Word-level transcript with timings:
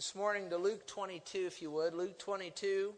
this 0.00 0.14
morning 0.14 0.48
to 0.48 0.56
Luke 0.56 0.86
22, 0.86 1.44
if 1.46 1.60
you 1.60 1.70
would. 1.70 1.92
Luke 1.92 2.18
22 2.18 2.94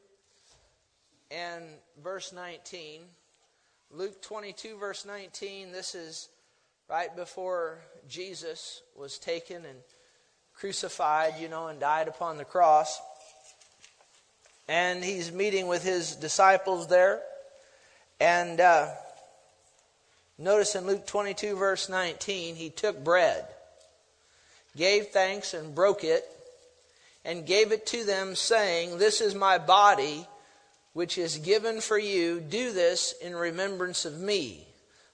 and 1.33 1.65
verse 2.01 2.33
19. 2.33 3.01
Luke 3.91 4.23
22, 4.23 4.79
verse 4.79 5.05
19, 5.05 5.73
this 5.73 5.97
is 5.97 6.29
right 6.89 7.17
before 7.17 7.81
Jesus 8.09 8.83
was 8.97 9.19
taken 9.19 9.65
and 9.65 9.79
crucified, 10.55 11.33
you 11.41 11.49
know, 11.49 11.67
and 11.67 11.81
died 11.81 12.07
upon 12.07 12.37
the 12.37 12.45
cross. 12.45 13.01
And 14.69 15.03
he's 15.03 15.33
meeting 15.33 15.67
with 15.67 15.83
his 15.83 16.15
disciples 16.15 16.87
there. 16.87 17.21
And 18.21 18.61
uh, 18.61 18.91
notice 20.39 20.77
in 20.77 20.87
Luke 20.87 21.09
22, 21.09 21.57
verse 21.57 21.89
19, 21.89 22.55
he 22.55 22.71
took 22.71 23.03
bread, 23.03 23.45
gave 24.77 25.09
thanks, 25.09 25.53
and 25.53 25.75
broke 25.75 26.05
it 26.05 26.32
and 27.25 27.47
gave 27.47 27.73
it 27.73 27.87
to 27.87 28.05
them, 28.05 28.35
saying, 28.35 28.99
This 28.99 29.21
is 29.21 29.35
my 29.35 29.59
body, 29.59 30.27
which 30.93 31.19
is 31.19 31.39
given 31.39 31.81
for 31.81 31.99
you. 31.99 32.41
Do 32.41 32.73
this 32.73 33.15
in 33.23 33.35
remembrance 33.35 34.05
of 34.05 34.19
me. 34.19 34.67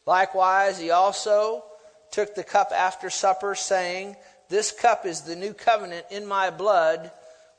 Likewise, 0.06 0.78
he 0.78 0.90
also 0.90 1.64
took 2.10 2.34
the 2.34 2.44
cup 2.44 2.72
after 2.74 3.10
supper, 3.10 3.54
saying, 3.54 4.16
This 4.48 4.72
cup 4.72 5.04
is 5.04 5.22
the 5.22 5.36
new 5.36 5.52
covenant 5.52 6.06
in 6.10 6.26
my 6.26 6.50
blood, 6.50 7.10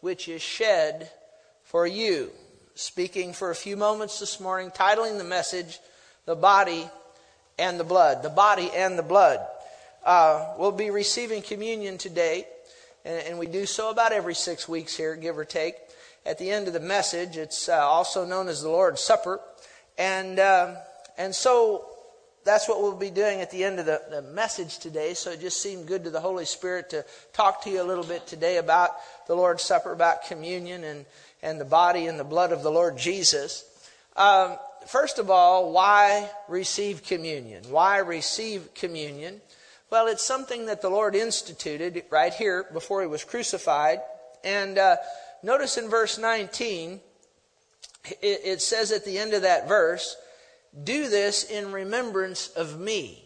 which 0.02 0.27
is 0.27 0.41
shed 0.41 1.12
for 1.63 1.85
you. 1.85 2.31
Speaking 2.73 3.34
for 3.34 3.52
a 3.52 3.55
few 3.55 3.77
moments 3.77 4.20
this 4.20 4.40
morning, 4.40 4.71
titling 4.71 5.18
the 5.18 5.23
message, 5.23 5.79
The 6.26 6.35
Body 6.35 6.90
and 7.59 7.79
the 7.79 7.84
Blood. 7.84 8.23
The 8.23 8.29
Body 8.29 8.71
and 8.73 8.98
the 8.98 9.04
Blood. 9.04 9.45
Uh, 10.04 10.54
we'll 10.57 10.71
be 10.71 10.90
receiving 10.90 11.41
communion 11.41 11.98
today 11.98 12.48
and, 13.05 13.27
and 13.27 13.39
we 13.39 13.48
do 13.48 13.66
so 13.66 13.89
about 13.89 14.12
every 14.12 14.35
six 14.35 14.67
weeks 14.67 14.95
here, 14.95 15.16
give 15.16 15.38
or 15.38 15.45
take. 15.45 15.76
At 16.26 16.38
the 16.38 16.52
end 16.52 16.67
of 16.67 16.73
the 16.73 16.80
message, 16.80 17.38
it's 17.38 17.70
uh, 17.70 17.77
also 17.77 18.26
known 18.26 18.48
as 18.48 18.62
the 18.62 18.70
Lord's 18.70 19.01
Supper. 19.01 19.40
And, 19.98 20.40
uh, 20.40 20.76
and 21.18 21.34
so 21.34 21.85
that's 22.43 22.68
what 22.68 22.82
we'll 22.82 22.96
be 22.96 23.10
doing 23.10 23.41
at 23.41 23.51
the 23.51 23.63
end 23.63 23.79
of 23.79 23.85
the, 23.85 24.01
the, 24.10 24.21
message 24.21 24.79
today. 24.79 25.13
So 25.13 25.32
it 25.32 25.41
just 25.41 25.62
seemed 25.62 25.88
good 25.88 26.04
to 26.05 26.10
the 26.10 26.20
Holy 26.20 26.46
Spirit 26.46 26.90
to 26.91 27.05
talk 27.34 27.63
to 27.63 27.70
you 27.70 27.82
a 27.82 27.84
little 27.84 28.04
bit 28.04 28.27
today 28.27 28.57
about 28.57 28.91
the 29.27 29.35
Lord's 29.35 29.63
Supper, 29.63 29.91
about 29.91 30.26
communion 30.26 30.84
and, 30.84 31.05
and 31.41 31.60
the 31.60 31.66
body 31.66 32.07
and 32.07 32.20
the 32.20 32.23
blood 32.23 32.51
of 32.51 32.63
the 32.63 32.71
Lord 32.71 32.98
Jesus. 32.98 33.66
Um, 34.16 34.57
first 34.88 35.20
of 35.20 35.29
all, 35.29 35.71
why 35.71 36.29
receive 36.48 37.04
communion? 37.04 37.63
Why 37.70 37.98
receive 37.99 38.73
communion? 38.73 39.41
Well, 39.91 40.05
it's 40.05 40.23
something 40.23 40.68
that 40.68 40.84
the 40.84 40.90
Lord 40.90 41.15
instituted 41.15 42.04
right 42.12 42.34
here 42.34 42.65
before 42.71 43.01
he 43.01 43.07
was 43.07 43.23
crucified. 43.23 44.01
And 44.43 44.77
uh, 44.77 44.98
notice 45.41 45.77
in 45.77 45.90
verse 45.90 46.20
19, 46.20 46.99
it, 48.05 48.17
it 48.21 48.62
says 48.62 48.91
at 48.91 49.04
the 49.04 49.17
end 49.17 49.34
of 49.34 49.41
that 49.41 49.67
verse, 49.67 50.15
Do 50.84 51.10
this 51.10 51.43
in 51.43 51.71
remembrance 51.71 52.49
of 52.49 52.79
me. 52.79 53.26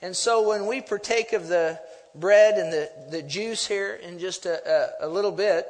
And 0.00 0.16
so 0.16 0.48
when 0.48 0.66
we 0.66 0.80
partake 0.80 1.34
of 1.34 1.48
the 1.48 1.78
bread 2.14 2.56
and 2.56 2.72
the, 2.72 2.90
the 3.10 3.22
juice 3.22 3.66
here 3.66 3.94
in 3.94 4.18
just 4.18 4.46
a, 4.46 4.96
a, 5.02 5.06
a 5.06 5.08
little 5.08 5.32
bit, 5.32 5.68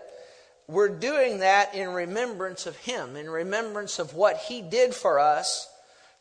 we're 0.68 0.96
doing 0.96 1.40
that 1.40 1.74
in 1.74 1.88
remembrance 1.88 2.66
of 2.66 2.76
Him, 2.76 3.16
in 3.16 3.28
remembrance 3.28 3.98
of 3.98 4.14
what 4.14 4.36
He 4.36 4.62
did 4.62 4.94
for 4.94 5.18
us 5.18 5.68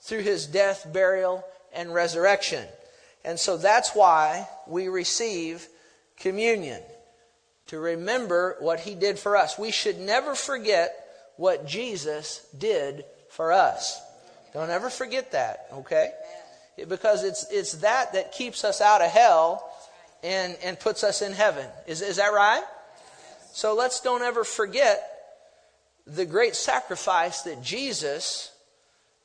through 0.01 0.21
His 0.21 0.47
death, 0.47 0.91
burial, 0.91 1.45
and 1.71 1.93
resurrection. 1.93 2.65
And 3.29 3.39
so 3.39 3.57
that's 3.57 3.91
why 3.93 4.49
we 4.65 4.87
receive 4.87 5.67
communion 6.17 6.81
to 7.67 7.77
remember 7.77 8.55
what 8.59 8.79
he 8.79 8.95
did 8.95 9.19
for 9.19 9.37
us. 9.37 9.55
We 9.55 9.69
should 9.69 9.99
never 9.99 10.33
forget 10.33 10.95
what 11.37 11.67
Jesus 11.67 12.43
did 12.57 13.05
for 13.29 13.51
us. 13.51 14.01
Don't 14.51 14.71
ever 14.71 14.89
forget 14.89 15.33
that, 15.33 15.67
okay? 15.71 16.09
Because 16.87 17.23
it's, 17.23 17.45
it's 17.51 17.73
that 17.73 18.13
that 18.13 18.31
keeps 18.31 18.63
us 18.63 18.81
out 18.81 19.03
of 19.03 19.11
hell 19.11 19.63
and, 20.23 20.57
and 20.63 20.79
puts 20.79 21.03
us 21.03 21.21
in 21.21 21.31
heaven. 21.31 21.67
Is, 21.85 22.01
is 22.01 22.15
that 22.15 22.33
right? 22.33 22.63
So 23.53 23.75
let's 23.75 24.01
don't 24.01 24.23
ever 24.23 24.43
forget 24.43 25.03
the 26.07 26.25
great 26.25 26.55
sacrifice 26.55 27.43
that 27.43 27.61
Jesus 27.61 28.51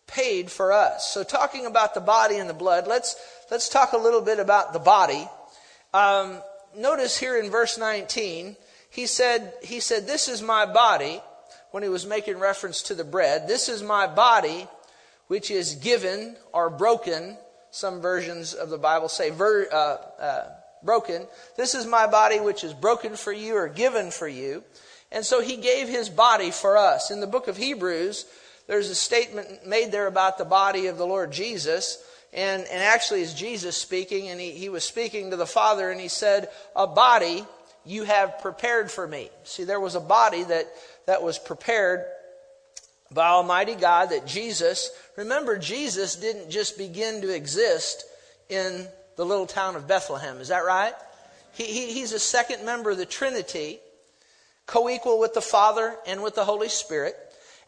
paid 0.07 0.51
for 0.51 0.73
us. 0.73 1.13
So, 1.13 1.25
talking 1.25 1.67
about 1.67 1.95
the 1.95 2.01
body 2.01 2.37
and 2.37 2.49
the 2.49 2.55
blood, 2.55 2.87
let's, 2.87 3.17
let's 3.55 3.69
talk 3.69 3.93
a 3.93 3.97
little 3.97 4.21
bit 4.21 4.41
about 4.41 4.73
the 4.73 4.81
body. 4.81 5.29
Um, 5.93 6.43
notice 6.77 7.17
here 7.17 7.39
in 7.39 7.53
verse 7.53 7.79
19, 7.79 8.57
he 8.91 9.07
said, 9.07 9.53
he 9.63 9.79
said, 9.79 10.09
This 10.09 10.27
is 10.27 10.43
my 10.43 10.67
body, 10.67 11.21
when 11.71 11.85
he 11.85 11.89
was 11.89 12.05
making 12.05 12.41
reference 12.41 12.83
to 12.83 12.97
the 12.97 13.05
bread. 13.05 13.47
This 13.47 13.69
is 13.69 13.81
my 13.81 14.09
body, 14.09 14.67
which 15.29 15.53
is 15.53 15.77
given 15.77 16.35
or 16.53 16.69
broken. 16.69 17.39
Some 17.71 18.01
versions 18.01 18.55
of 18.55 18.71
the 18.71 18.79
Bible 18.79 19.09
say 19.09 19.31
ver, 19.31 19.69
uh, 19.71 19.99
uh, 20.21 20.49
broken. 20.83 21.25
This 21.57 21.77
is 21.77 21.87
my 21.87 22.09
body, 22.09 22.41
which 22.41 22.65
is 22.65 22.75
broken 22.75 23.15
for 23.15 23.33
you 23.33 23.55
or 23.55 23.69
given 23.69 24.11
for 24.11 24.27
you. 24.27 24.65
And 25.13 25.25
so 25.25 25.41
he 25.41 25.59
gave 25.59 25.87
his 25.87 26.09
body 26.09 26.51
for 26.51 26.77
us. 26.77 27.13
In 27.13 27.21
the 27.21 27.29
book 27.29 27.47
of 27.47 27.57
Hebrews, 27.57 28.27
there's 28.67 28.91
a 28.91 28.97
statement 28.97 29.65
made 29.65 29.93
there 29.93 30.09
about 30.09 30.39
the 30.39 30.45
body 30.45 30.89
of 30.89 30.99
the 30.99 31.07
Lord 31.07 31.31
Jesus. 31.31 32.05
And, 32.35 32.65
and 32.65 32.83
actually, 32.83 33.23
is 33.23 33.33
Jesus 33.33 33.77
speaking, 33.77 34.29
and 34.29 34.41
he, 34.41 34.51
he 34.51 34.69
was 34.69 34.85
speaking 34.85 35.31
to 35.31 35.37
the 35.37 35.47
Father, 35.47 35.91
and 35.91 36.01
he 36.01 36.09
said, 36.09 36.49
A 36.75 36.87
body 36.87 37.45
you 37.87 38.05
have 38.05 38.41
prepared 38.41 38.91
for 38.91 39.07
me. 39.07 39.31
See, 39.45 39.65
there 39.65 39.81
was 39.81 39.95
a 39.95 40.01
body 40.01 40.43
that, 40.43 40.67
that 41.07 41.23
was 41.23 41.39
prepared 41.39 42.05
by 43.13 43.29
Almighty 43.29 43.75
God 43.77 44.11
that 44.11 44.27
Jesus, 44.27 44.91
remember, 45.17 45.57
Jesus 45.57 46.17
didn't 46.17 46.51
just 46.51 46.77
begin 46.77 47.21
to 47.23 47.35
exist 47.35 48.05
in 48.49 48.87
the 49.17 49.25
little 49.25 49.47
town 49.47 49.77
of 49.77 49.87
Bethlehem. 49.87 50.39
Is 50.39 50.49
that 50.49 50.65
right? 50.65 50.95
He, 51.53 51.65
he, 51.65 51.93
he's 51.93 52.13
a 52.13 52.19
second 52.19 52.65
member 52.65 52.91
of 52.91 52.99
the 52.99 53.07
Trinity, 53.07 53.79
co 54.67 54.89
equal 54.89 55.21
with 55.21 55.35
the 55.35 55.41
Father 55.41 55.97
and 56.07 56.23
with 56.23 56.35
the 56.35 56.45
Holy 56.45 56.69
Spirit. 56.69 57.17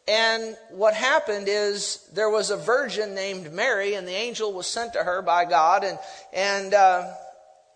And 0.08 0.56
what 0.70 0.94
happened 0.94 1.46
is 1.48 2.08
there 2.12 2.30
was 2.30 2.50
a 2.50 2.56
virgin 2.56 3.14
named 3.14 3.52
Mary, 3.52 3.94
and 3.94 4.06
the 4.06 4.14
angel 4.14 4.52
was 4.52 4.66
sent 4.66 4.92
to 4.92 5.02
her 5.02 5.20
by 5.20 5.44
God, 5.44 5.82
and 5.82 5.98
and 6.32 6.74
uh, 6.74 7.12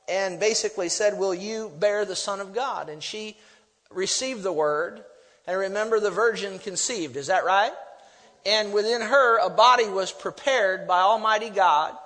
and 0.08 0.38
basically 0.38 0.88
said, 0.88 1.18
"Will 1.18 1.34
you 1.34 1.72
bear 1.80 2.04
the 2.04 2.14
Son 2.14 2.40
of 2.40 2.54
God?" 2.54 2.88
And 2.88 3.02
she 3.02 3.36
received 3.90 4.44
the 4.44 4.52
word, 4.52 5.02
and 5.46 5.58
remember, 5.58 5.98
the 5.98 6.12
virgin 6.12 6.60
conceived. 6.60 7.16
Is 7.16 7.26
that 7.26 7.44
right? 7.44 7.72
And 8.46 8.72
within 8.72 9.00
her, 9.00 9.38
a 9.38 9.50
body 9.50 9.88
was 9.88 10.12
prepared 10.12 10.86
by 10.86 11.00
Almighty 11.00 11.50
God, 11.50 11.96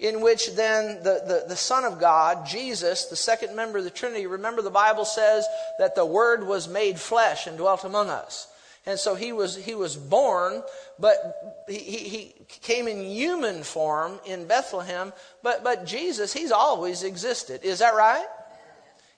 in 0.00 0.20
which 0.20 0.54
then 0.54 0.96
the, 1.04 1.22
the, 1.26 1.44
the 1.48 1.56
Son 1.56 1.84
of 1.84 2.00
God, 2.00 2.46
Jesus, 2.46 3.06
the 3.06 3.16
second 3.16 3.54
member 3.54 3.78
of 3.78 3.84
the 3.84 3.90
Trinity, 3.90 4.26
remember 4.26 4.62
the 4.62 4.70
Bible 4.70 5.04
says 5.04 5.46
that 5.78 5.94
the 5.94 6.04
Word 6.04 6.46
was 6.46 6.68
made 6.68 6.98
flesh 6.98 7.46
and 7.46 7.56
dwelt 7.56 7.84
among 7.84 8.10
us. 8.10 8.48
And 8.86 8.98
so 8.98 9.14
he 9.14 9.32
was, 9.32 9.56
he 9.56 9.74
was 9.74 9.96
born, 9.96 10.62
but 10.98 11.64
he, 11.68 11.78
he 11.78 12.34
came 12.48 12.88
in 12.88 13.04
human 13.04 13.62
form 13.62 14.18
in 14.26 14.46
Bethlehem. 14.46 15.12
But, 15.42 15.62
but 15.62 15.84
Jesus, 15.84 16.32
he's 16.32 16.50
always 16.50 17.02
existed. 17.02 17.62
Is 17.62 17.80
that 17.80 17.94
right? 17.94 18.26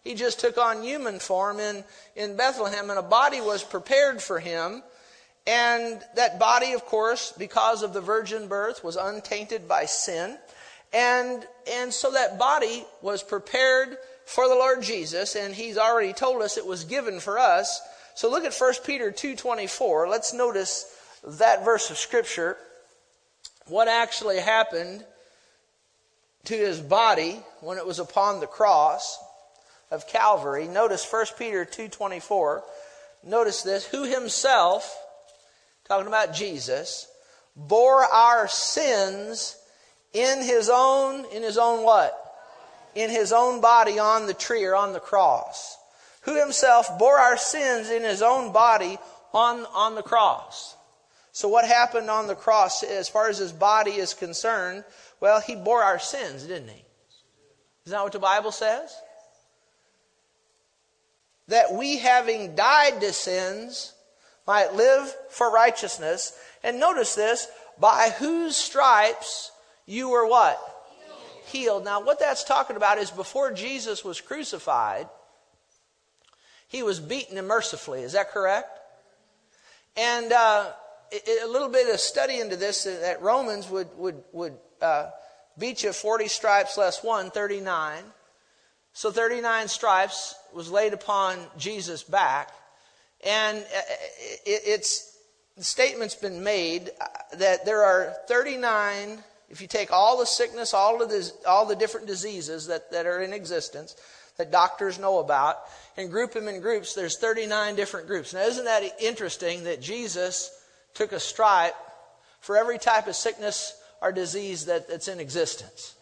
He 0.02 0.14
just 0.14 0.40
took 0.40 0.58
on 0.58 0.82
human 0.82 1.20
form 1.20 1.60
in, 1.60 1.84
in 2.16 2.36
Bethlehem, 2.36 2.90
and 2.90 2.98
a 2.98 3.02
body 3.02 3.40
was 3.40 3.62
prepared 3.62 4.20
for 4.20 4.40
him. 4.40 4.82
And 5.46 6.02
that 6.16 6.40
body, 6.40 6.72
of 6.72 6.84
course, 6.84 7.32
because 7.36 7.82
of 7.82 7.92
the 7.92 8.00
virgin 8.00 8.48
birth, 8.48 8.82
was 8.82 8.96
untainted 8.96 9.68
by 9.68 9.84
sin. 9.84 10.38
And, 10.92 11.46
and 11.70 11.92
so 11.92 12.10
that 12.10 12.38
body 12.38 12.84
was 13.00 13.22
prepared 13.22 13.96
for 14.24 14.48
the 14.48 14.54
Lord 14.54 14.82
Jesus, 14.82 15.36
and 15.36 15.54
he's 15.54 15.78
already 15.78 16.12
told 16.12 16.42
us 16.42 16.56
it 16.56 16.66
was 16.66 16.84
given 16.84 17.20
for 17.20 17.38
us. 17.38 17.80
So 18.14 18.30
look 18.30 18.44
at 18.44 18.54
1 18.54 18.84
Peter 18.84 19.10
2:24. 19.10 20.08
Let's 20.08 20.32
notice 20.32 20.86
that 21.24 21.64
verse 21.64 21.90
of 21.90 21.98
scripture. 21.98 22.56
What 23.66 23.88
actually 23.88 24.40
happened 24.40 25.04
to 26.44 26.56
his 26.56 26.80
body 26.80 27.42
when 27.60 27.78
it 27.78 27.86
was 27.86 27.98
upon 27.98 28.40
the 28.40 28.46
cross 28.46 29.18
of 29.90 30.06
Calvary. 30.08 30.66
Notice 30.66 31.04
1 31.04 31.36
Peter 31.38 31.64
2:24. 31.64 32.64
Notice 33.22 33.62
this, 33.62 33.84
who 33.86 34.02
himself 34.02 34.98
talking 35.84 36.08
about 36.08 36.32
Jesus 36.32 37.06
bore 37.54 38.04
our 38.04 38.48
sins 38.48 39.56
in 40.12 40.42
his 40.42 40.68
own 40.68 41.24
in 41.26 41.42
his 41.42 41.58
own 41.58 41.84
what? 41.84 42.18
In 42.94 43.10
his 43.10 43.32
own 43.32 43.60
body 43.60 43.98
on 43.98 44.26
the 44.26 44.34
tree 44.34 44.64
or 44.64 44.74
on 44.74 44.92
the 44.92 45.00
cross 45.00 45.78
who 46.22 46.40
himself 46.40 46.98
bore 46.98 47.18
our 47.18 47.36
sins 47.36 47.90
in 47.90 48.02
his 48.02 48.22
own 48.22 48.52
body 48.52 48.98
on, 49.32 49.66
on 49.74 49.94
the 49.94 50.02
cross. 50.02 50.76
So, 51.32 51.48
what 51.48 51.66
happened 51.66 52.10
on 52.10 52.26
the 52.26 52.34
cross 52.34 52.82
as 52.82 53.08
far 53.08 53.28
as 53.28 53.38
his 53.38 53.52
body 53.52 53.92
is 53.92 54.12
concerned? 54.12 54.84
Well, 55.20 55.40
he 55.40 55.56
bore 55.56 55.82
our 55.82 55.98
sins, 55.98 56.44
didn't 56.44 56.68
he? 56.68 56.84
Isn't 57.86 57.96
that 57.96 58.02
what 58.02 58.12
the 58.12 58.18
Bible 58.18 58.52
says? 58.52 58.94
that 61.48 61.72
we 61.72 61.98
having 61.98 62.54
died 62.54 63.00
to 63.00 63.12
sins 63.12 63.92
might 64.46 64.74
live 64.74 65.14
for 65.28 65.52
righteousness. 65.52 66.38
And 66.62 66.80
notice 66.80 67.14
this, 67.14 67.46
by 67.78 68.10
whose 68.18 68.56
stripes 68.56 69.50
you 69.86 70.10
were 70.10 70.26
what? 70.26 70.58
Healed. 71.46 71.82
Healed. 71.82 71.84
Now, 71.84 72.02
what 72.02 72.18
that's 72.18 72.44
talking 72.44 72.76
about 72.76 72.98
is 72.98 73.10
before 73.10 73.52
Jesus 73.52 74.04
was 74.04 74.20
crucified, 74.20 75.08
he 76.72 76.82
was 76.82 76.98
beaten 76.98 77.36
mercifully. 77.46 78.00
Is 78.02 78.12
that 78.12 78.30
correct? 78.30 78.80
And 79.94 80.32
uh, 80.32 80.70
a 81.44 81.46
little 81.46 81.68
bit 81.68 81.92
of 81.92 82.00
study 82.00 82.40
into 82.40 82.56
this 82.56 82.84
that 82.84 83.20
Romans 83.20 83.68
would, 83.68 83.88
would, 83.98 84.24
would 84.32 84.56
uh, 84.80 85.10
beat 85.58 85.82
you 85.82 85.92
40 85.92 86.28
stripes 86.28 86.78
less 86.78 87.04
one, 87.04 87.30
39. 87.30 88.02
So 88.94 89.10
39 89.10 89.68
stripes 89.68 90.34
was 90.54 90.70
laid 90.70 90.94
upon 90.94 91.38
Jesus' 91.58 92.02
back. 92.02 92.50
And 93.22 93.58
uh, 93.58 93.80
it's, 94.46 95.14
the 95.58 95.64
statement's 95.64 96.14
been 96.14 96.42
made 96.42 96.90
uh, 96.98 97.06
that 97.36 97.66
there 97.66 97.82
are 97.82 98.14
39, 98.28 99.18
if 99.50 99.60
you 99.60 99.66
take 99.66 99.92
all 99.92 100.18
the 100.18 100.26
sickness, 100.26 100.72
all, 100.72 101.02
of 101.02 101.10
the, 101.10 101.30
all 101.46 101.66
the 101.66 101.76
different 101.76 102.06
diseases 102.06 102.66
that, 102.68 102.90
that 102.92 103.04
are 103.04 103.20
in 103.22 103.34
existence, 103.34 103.94
that 104.38 104.50
doctors 104.50 104.98
know 104.98 105.18
about, 105.18 105.58
and 105.96 106.10
group 106.10 106.32
them 106.32 106.48
in 106.48 106.60
groups, 106.60 106.94
there's 106.94 107.18
39 107.18 107.74
different 107.74 108.06
groups. 108.06 108.32
Now, 108.32 108.42
isn't 108.42 108.64
that 108.64 108.82
interesting 109.00 109.64
that 109.64 109.82
Jesus 109.82 110.50
took 110.94 111.12
a 111.12 111.20
stripe 111.20 111.74
for 112.40 112.56
every 112.56 112.78
type 112.78 113.06
of 113.06 113.14
sickness 113.14 113.74
or 114.00 114.12
disease 114.12 114.66
that, 114.66 114.88
that's 114.88 115.08
in 115.08 115.20
existence? 115.20 115.94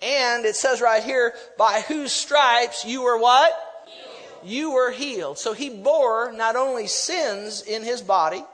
And 0.00 0.44
it 0.44 0.54
says 0.54 0.80
right 0.80 1.02
here, 1.02 1.34
by 1.56 1.82
whose 1.86 2.12
stripes 2.12 2.84
you 2.84 3.02
were 3.02 3.18
what? 3.18 3.52
Healed. 3.86 4.50
You 4.50 4.70
were 4.72 4.90
healed. 4.92 5.38
So 5.38 5.52
he 5.52 5.70
bore 5.70 6.32
not 6.32 6.54
only 6.54 6.86
sins 6.86 7.62
in 7.62 7.82
his 7.82 8.00
body, 8.00 8.44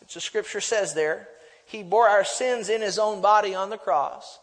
which 0.00 0.14
the 0.14 0.20
scripture 0.20 0.60
says 0.60 0.92
there, 0.92 1.28
he 1.64 1.82
bore 1.82 2.08
our 2.08 2.24
sins 2.24 2.68
in 2.68 2.82
his 2.82 2.98
own 2.98 3.22
body 3.22 3.54
on 3.54 3.70
the 3.70 3.78
cross. 3.78 4.38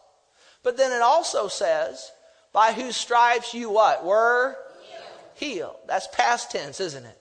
But 0.64 0.78
then 0.78 0.92
it 0.92 1.04
also 1.04 1.48
says, 1.48 2.12
by 2.52 2.74
whose 2.74 2.96
stripes 2.96 3.54
you 3.54 3.70
what? 3.70 4.04
Were 4.04 4.58
healed. 5.40 5.76
That's 5.88 6.08
past 6.14 6.52
tense, 6.52 6.80
isn't 6.80 7.06
it? 7.06 7.18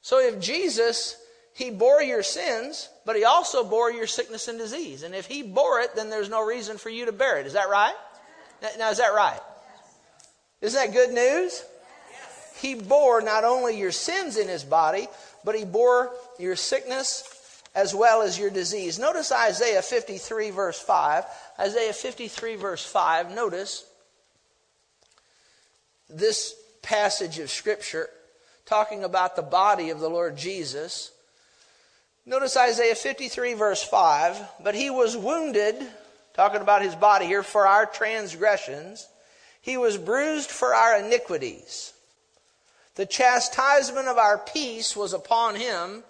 So 0.00 0.20
if 0.20 0.40
Jesus, 0.40 1.16
he 1.54 1.70
bore 1.70 2.02
your 2.02 2.22
sins, 2.22 2.88
but 3.04 3.16
he 3.16 3.24
also 3.24 3.64
bore 3.64 3.90
your 3.90 4.06
sickness 4.06 4.48
and 4.48 4.58
disease. 4.58 5.02
And 5.02 5.14
if 5.14 5.26
he 5.26 5.42
bore 5.42 5.80
it, 5.80 5.94
then 5.96 6.08
there's 6.08 6.30
no 6.30 6.46
reason 6.46 6.78
for 6.78 6.88
you 6.88 7.06
to 7.06 7.12
bear 7.12 7.38
it. 7.38 7.46
Is 7.46 7.54
that 7.54 7.68
right? 7.68 7.94
Now, 8.78 8.90
is 8.90 8.98
that 8.98 9.14
right? 9.14 9.40
Isn't 10.60 10.80
that 10.80 10.92
good 10.92 11.12
news? 11.12 11.64
He 12.56 12.74
bore 12.74 13.20
not 13.20 13.44
only 13.44 13.78
your 13.78 13.92
sins 13.92 14.36
in 14.36 14.48
his 14.48 14.64
body, 14.64 15.06
but 15.44 15.54
he 15.54 15.64
bore 15.64 16.12
your 16.38 16.56
sickness 16.56 17.62
as 17.74 17.94
well 17.94 18.22
as 18.22 18.38
your 18.38 18.50
disease. 18.50 18.98
Notice 18.98 19.30
Isaiah 19.30 19.82
53, 19.82 20.50
verse 20.50 20.80
5. 20.80 21.24
Isaiah 21.60 21.92
53, 21.92 22.56
verse 22.56 22.84
5. 22.84 23.34
Notice 23.34 23.84
this 26.08 26.54
passage 26.82 27.38
of 27.38 27.50
Scripture 27.50 28.08
talking 28.66 29.04
about 29.04 29.36
the 29.36 29.42
body 29.42 29.90
of 29.90 30.00
the 30.00 30.10
Lord 30.10 30.36
Jesus. 30.36 31.10
Notice 32.26 32.56
Isaiah 32.56 32.94
53, 32.94 33.54
verse 33.54 33.82
5. 33.82 34.38
But 34.62 34.74
he 34.74 34.90
was 34.90 35.16
wounded 35.16 35.76
talking 36.38 36.60
about 36.60 36.82
his 36.82 36.94
body 36.94 37.26
here, 37.26 37.42
for 37.42 37.66
our 37.66 37.84
transgressions. 37.84 39.08
He 39.60 39.76
was 39.76 39.98
bruised 39.98 40.52
for 40.52 40.72
our 40.72 41.04
iniquities. 41.04 41.92
The 42.94 43.06
chastisement 43.06 44.06
of 44.06 44.18
our 44.18 44.38
peace 44.38 44.96
was 44.96 45.12
upon 45.12 45.56
him, 45.56 46.04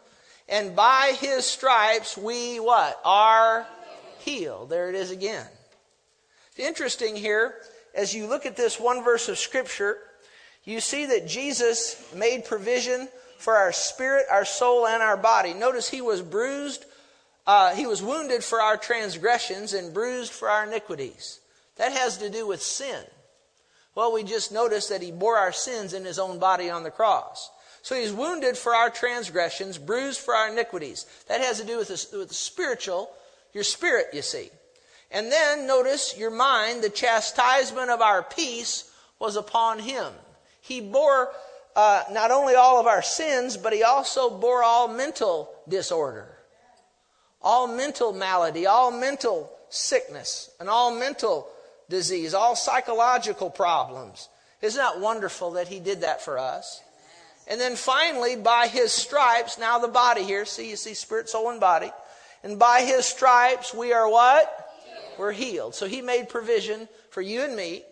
and 0.47 0.77
by 0.77 1.17
his 1.19 1.47
stripes 1.47 2.15
we 2.15 2.61
what? 2.61 3.01
Are 3.07 3.67
healed. 4.19 4.69
There 4.69 4.91
it 4.91 4.95
is 4.95 5.11
again. 5.11 5.47
It's 6.51 6.61
interesting 6.61 7.17
here, 7.17 7.55
as 7.95 8.15
you 8.15 8.27
look 8.27 8.45
at 8.45 8.55
this 8.55 8.79
one 8.79 9.03
verse 9.03 9.31
of 9.31 9.39
scripture, 9.39 9.97
you 10.73 10.81
see 10.81 11.07
that 11.07 11.27
Jesus 11.27 12.13
made 12.15 12.45
provision 12.45 13.09
for 13.39 13.55
our 13.55 13.73
spirit, 13.73 14.27
our 14.31 14.45
soul, 14.45 14.87
and 14.87 15.03
our 15.03 15.17
body. 15.17 15.55
Notice 15.55 15.89
he 15.89 16.01
was 16.01 16.23
bruised 16.23 16.85
uh, 17.49 17.75
he 17.75 17.87
was 17.87 18.03
wounded 18.03 18.45
for 18.45 18.61
our 18.61 18.77
transgressions 18.77 19.73
and 19.73 19.95
bruised 19.95 20.33
for 20.33 20.51
our 20.51 20.67
iniquities. 20.67 21.41
That 21.77 21.93
has 21.93 22.19
to 22.19 22.29
do 22.29 22.47
with 22.47 22.61
sin. 22.61 23.03
Well, 23.95 24.13
we 24.13 24.23
just 24.23 24.53
noticed 24.53 24.91
that 24.91 25.01
he 25.01 25.11
bore 25.11 25.39
our 25.39 25.51
sins 25.51 25.95
in 25.95 26.05
his 26.05 26.19
own 26.19 26.39
body 26.39 26.69
on 26.69 26.83
the 26.83 26.91
cross. 26.91 27.51
So 27.81 27.95
he's 27.95 28.13
wounded 28.13 28.59
for 28.59 28.75
our 28.75 28.91
transgressions, 28.91 29.79
bruised 29.79 30.21
for 30.21 30.35
our 30.35 30.51
iniquities. 30.51 31.07
That 31.29 31.41
has 31.41 31.59
to 31.59 31.67
do 31.67 31.79
with 31.79 31.89
the, 31.89 32.19
with 32.19 32.29
the 32.29 32.35
spiritual, 32.35 33.09
your 33.55 33.65
spirit, 33.65 34.09
you 34.13 34.21
see. 34.21 34.51
And 35.11 35.33
then 35.33 35.67
notice 35.67 36.19
your 36.19 36.31
mind, 36.31 36.83
the 36.83 36.91
chastisement 36.91 37.89
of 37.89 38.03
our 38.03 38.23
peace 38.23 38.93
was 39.19 39.37
upon 39.37 39.79
him. 39.79 40.13
He 40.69 40.81
bore 40.81 41.31
uh, 41.75 42.05
not 42.13 42.31
only 42.31 42.55
all 42.55 42.79
of 42.79 42.87
our 42.87 43.03
sins, 43.03 43.57
but 43.57 43.73
he 43.73 43.83
also 43.83 44.31
bore 44.39 44.63
all 44.63 44.89
mental 44.89 45.51
disorder 45.69 46.39
all 47.41 47.69
mental 47.69 48.13
malady, 48.13 48.67
all 48.67 48.91
mental 48.91 49.51
sickness, 49.69 50.51
and 50.59 50.69
all 50.69 50.95
mental 50.95 51.49
disease, 51.89 52.35
all 52.35 52.57
psychological 52.57 53.51
problems. 53.51 54.29
Isn't 54.61 54.81
that 54.81 55.01
wonderful 55.01 55.53
that 55.53 55.69
He 55.69 55.81
did 55.81 56.01
that 56.03 56.23
for 56.23 56.39
us? 56.39 56.83
And 57.47 57.61
then 57.61 57.77
finally, 57.77 58.37
by 58.37 58.67
His 58.67 58.93
stripes, 58.93 59.59
now 59.59 59.79
the 59.79 59.89
body 59.89 60.25
here, 60.25 60.45
see, 60.45 60.71
you 60.71 60.77
see 60.77 60.95
spirit, 60.95 61.29
soul, 61.29 61.51
and 61.51 61.61
body. 61.61 61.91
And 62.43 62.59
by 62.59 62.83
His 62.83 63.07
stripes, 63.07 63.73
we 63.73 63.93
are 63.93 64.09
what? 64.09 64.67
We're 65.19 65.33
healed. 65.33 65.75
So 65.75 65.87
He 65.87 66.03
made 66.03 66.29
provision 66.29 66.89
for 67.11 67.23
you 67.23 67.43
and 67.43 67.55
me 67.55 67.85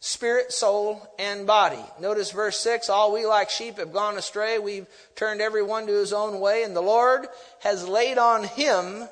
spirit, 0.00 0.50
soul, 0.52 1.06
and 1.18 1.46
body. 1.46 1.84
Notice 2.00 2.32
verse 2.32 2.58
6 2.58 2.88
All 2.88 3.12
we 3.12 3.26
like 3.26 3.50
sheep 3.50 3.76
have 3.76 3.92
gone 3.92 4.16
astray. 4.16 4.58
We've 4.58 4.86
turned 5.14 5.40
everyone 5.40 5.86
to 5.86 5.92
his 5.92 6.12
own 6.12 6.40
way, 6.40 6.64
and 6.64 6.74
the 6.74 6.80
Lord 6.80 7.28
has 7.60 7.86
laid 7.86 8.18
on 8.18 8.44
him 8.44 9.08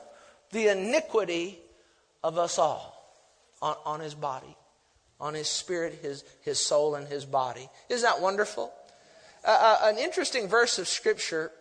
the 0.50 0.68
iniquity 0.68 1.58
of 2.24 2.38
us 2.38 2.58
all 2.58 2.94
on, 3.60 3.76
on 3.84 4.00
his 4.00 4.14
body, 4.14 4.56
on 5.20 5.34
his 5.34 5.48
spirit, 5.48 5.98
his, 6.02 6.24
his 6.40 6.58
soul, 6.58 6.94
and 6.94 7.06
his 7.06 7.24
body. 7.24 7.68
Isn't 7.88 8.08
that 8.08 8.20
wonderful? 8.22 8.72
Uh, 9.44 9.78
an 9.82 9.98
interesting 9.98 10.48
verse 10.48 10.78
of 10.78 10.88
Scripture 10.88 11.52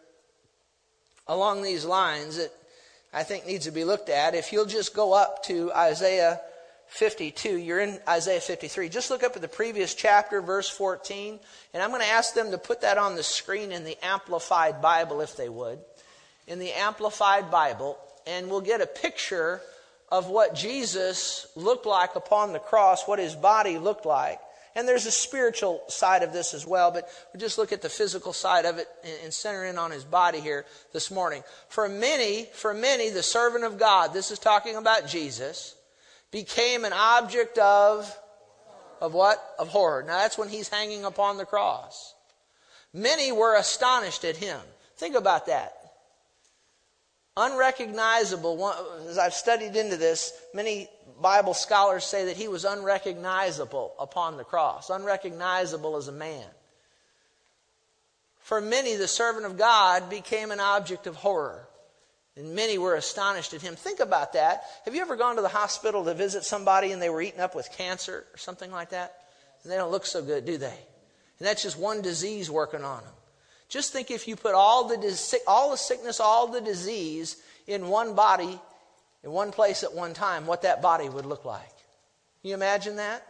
along 1.28 1.62
these 1.62 1.86
lines 1.86 2.38
that 2.38 2.52
I 3.14 3.24
think 3.24 3.46
needs 3.46 3.66
to 3.66 3.72
be 3.72 3.84
looked 3.84 4.10
at. 4.10 4.36
If 4.36 4.52
you'll 4.54 4.66
just 4.66 4.96
go 4.96 5.14
up 5.14 5.44
to 5.46 5.72
Isaiah 5.74 6.40
52. 6.88 7.58
You're 7.58 7.80
in 7.80 8.00
Isaiah 8.08 8.40
53. 8.40 8.90
Just 8.90 9.10
look 9.10 9.24
up 9.24 9.36
at 9.36 9.42
the 9.42 9.48
previous 9.48 9.94
chapter, 9.94 10.42
verse 10.42 10.70
14. 10.70 11.40
And 11.74 11.84
I'm 11.84 11.90
going 11.90 12.02
to 12.02 12.08
ask 12.08 12.34
them 12.34 12.52
to 12.52 12.58
put 12.58 12.82
that 12.82 12.98
on 12.98 13.16
the 13.16 13.24
screen 13.24 13.72
in 13.72 13.84
the 13.84 13.98
Amplified 14.04 14.82
Bible, 14.82 15.22
if 15.22 15.36
they 15.36 15.50
would. 15.50 15.80
In 16.48 16.60
the 16.60 16.72
Amplified 16.72 17.52
Bible. 17.52 17.98
And 18.26 18.50
we'll 18.50 18.62
get 18.62 18.82
a 18.82 18.88
picture 18.88 19.62
of 20.10 20.28
what 20.28 20.56
Jesus 20.56 21.48
looked 21.56 21.86
like 21.86 22.16
upon 22.16 22.54
the 22.54 22.60
cross, 22.60 23.08
what 23.08 23.20
his 23.20 23.36
body 23.36 23.78
looked 23.78 24.06
like. 24.06 24.40
And 24.78 24.88
there's 24.88 25.08
a 25.08 25.12
spiritual 25.12 25.82
side 25.88 26.22
of 26.22 26.32
this 26.32 26.54
as 26.54 26.66
well, 26.66 26.92
but 26.92 27.10
we'll 27.34 27.42
just 27.42 27.58
look 27.58 27.72
at 27.72 27.82
the 27.82 27.90
physical 27.90 28.32
side 28.32 28.66
of 28.66 28.78
it 28.78 28.88
and 29.24 29.34
center 29.34 29.66
in 29.66 29.80
on 29.80 29.90
his 29.90 30.04
body 30.04 30.40
here 30.40 30.66
this 30.94 31.10
morning. 31.10 31.44
For 31.68 31.90
many, 31.90 32.48
for 32.54 32.76
many, 32.76 33.10
the 33.10 33.24
servant 33.24 33.64
of 33.64 33.80
God, 33.80 34.14
this 34.14 34.30
is 34.30 34.38
talking 34.38 34.76
about 34.76 35.08
Jesus, 35.08 35.74
became 36.32 36.86
an 36.86 36.94
object 36.94 37.58
of 37.58 38.18
of 39.00 39.14
what? 39.14 39.44
Of 39.60 39.68
horror. 39.70 40.04
Now 40.04 40.20
that's 40.20 40.38
when 40.38 40.50
he's 40.50 40.70
hanging 40.70 41.06
upon 41.06 41.38
the 41.38 41.46
cross. 41.46 42.16
Many 42.94 43.32
were 43.32 43.56
astonished 43.56 44.24
at 44.24 44.38
him. 44.38 44.60
Think 44.98 45.16
about 45.16 45.46
that. 45.48 45.74
Unrecognizable. 47.36 48.74
As 49.08 49.20
I've 49.20 49.36
studied 49.36 49.76
into 49.76 49.98
this, 49.98 50.34
many 50.54 50.90
Bible 51.22 51.54
scholars 51.54 52.04
say 52.04 52.26
that 52.26 52.38
he 52.38 52.48
was 52.48 52.66
unrecognizable 52.66 53.94
upon 54.00 54.38
the 54.38 54.44
cross, 54.44 54.90
unrecognizable 54.90 55.98
as 55.98 56.08
a 56.08 56.12
man. 56.12 56.46
For 58.40 58.62
many, 58.62 58.96
the 58.96 59.08
servant 59.08 59.46
of 59.46 59.58
God 59.58 60.10
became 60.10 60.52
an 60.52 60.60
object 60.60 61.06
of 61.06 61.18
horror. 61.18 61.68
And 62.38 62.54
many 62.56 62.78
were 62.78 62.94
astonished 62.94 63.54
at 63.54 63.64
him. 63.64 63.76
Think 63.76 64.00
about 64.00 64.34
that. 64.34 64.62
Have 64.86 64.94
you 64.94 65.02
ever 65.02 65.16
gone 65.16 65.38
to 65.38 65.42
the 65.42 65.48
hospital 65.48 66.06
to 66.06 66.14
visit 66.14 66.44
somebody 66.46 66.92
and 66.92 67.02
they 67.02 67.10
were 67.10 67.22
eaten 67.22 67.42
up 67.42 67.56
with 67.56 67.72
cancer 67.72 68.26
or 68.32 68.38
something 68.38 68.72
like 68.72 68.92
that? 68.92 69.16
And 69.64 69.72
they 69.72 69.76
don't 69.76 69.92
look 69.92 70.06
so 70.06 70.22
good, 70.22 70.46
do 70.46 70.58
they? 70.58 70.68
And 70.68 71.48
that's 71.48 71.64
just 71.64 71.80
one 71.80 72.02
disease 72.02 72.52
working 72.52 72.84
on 72.84 73.04
them. 73.04 73.14
Just 73.70 73.92
think 73.92 74.12
if 74.12 74.28
you 74.28 74.36
put 74.36 74.54
all 74.54 74.88
the, 74.88 75.42
all 75.48 75.72
the 75.72 75.78
sickness, 75.78 76.20
all 76.20 76.48
the 76.48 76.62
disease 76.62 77.38
in 77.66 77.88
one 77.88 78.14
body, 78.14 78.60
in 79.24 79.32
one 79.32 79.52
place 79.52 79.84
at 79.84 79.94
one 79.94 80.14
time, 80.14 80.46
what 80.46 80.62
that 80.62 80.82
body 80.82 81.10
would 81.10 81.26
look 81.26 81.44
like. 81.44 81.76
Can 82.42 82.50
you 82.50 82.54
imagine 82.54 82.98
that? 82.98 83.26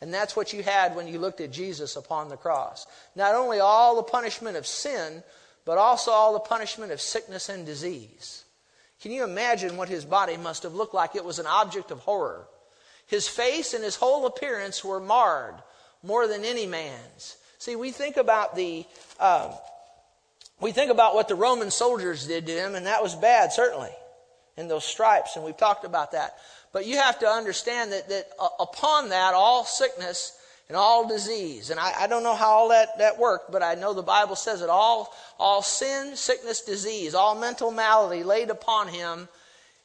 And 0.00 0.12
that's 0.12 0.34
what 0.34 0.54
you 0.54 0.62
had 0.62 0.96
when 0.96 1.06
you 1.06 1.18
looked 1.18 1.42
at 1.42 1.52
Jesus 1.52 1.94
upon 1.96 2.30
the 2.30 2.36
cross. 2.36 2.86
Not 3.14 3.34
only 3.34 3.60
all 3.60 3.96
the 3.96 4.02
punishment 4.02 4.56
of 4.56 4.66
sin, 4.66 5.22
but 5.66 5.76
also 5.76 6.10
all 6.10 6.32
the 6.32 6.40
punishment 6.40 6.90
of 6.90 7.02
sickness 7.02 7.50
and 7.50 7.66
disease. 7.66 8.44
Can 9.00 9.12
you 9.12 9.24
imagine 9.24 9.76
what 9.76 9.88
his 9.88 10.04
body 10.04 10.36
must 10.36 10.62
have 10.62 10.74
looked 10.74 10.94
like? 10.94 11.14
It 11.14 11.24
was 11.24 11.38
an 11.38 11.46
object 11.46 11.90
of 11.90 12.00
horror. 12.00 12.46
His 13.06 13.28
face 13.28 13.74
and 13.74 13.84
his 13.84 13.96
whole 13.96 14.26
appearance 14.26 14.84
were 14.84 15.00
marred 15.00 15.54
more 16.02 16.26
than 16.26 16.44
any 16.44 16.66
man's. 16.66 17.36
See, 17.58 17.76
we 17.76 17.90
think 17.90 18.16
about 18.16 18.56
the 18.56 18.84
uh, 19.20 19.54
we 20.60 20.72
think 20.72 20.90
about 20.90 21.14
what 21.14 21.28
the 21.28 21.34
Roman 21.34 21.70
soldiers 21.70 22.26
did 22.26 22.46
to 22.46 22.52
him, 22.52 22.74
and 22.74 22.86
that 22.86 23.02
was 23.02 23.14
bad, 23.14 23.52
certainly, 23.52 23.90
in 24.56 24.68
those 24.68 24.84
stripes, 24.84 25.36
and 25.36 25.44
we've 25.44 25.56
talked 25.56 25.84
about 25.84 26.12
that. 26.12 26.38
But 26.72 26.86
you 26.86 26.96
have 26.96 27.18
to 27.20 27.26
understand 27.26 27.92
that, 27.92 28.08
that 28.08 28.30
uh, 28.38 28.48
upon 28.58 29.10
that, 29.10 29.34
all 29.34 29.64
sickness 29.64 30.35
and 30.68 30.76
all 30.76 31.06
disease, 31.06 31.70
and 31.70 31.78
I, 31.78 31.92
I, 32.00 32.06
don't 32.08 32.24
know 32.24 32.34
how 32.34 32.50
all 32.50 32.68
that, 32.70 32.98
that 32.98 33.18
worked, 33.18 33.52
but 33.52 33.62
I 33.62 33.76
know 33.76 33.94
the 33.94 34.02
Bible 34.02 34.34
says 34.34 34.62
it 34.62 34.68
all, 34.68 35.14
all 35.38 35.62
sin, 35.62 36.16
sickness, 36.16 36.62
disease, 36.62 37.14
all 37.14 37.38
mental 37.38 37.70
malady 37.70 38.24
laid 38.24 38.50
upon 38.50 38.88
him 38.88 39.28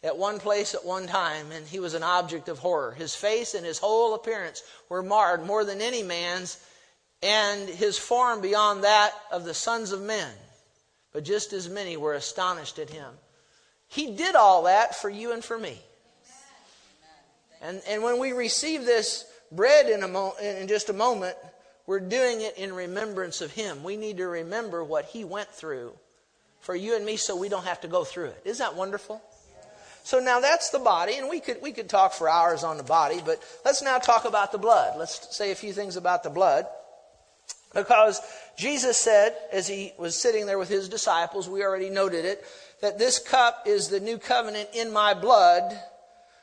at 0.04 0.18
one 0.18 0.40
place 0.40 0.74
at 0.74 0.84
one 0.84 1.06
time, 1.06 1.52
and 1.52 1.68
he 1.68 1.80
was 1.80 1.94
an 1.94 2.02
object 2.02 2.50
of 2.50 2.58
horror. 2.58 2.94
His 2.94 3.14
face 3.14 3.54
and 3.54 3.64
his 3.64 3.78
whole 3.78 4.16
appearance 4.16 4.64
were 4.90 5.04
marred 5.04 5.46
more 5.46 5.64
than 5.64 5.82
any 5.82 6.02
man's, 6.02 6.58
and 7.22 7.70
his 7.70 8.00
form 8.00 8.42
beyond 8.42 8.84
that 8.84 9.12
of 9.32 9.46
the 9.46 9.54
sons 9.54 9.92
of 9.92 10.02
men. 10.02 10.34
But 11.14 11.24
just 11.24 11.54
as 11.54 11.70
many 11.70 11.98
were 11.98 12.16
astonished 12.16 12.80
at 12.80 12.90
him. 12.90 13.14
He 13.88 14.16
did 14.16 14.36
all 14.36 14.64
that 14.64 14.96
for 14.96 15.10
you 15.10 15.34
and 15.34 15.44
for 15.44 15.60
me. 15.60 15.78
And, 17.62 17.82
and 17.88 18.02
when 18.02 18.18
we 18.18 18.32
receive 18.32 18.86
this 18.86 19.26
bread 19.52 19.90
in, 19.90 20.04
a 20.04 20.08
mo- 20.08 20.36
in 20.42 20.68
just 20.68 20.90
a 20.90 20.94
moment, 20.94 21.36
we're 21.88 22.00
doing 22.00 22.42
it 22.42 22.58
in 22.58 22.74
remembrance 22.74 23.42
of 23.42 23.52
him. 23.52 23.84
We 23.84 23.98
need 23.98 24.18
to 24.18 24.28
remember 24.28 24.84
what 24.84 25.06
he 25.06 25.24
went 25.24 25.50
through 25.50 25.94
for 26.60 26.76
you 26.76 26.96
and 26.96 27.06
me 27.06 27.18
so 27.18 27.36
we 27.36 27.50
don't 27.50 27.66
have 27.66 27.82
to 27.82 27.88
go 27.88 28.04
through 28.04 28.28
it. 28.28 28.42
Isn't 28.46 28.64
that 28.64 28.76
wonderful? 28.76 29.22
So 30.04 30.20
now 30.20 30.40
that's 30.40 30.70
the 30.70 30.80
body, 30.80 31.18
and 31.18 31.30
we 31.30 31.40
could, 31.40 31.62
we 31.62 31.72
could 31.72 31.90
talk 31.90 32.14
for 32.14 32.28
hours 32.28 32.64
on 32.64 32.78
the 32.78 32.84
body, 32.84 33.22
but 33.24 33.40
let's 33.64 33.84
now 33.84 34.00
talk 34.00 34.26
about 34.26 34.52
the 34.52 34.58
blood. 34.58 34.98
Let's 34.98 35.36
say 35.36 35.52
a 35.52 35.56
few 35.56 35.74
things 35.74 35.96
about 35.96 36.24
the 36.24 36.30
blood. 36.30 36.66
Because 37.74 38.20
Jesus 38.58 38.98
said, 38.98 39.36
as 39.52 39.68
he 39.68 39.94
was 39.98 40.16
sitting 40.16 40.46
there 40.46 40.58
with 40.58 40.70
his 40.70 40.90
disciples, 40.90 41.48
we 41.48 41.64
already 41.64 41.90
noted 41.90 42.26
it, 42.26 42.44
that 42.82 42.98
this 42.98 43.20
cup 43.20 43.64
is 43.66 43.90
the 43.90 44.00
new 44.00 44.18
covenant 44.18 44.70
in 44.74 44.92
my 44.92 45.14
blood, 45.14 45.80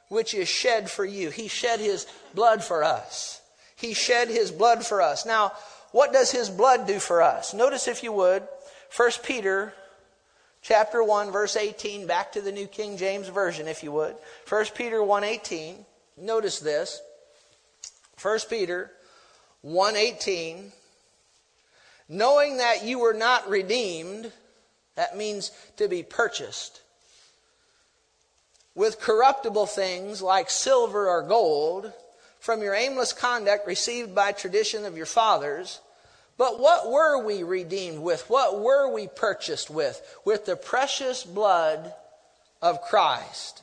which 0.08 0.34
is 0.34 0.48
shed 0.48 0.90
for 0.90 1.04
you. 1.04 1.30
He 1.30 1.48
shed 1.48 1.80
his 1.80 2.06
blood 2.34 2.64
for 2.64 2.82
us. 2.82 3.40
He 3.76 3.94
shed 3.94 4.28
his 4.28 4.50
blood 4.50 4.84
for 4.84 5.00
us. 5.00 5.24
Now, 5.24 5.52
what 5.92 6.12
does 6.12 6.30
his 6.30 6.50
blood 6.50 6.86
do 6.86 6.98
for 6.98 7.22
us? 7.22 7.54
Notice, 7.54 7.88
if 7.88 8.02
you 8.02 8.12
would, 8.12 8.46
1 8.94 9.10
Peter 9.22 9.72
chapter 10.62 11.02
1 11.02 11.30
verse 11.30 11.56
18 11.56 12.06
back 12.06 12.32
to 12.32 12.40
the 12.40 12.52
new 12.52 12.66
king 12.66 12.96
james 12.96 13.28
version 13.28 13.68
if 13.68 13.82
you 13.82 13.92
would 13.92 14.14
1 14.48 14.64
peter 14.74 14.98
1.18 14.98 15.76
notice 16.16 16.58
this 16.58 17.00
1 18.20 18.38
peter 18.50 18.90
1.18 19.64 20.70
knowing 22.08 22.56
that 22.56 22.84
you 22.84 22.98
were 22.98 23.14
not 23.14 23.48
redeemed 23.48 24.32
that 24.96 25.16
means 25.16 25.52
to 25.76 25.88
be 25.88 26.02
purchased 26.02 26.82
with 28.78 29.00
corruptible 29.00 29.66
things 29.66 30.22
like 30.22 30.48
silver 30.48 31.08
or 31.08 31.22
gold 31.22 31.92
from 32.40 32.62
your 32.62 32.74
aimless 32.74 33.12
conduct 33.12 33.66
received 33.66 34.14
by 34.14 34.32
tradition 34.32 34.86
of 34.86 34.96
your 34.96 35.06
fathers 35.06 35.80
but 36.38 36.60
what 36.60 36.88
were 36.88 37.22
we 37.22 37.42
redeemed 37.42 37.98
with? 37.98 38.30
What 38.30 38.60
were 38.60 38.88
we 38.94 39.08
purchased 39.08 39.68
with? 39.68 40.00
With 40.24 40.46
the 40.46 40.56
precious 40.56 41.24
blood 41.24 41.92
of 42.62 42.80
Christ. 42.82 43.62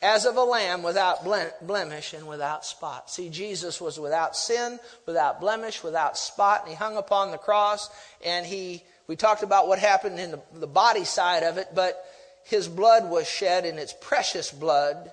As 0.00 0.24
of 0.24 0.36
a 0.36 0.42
lamb 0.42 0.82
without 0.82 1.24
blemish 1.24 2.14
and 2.14 2.26
without 2.26 2.64
spot. 2.64 3.10
See, 3.10 3.28
Jesus 3.28 3.80
was 3.80 4.00
without 4.00 4.36
sin, 4.36 4.80
without 5.06 5.40
blemish, 5.40 5.82
without 5.82 6.16
spot, 6.16 6.62
and 6.62 6.70
he 6.70 6.74
hung 6.74 6.96
upon 6.96 7.30
the 7.30 7.36
cross. 7.36 7.90
And 8.24 8.46
he, 8.46 8.82
we 9.06 9.14
talked 9.14 9.42
about 9.42 9.68
what 9.68 9.78
happened 9.78 10.18
in 10.18 10.30
the, 10.30 10.40
the 10.54 10.66
body 10.66 11.04
side 11.04 11.42
of 11.42 11.58
it, 11.58 11.68
but 11.74 12.02
his 12.48 12.66
blood 12.66 13.10
was 13.10 13.28
shed, 13.28 13.66
and 13.66 13.78
it's 13.78 13.94
precious 14.00 14.50
blood, 14.50 15.12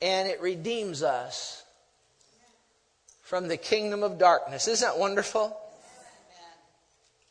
and 0.00 0.28
it 0.28 0.40
redeems 0.40 1.02
us 1.02 1.64
from 3.22 3.48
the 3.48 3.56
kingdom 3.56 4.04
of 4.04 4.18
darkness. 4.18 4.68
Isn't 4.68 4.88
that 4.88 5.00
wonderful? 5.00 5.56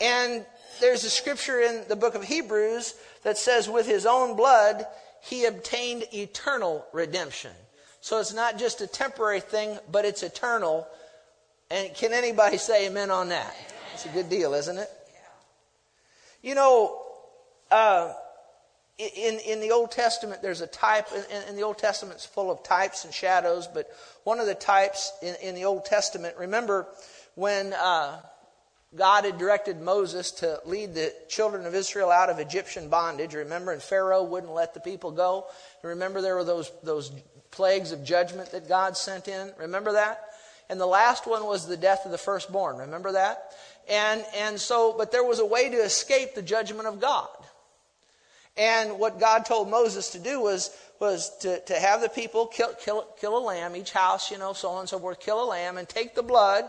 And 0.02 0.46
there's 0.82 1.06
a 1.06 1.10
scripture 1.10 1.62
in 1.62 1.86
the 1.88 1.96
book 1.96 2.16
of 2.16 2.24
Hebrews 2.26 2.96
that 3.24 3.38
says, 3.38 3.70
with 3.70 3.86
his 3.86 4.06
own 4.06 4.36
blood, 4.36 4.86
he 5.22 5.46
obtained 5.46 6.04
eternal 6.14 6.86
redemption. 6.92 7.52
So 8.02 8.20
it's 8.20 8.34
not 8.34 8.60
just 8.60 8.82
a 8.82 8.88
temporary 8.88 9.40
thing, 9.40 9.80
but 9.90 10.04
it's 10.04 10.22
eternal. 10.22 10.86
And 11.72 11.94
can 11.94 12.12
anybody 12.12 12.58
say 12.58 12.88
amen 12.88 13.10
on 13.10 13.30
that? 13.30 13.56
It's 13.94 14.06
a 14.06 14.10
good 14.10 14.30
deal, 14.30 14.54
isn't 14.54 14.78
it? 14.78 14.90
You 16.42 16.56
know, 16.56 17.02
uh, 17.72 18.12
in, 19.16 19.40
in 19.40 19.60
the 19.60 19.72
Old 19.72 19.92
Testament, 19.92 20.42
there's 20.42 20.62
a 20.62 20.68
type, 20.68 21.08
and 21.48 21.58
the 21.58 21.64
Old 21.64 21.78
Testament's 21.78 22.26
full 22.26 22.52
of 22.52 22.64
types 22.64 23.06
and 23.06 23.14
shadows, 23.14 23.68
but 23.68 23.90
one 24.24 24.40
of 24.40 24.46
the 24.46 24.56
types 24.56 25.12
in, 25.22 25.36
in 25.42 25.56
the 25.56 25.66
Old 25.66 25.86
Testament, 25.86 26.36
remember 26.38 26.88
when 27.36 27.74
uh, 27.74 28.20
God 28.96 29.26
had 29.26 29.38
directed 29.38 29.82
Moses 29.82 30.32
to 30.32 30.60
lead 30.66 30.94
the 30.94 31.14
children 31.28 31.66
of 31.66 31.74
Israel 31.74 32.12
out 32.12 32.30
of 32.30 32.40
Egyptian 32.40 32.90
bondage, 32.90 33.34
remember, 33.34 33.72
and 33.72 33.82
Pharaoh 33.82 34.24
wouldn't 34.24 34.54
let 34.54 34.74
the 34.74 34.80
people 34.80 35.12
go. 35.12 35.46
Remember, 35.82 36.22
there 36.22 36.36
were 36.36 36.44
those, 36.44 36.72
those 36.84 37.12
plagues 37.50 37.92
of 37.92 38.04
judgment 38.04 38.52
that 38.52 38.68
God 38.68 38.96
sent 38.96 39.28
in. 39.28 39.52
Remember 39.58 39.94
that? 39.94 40.22
And 40.70 40.80
the 40.80 40.86
last 40.86 41.28
one 41.28 41.46
was 41.46 41.68
the 41.68 41.78
death 41.78 42.06
of 42.06 42.12
the 42.12 42.18
firstborn. 42.18 42.78
Remember 42.78 43.14
that? 43.14 43.52
And, 43.90 44.24
and 44.36 44.60
so, 44.60 44.96
but 44.98 45.12
there 45.12 45.24
was 45.24 45.40
a 45.40 45.46
way 45.46 45.70
to 45.70 45.78
escape 45.78 46.36
the 46.36 46.42
judgment 46.42 46.88
of 46.88 47.02
God. 47.02 47.30
And 48.56 49.00
what 49.00 49.20
God 49.20 49.46
told 49.46 49.70
Moses 49.70 50.10
to 50.12 50.20
do 50.20 50.40
was, 50.40 50.70
was 51.00 51.36
to, 51.40 51.60
to 51.62 51.74
have 51.74 52.02
the 52.02 52.10
people 52.10 52.46
kill, 52.46 52.74
kill, 52.74 53.08
kill 53.20 53.38
a 53.38 53.44
lamb, 53.44 53.76
each 53.76 53.92
house, 53.92 54.30
you 54.30 54.38
know, 54.38 54.54
so 54.54 54.70
on 54.70 54.82
and 54.82 54.90
so 54.90 55.00
forth, 55.00 55.20
kill 55.20 55.44
a 55.44 55.48
lamb 55.48 55.78
and 55.78 55.90
take 55.90 56.14
the 56.14 56.24
blood 56.24 56.66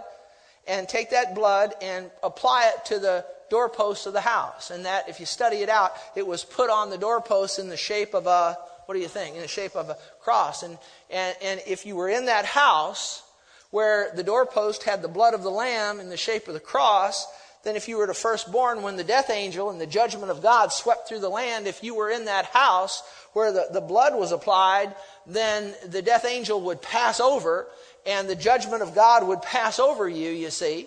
and 0.67 0.89
take 0.89 1.11
that 1.11 1.35
blood 1.35 1.75
and 1.83 2.11
apply 2.23 2.73
it 2.75 2.85
to 2.87 2.99
the 2.99 3.25
doorpost 3.51 4.07
of 4.07 4.15
the 4.15 4.21
house. 4.21 4.71
And 4.71 4.87
that, 4.87 5.09
if 5.09 5.21
you 5.21 5.27
study 5.27 5.59
it 5.59 5.69
out, 5.69 5.93
it 6.17 6.27
was 6.27 6.43
put 6.43 6.71
on 6.71 6.89
the 6.89 6.99
doorpost 6.99 7.59
in 7.59 7.69
the 7.69 7.77
shape 7.77 8.15
of 8.15 8.27
a, 8.27 8.57
what 8.87 8.95
do 8.95 9.01
you 9.01 9.09
think? 9.09 9.37
In 9.37 9.43
the 9.43 9.49
shape 9.49 9.77
of 9.77 9.91
a 9.91 9.99
cross. 10.21 10.63
And, 10.63 10.79
and, 11.11 11.37
and 11.43 11.61
if 11.67 11.85
you 11.85 11.97
were 11.97 12.09
in 12.09 12.27
that 12.27 12.47
house 12.47 13.23
where 13.71 14.11
the 14.15 14.23
doorpost 14.23 14.85
had 14.85 15.03
the 15.03 15.09
blood 15.09 15.35
of 15.35 15.43
the 15.43 15.51
lamb 15.51 16.01
in 16.01 16.09
the 16.09 16.17
shape 16.17 16.49
of 16.49 16.55
the 16.55 16.61
cross, 16.61 17.27
than 17.65 17.77
if 17.77 17.89
you 17.89 17.97
were 17.97 18.07
the 18.07 18.15
firstborn 18.15 18.83
when 18.83 18.97
the 18.97 19.05
death 19.05 19.31
angel 19.31 19.71
and 19.71 19.81
the 19.81 19.87
judgment 19.87 20.31
of 20.31 20.43
God 20.43 20.73
swept 20.73 21.09
through 21.09 21.21
the 21.21 21.29
land. 21.29 21.67
If 21.67 21.83
you 21.83 21.95
were 21.95 22.11
in 22.11 22.27
that 22.27 22.47
house 22.47 23.03
where 23.33 23.53
the, 23.53 23.69
the 23.73 23.81
blood 23.81 24.15
was 24.15 24.33
applied, 24.33 24.95
then 25.27 25.75
the 25.87 26.03
death 26.03 26.25
angel 26.25 26.61
would 26.63 26.83
pass 26.83 27.21
over 27.21 27.67
and 28.07 28.29
the 28.29 28.37
judgment 28.37 28.83
of 28.83 28.95
God 28.95 29.27
would 29.27 29.43
pass 29.43 29.79
over 29.79 30.09
you, 30.09 30.31
you 30.31 30.51
see, 30.51 30.87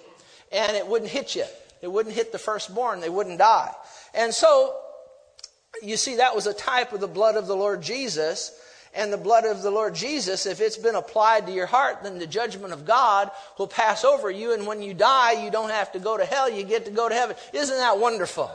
and 0.52 0.78
it 0.78 0.88
wouldn't 0.88 1.12
hit 1.12 1.36
you. 1.36 1.46
It 1.82 1.92
wouldn't 1.92 2.16
hit 2.16 2.32
the 2.32 2.40
firstborn. 2.40 3.02
They 3.02 3.10
wouldn't 3.10 3.40
die. 3.40 3.74
And 4.14 4.34
so, 4.34 4.76
you 5.82 5.98
see, 5.98 6.18
that 6.18 6.36
was 6.36 6.48
a 6.48 6.54
type 6.54 6.94
of 6.94 7.00
the 7.00 7.08
blood 7.08 7.36
of 7.36 7.48
the 7.48 7.56
Lord 7.56 7.82
Jesus 7.82 8.58
and 8.98 9.14
the 9.14 9.18
blood 9.18 9.46
of 9.46 9.62
the 9.62 9.70
Lord 9.70 9.94
Jesus, 9.94 10.48
if 10.48 10.60
it's 10.60 10.76
been 10.76 10.96
applied 10.96 11.46
to 11.46 11.54
your 11.54 11.68
heart, 11.68 12.00
then 12.02 12.18
the 12.18 12.26
judgment 12.26 12.74
of 12.74 12.86
God 12.86 13.30
will 13.60 13.68
pass 13.68 14.04
over 14.04 14.30
you. 14.32 14.54
And 14.54 14.66
when 14.66 14.82
you 14.82 14.96
die, 14.96 15.44
you 15.44 15.52
don't 15.52 15.70
have 15.70 15.92
to 15.92 16.00
go 16.00 16.18
to 16.18 16.26
hell, 16.26 16.50
you 16.50 16.64
get 16.64 16.86
to 16.86 16.92
go 16.92 17.08
to 17.08 17.14
heaven. 17.14 17.36
Isn't 17.54 17.78
that 17.78 18.00
wonderful? 18.00 18.52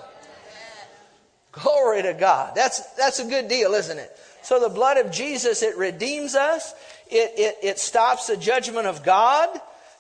Glory 1.52 2.02
to 2.02 2.12
God. 2.14 2.54
That's, 2.56 2.80
that's 2.94 3.20
a 3.20 3.24
good 3.24 3.48
deal, 3.48 3.72
isn't 3.74 3.98
it? 3.98 4.10
So 4.42 4.58
the 4.58 4.68
blood 4.68 4.96
of 4.96 5.12
Jesus, 5.12 5.62
it 5.62 5.78
redeems 5.78 6.34
us. 6.34 6.74
It, 7.08 7.32
it, 7.36 7.56
it 7.62 7.78
stops 7.78 8.26
the 8.26 8.36
judgment 8.36 8.88
of 8.88 9.04
God. 9.04 9.48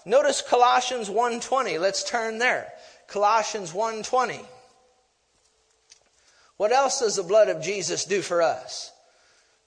Notice 0.04 0.42
Colossians 0.42 1.08
1.20. 1.08 1.80
Let's 1.80 2.02
turn 2.02 2.38
there. 2.38 2.72
Colossians 3.06 3.72
1.20. 3.72 4.44
What 6.56 6.72
else 6.72 7.00
does 7.00 7.16
the 7.16 7.22
blood 7.22 7.48
of 7.48 7.62
Jesus 7.62 8.04
do 8.04 8.22
for 8.22 8.42
us? 8.42 8.91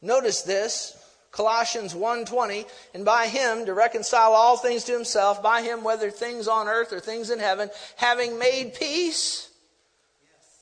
Notice 0.06 0.44
this, 0.44 0.96
Colossians 1.32 1.96
1:20, 1.96 2.68
and 2.94 3.04
by 3.04 3.28
him 3.28 3.66
to 3.66 3.74
reconcile 3.74 4.34
all 4.34 4.56
things 4.56 4.84
to 4.84 4.94
himself, 4.94 5.42
by 5.42 5.64
him 5.64 5.84
whether 5.84 6.12
things 6.12 6.48
on 6.48 6.68
earth 6.68 6.94
or 6.94 7.00
things 7.00 7.32
in 7.32 7.40
heaven, 7.40 7.72
having 7.96 8.38
made 8.38 8.76
peace 8.76 9.50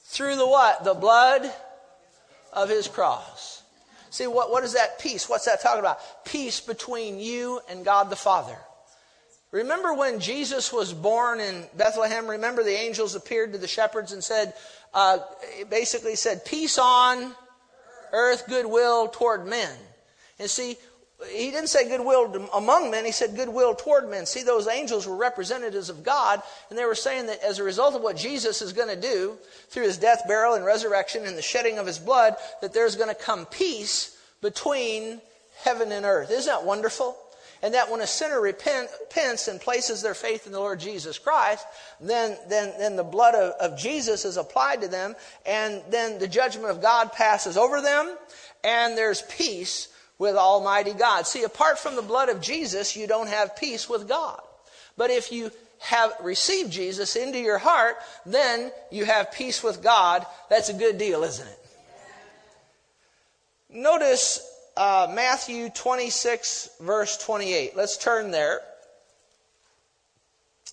through 0.06 0.38
the 0.38 0.48
what? 0.48 0.86
The 0.86 0.94
blood 0.94 1.54
of 2.54 2.70
his 2.70 2.88
cross. 2.88 3.64
See, 4.12 4.28
what, 4.28 4.50
what 4.50 4.64
is 4.64 4.74
that 4.74 5.00
peace? 5.00 5.28
What's 5.28 5.46
that 5.46 5.62
talking 5.62 5.80
about? 5.80 6.24
Peace 6.24 6.62
between 6.62 7.20
you 7.20 7.60
and 7.68 7.84
God 7.84 8.10
the 8.10 8.16
Father. 8.16 8.58
Remember 9.52 9.94
when 9.94 10.20
Jesus 10.20 10.72
was 10.72 10.94
born 10.94 11.40
in 11.42 11.66
Bethlehem? 11.76 12.28
Remember 12.28 12.64
the 12.64 12.72
angels 12.72 13.14
appeared 13.14 13.52
to 13.52 13.60
the 13.60 13.68
shepherds 13.68 14.14
and 14.14 14.24
said, 14.24 14.54
uh, 14.94 15.20
basically 15.70 16.16
said, 16.16 16.46
peace 16.46 16.78
on 16.78 17.36
earth, 18.13 18.46
goodwill 18.48 19.10
toward 19.10 19.46
men. 19.46 19.75
And 20.39 20.50
see, 20.50 20.77
he 21.29 21.51
didn't 21.51 21.70
say 21.70 21.88
goodwill 21.88 22.50
among 22.53 22.91
men, 22.91 23.05
he 23.05 23.12
said 23.12 23.36
goodwill 23.36 23.75
toward 23.75 24.10
men. 24.10 24.25
See, 24.25 24.43
those 24.43 24.67
angels 24.67 25.08
were 25.08 25.15
representatives 25.15 25.89
of 25.89 26.03
God, 26.03 26.41
and 26.70 26.77
they 26.77 26.86
were 26.86 26.96
saying 26.96 27.27
that 27.27 27.41
as 27.43 27.60
a 27.60 27.63
result 27.63 27.96
of 27.96 28.01
what 28.01 28.17
Jesus 28.17 28.62
is 28.62 28.74
going 28.74 28.89
to 28.89 29.00
do 29.00 29.38
through 29.70 29.84
his 29.84 29.98
death, 29.98 30.24
burial, 30.27 30.55
and 30.55 30.65
resurrection 30.65 31.25
and 31.25 31.38
the 31.38 31.41
shedding 31.41 31.77
of 31.77 31.88
his 31.88 32.00
blood, 32.00 32.36
that 32.62 32.74
there's 32.74 32.96
going 32.96 33.10
to 33.10 33.15
come 33.15 33.46
peace 33.46 34.17
between 34.41 35.22
heaven 35.63 35.91
and 35.91 36.05
earth. 36.05 36.29
Isn't 36.32 36.51
that 36.51 36.65
wonderful? 36.65 37.17
And 37.63 37.74
that 37.75 37.89
when 37.89 38.01
a 38.01 38.08
sinner 38.08 38.41
repents 38.41 39.48
and 39.48 39.60
places 39.60 40.01
their 40.01 40.13
faith 40.13 40.46
in 40.46 40.51
the 40.51 40.60
Lord 40.60 40.82
Jesus 40.82 41.17
Christ, 41.17 41.65
then, 42.01 42.38
then, 42.50 42.74
then 42.77 42.98
the 42.98 43.05
blood 43.05 43.36
of, 43.36 43.53
of 43.53 43.79
Jesus 43.79 44.25
is 44.25 44.36
applied 44.36 44.82
to 44.82 44.89
them, 44.89 45.15
and 45.46 45.82
then 45.89 46.20
the 46.20 46.27
judgment 46.27 46.70
of 46.70 46.82
God 46.82 47.13
passes 47.13 47.55
over 47.55 47.79
them, 47.79 48.17
and 48.65 48.98
there's 48.98 49.22
peace 49.24 49.88
with 50.17 50.36
Almighty 50.36 50.91
God. 50.91 51.25
See, 51.25 51.43
apart 51.43 51.79
from 51.79 51.96
the 51.96 52.01
blood 52.01 52.27
of 52.27 52.41
Jesus, 52.41 52.98
you 52.98 53.08
don't 53.08 53.29
have 53.29 53.55
peace 53.55 53.89
with 53.89 54.10
God. 54.10 54.41
But 54.98 55.10
if 55.10 55.32
you 55.32 55.50
have 55.79 56.13
received 56.22 56.72
Jesus 56.72 57.15
into 57.15 57.39
your 57.39 57.58
heart, 57.58 57.96
then 58.25 58.74
you 58.91 59.05
have 59.05 59.32
peace 59.32 59.63
with 59.63 59.82
God. 59.82 60.25
That's 60.50 60.67
a 60.67 60.74
good 60.74 60.98
deal, 60.98 61.24
isn't 61.24 61.48
it? 61.48 61.60
Notice 63.70 64.52
uh, 64.75 65.12
Matthew 65.13 65.70
26, 65.70 66.70
verse 66.82 67.18
28. 67.18 67.75
Let's 67.75 67.98
turn 67.98 68.32
there. 68.32 68.62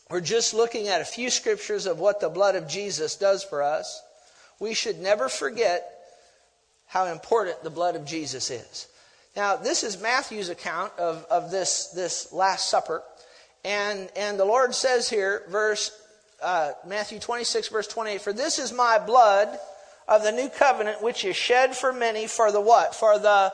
We're 0.09 0.21
just 0.21 0.55
looking 0.55 0.89
at 0.89 1.01
a 1.01 1.05
few 1.05 1.31
scriptures 1.31 1.87
of 1.87 1.99
what 1.99 2.21
the 2.21 2.29
blood 2.29 2.57
of 2.57 2.67
Jesus 2.67 3.17
does 3.17 3.45
for 3.45 3.63
us. 3.63 4.03
We 4.59 4.75
should 4.75 4.99
never 4.99 5.29
forget 5.29 5.89
how 6.87 7.07
important 7.07 7.63
the 7.63 7.71
blood 7.71 7.95
of 7.95 8.05
Jesus 8.05 8.51
is. 8.51 8.89
Now, 9.37 9.57
this 9.57 9.85
is 9.85 10.01
Matthew's 10.03 10.49
account 10.49 10.93
of, 10.99 11.25
of 11.31 11.51
this, 11.51 11.89
this 11.89 12.33
Last 12.33 12.69
Supper. 12.69 13.03
And, 13.65 14.11
and 14.17 14.39
the 14.39 14.45
Lord 14.45 14.75
says 14.75 15.09
here, 15.09 15.45
verse 15.49 15.93
uh, 16.43 16.73
Matthew 16.87 17.21
26, 17.21 17.69
verse 17.69 17.87
28, 17.87 18.21
For 18.23 18.33
this 18.33 18.59
is 18.59 18.73
my 18.73 18.99
blood 18.99 19.57
of 20.09 20.25
the 20.25 20.33
new 20.33 20.49
covenant, 20.49 21.03
which 21.03 21.25
is 21.25 21.37
shed 21.37 21.77
for 21.77 21.93
many 21.93 22.27
for 22.27 22.51
the 22.51 22.61
what? 22.61 22.95
For 22.95 23.19
the 23.19 23.53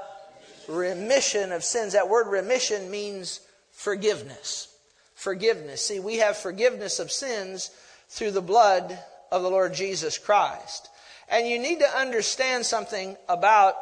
remission 0.68 1.52
of 1.52 1.64
sins. 1.64 1.92
That 1.92 2.08
word 2.08 2.26
remission 2.28 2.90
means 2.90 3.40
forgiveness. 3.72 4.68
Forgiveness. 5.14 5.84
See, 5.84 6.00
we 6.00 6.16
have 6.16 6.36
forgiveness 6.36 6.98
of 6.98 7.10
sins 7.10 7.70
through 8.08 8.32
the 8.32 8.42
blood 8.42 8.98
of 9.32 9.42
the 9.42 9.50
Lord 9.50 9.74
Jesus 9.74 10.18
Christ. 10.18 10.88
And 11.28 11.48
you 11.48 11.58
need 11.58 11.80
to 11.80 11.88
understand 11.88 12.64
something 12.64 13.16
about 13.28 13.76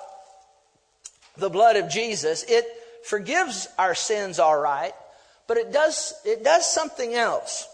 the 1.37 1.51
blood 1.51 1.77
of 1.77 1.89
Jesus. 1.91 2.45
It 2.45 2.65
forgives 3.05 3.69
our 3.79 3.95
sins 3.95 4.39
all 4.39 4.59
right, 4.59 4.95
but 5.47 5.57
it 5.57 5.73
does, 5.73 6.15
it 6.25 6.43
does 6.43 6.71
something 6.71 7.15
else. 7.15 7.69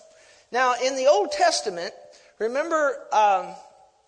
Now, 0.50 0.75
in 0.83 0.97
the 0.97 1.07
Old 1.07 1.31
Testament, 1.31 1.95
remember, 2.38 2.97
um, 3.12 3.55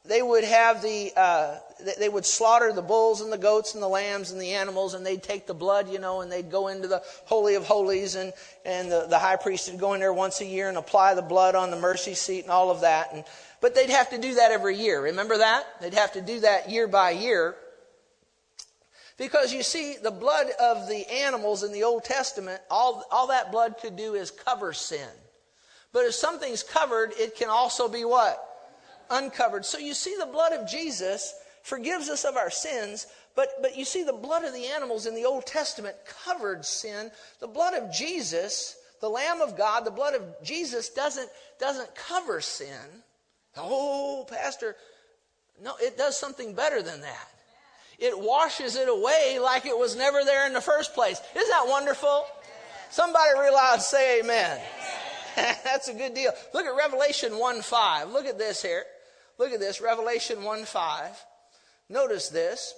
they 0.04 0.20
would 0.20 0.42
have 0.42 0.82
the, 0.82 1.12
uh, 1.16 1.58
they 1.98 2.08
would 2.08 2.26
slaughter 2.26 2.72
the 2.72 2.82
bulls 2.82 3.20
and 3.20 3.32
the 3.32 3.38
goats 3.38 3.74
and 3.74 3.82
the 3.82 3.88
lambs 3.88 4.32
and 4.32 4.40
the 4.40 4.52
animals, 4.52 4.94
and 4.94 5.06
they'd 5.06 5.22
take 5.22 5.46
the 5.46 5.54
blood, 5.54 5.88
you 5.88 6.00
know, 6.00 6.22
and 6.22 6.32
they'd 6.32 6.50
go 6.50 6.68
into 6.68 6.88
the 6.88 7.02
Holy 7.26 7.54
of 7.54 7.64
Holies, 7.64 8.16
and, 8.16 8.32
and 8.64 8.90
the, 8.90 9.06
the 9.08 9.18
high 9.18 9.36
priest 9.36 9.70
would 9.70 9.78
go 9.78 9.94
in 9.94 10.00
there 10.00 10.12
once 10.12 10.40
a 10.40 10.44
year 10.44 10.68
and 10.68 10.76
apply 10.76 11.14
the 11.14 11.22
blood 11.22 11.54
on 11.54 11.70
the 11.70 11.78
mercy 11.78 12.14
seat 12.14 12.42
and 12.42 12.50
all 12.50 12.70
of 12.70 12.80
that. 12.80 13.12
And, 13.12 13.24
but 13.60 13.76
they'd 13.76 13.90
have 13.90 14.10
to 14.10 14.18
do 14.18 14.34
that 14.34 14.50
every 14.50 14.76
year. 14.76 15.00
Remember 15.00 15.38
that? 15.38 15.64
They'd 15.80 15.94
have 15.94 16.14
to 16.14 16.20
do 16.20 16.40
that 16.40 16.68
year 16.68 16.88
by 16.88 17.12
year. 17.12 17.54
Because 19.18 19.52
you 19.52 19.62
see, 19.62 19.96
the 20.02 20.10
blood 20.10 20.48
of 20.60 20.88
the 20.88 21.08
animals 21.12 21.62
in 21.62 21.70
the 21.70 21.84
Old 21.84 22.02
Testament, 22.02 22.60
all, 22.68 23.04
all 23.12 23.28
that 23.28 23.52
blood 23.52 23.76
could 23.80 23.94
do 23.94 24.14
is 24.14 24.32
cover 24.32 24.72
sin. 24.72 25.08
But 25.92 26.06
if 26.06 26.14
something's 26.14 26.64
covered, 26.64 27.12
it 27.16 27.36
can 27.36 27.50
also 27.50 27.86
be 27.88 28.04
what? 28.04 28.48
Uncovered. 29.10 29.64
So 29.64 29.78
you 29.78 29.94
see, 29.94 30.16
the 30.18 30.26
blood 30.26 30.52
of 30.52 30.68
Jesus 30.68 31.34
forgives 31.62 32.08
us 32.08 32.24
of 32.24 32.36
our 32.36 32.50
sins, 32.50 33.06
but, 33.34 33.48
but 33.60 33.76
you 33.76 33.84
see, 33.84 34.02
the 34.02 34.12
blood 34.12 34.44
of 34.44 34.52
the 34.52 34.66
animals 34.66 35.06
in 35.06 35.14
the 35.14 35.24
Old 35.24 35.46
Testament 35.46 35.96
covered 36.24 36.64
sin. 36.64 37.10
The 37.40 37.46
blood 37.46 37.74
of 37.74 37.92
Jesus, 37.92 38.76
the 39.00 39.08
Lamb 39.08 39.40
of 39.40 39.56
God, 39.56 39.84
the 39.84 39.90
blood 39.90 40.14
of 40.14 40.22
Jesus 40.42 40.90
doesn't, 40.90 41.30
doesn't 41.58 41.94
cover 41.94 42.40
sin. 42.40 43.02
Oh, 43.56 44.26
Pastor, 44.28 44.76
no, 45.62 45.74
it 45.80 45.96
does 45.96 46.18
something 46.18 46.54
better 46.54 46.82
than 46.82 47.00
that 47.00 47.28
it 48.02 48.18
washes 48.18 48.74
it 48.74 48.88
away 48.88 49.38
like 49.40 49.64
it 49.64 49.78
was 49.78 49.94
never 49.94 50.24
there 50.24 50.44
in 50.46 50.52
the 50.52 50.60
first 50.60 50.92
place. 50.92 51.20
Isn't 51.36 51.48
that 51.50 51.66
wonderful? 51.68 52.26
Somebody 52.90 53.30
real 53.38 53.54
loud 53.54 53.80
say 53.80 54.20
amen. 54.20 54.60
That's 55.64 55.88
a 55.88 55.94
good 55.94 56.14
deal. 56.14 56.32
Look 56.54 56.66
at 56.66 56.76
Revelation 56.76 57.38
1 57.38 57.62
5. 57.62 58.10
Look 58.10 58.26
at 58.26 58.38
this 58.38 58.62
here. 58.62 58.84
Look 59.38 59.52
at 59.52 59.60
this. 59.60 59.80
Revelation 59.80 60.42
1 60.44 60.64
5. 60.64 61.24
Notice 61.88 62.28
this. 62.28 62.74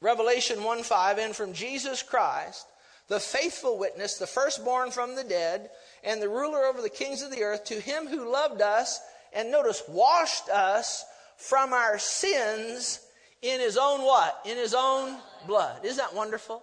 Revelation 0.00 0.62
1 0.62 0.82
5. 0.82 1.18
And 1.18 1.36
from 1.36 1.52
Jesus 1.52 2.02
Christ, 2.02 2.66
the 3.08 3.20
faithful 3.20 3.78
witness, 3.78 4.18
the 4.18 4.26
firstborn 4.26 4.90
from 4.90 5.14
the 5.14 5.24
dead, 5.24 5.70
and 6.02 6.20
the 6.20 6.28
ruler 6.28 6.64
over 6.64 6.80
the 6.80 6.88
kings 6.88 7.22
of 7.22 7.30
the 7.30 7.42
earth, 7.42 7.64
to 7.64 7.80
him 7.80 8.06
who 8.06 8.30
loved 8.30 8.60
us, 8.60 9.00
and 9.32 9.50
notice, 9.50 9.82
washed 9.88 10.48
us 10.48 11.04
from 11.36 11.72
our 11.72 11.98
sins 11.98 13.00
in 13.42 13.60
his 13.60 13.76
own 13.76 14.02
what? 14.02 14.40
In 14.44 14.56
his 14.56 14.74
own 14.74 15.16
blood. 15.46 15.84
Isn't 15.84 15.98
that 15.98 16.14
wonderful? 16.14 16.62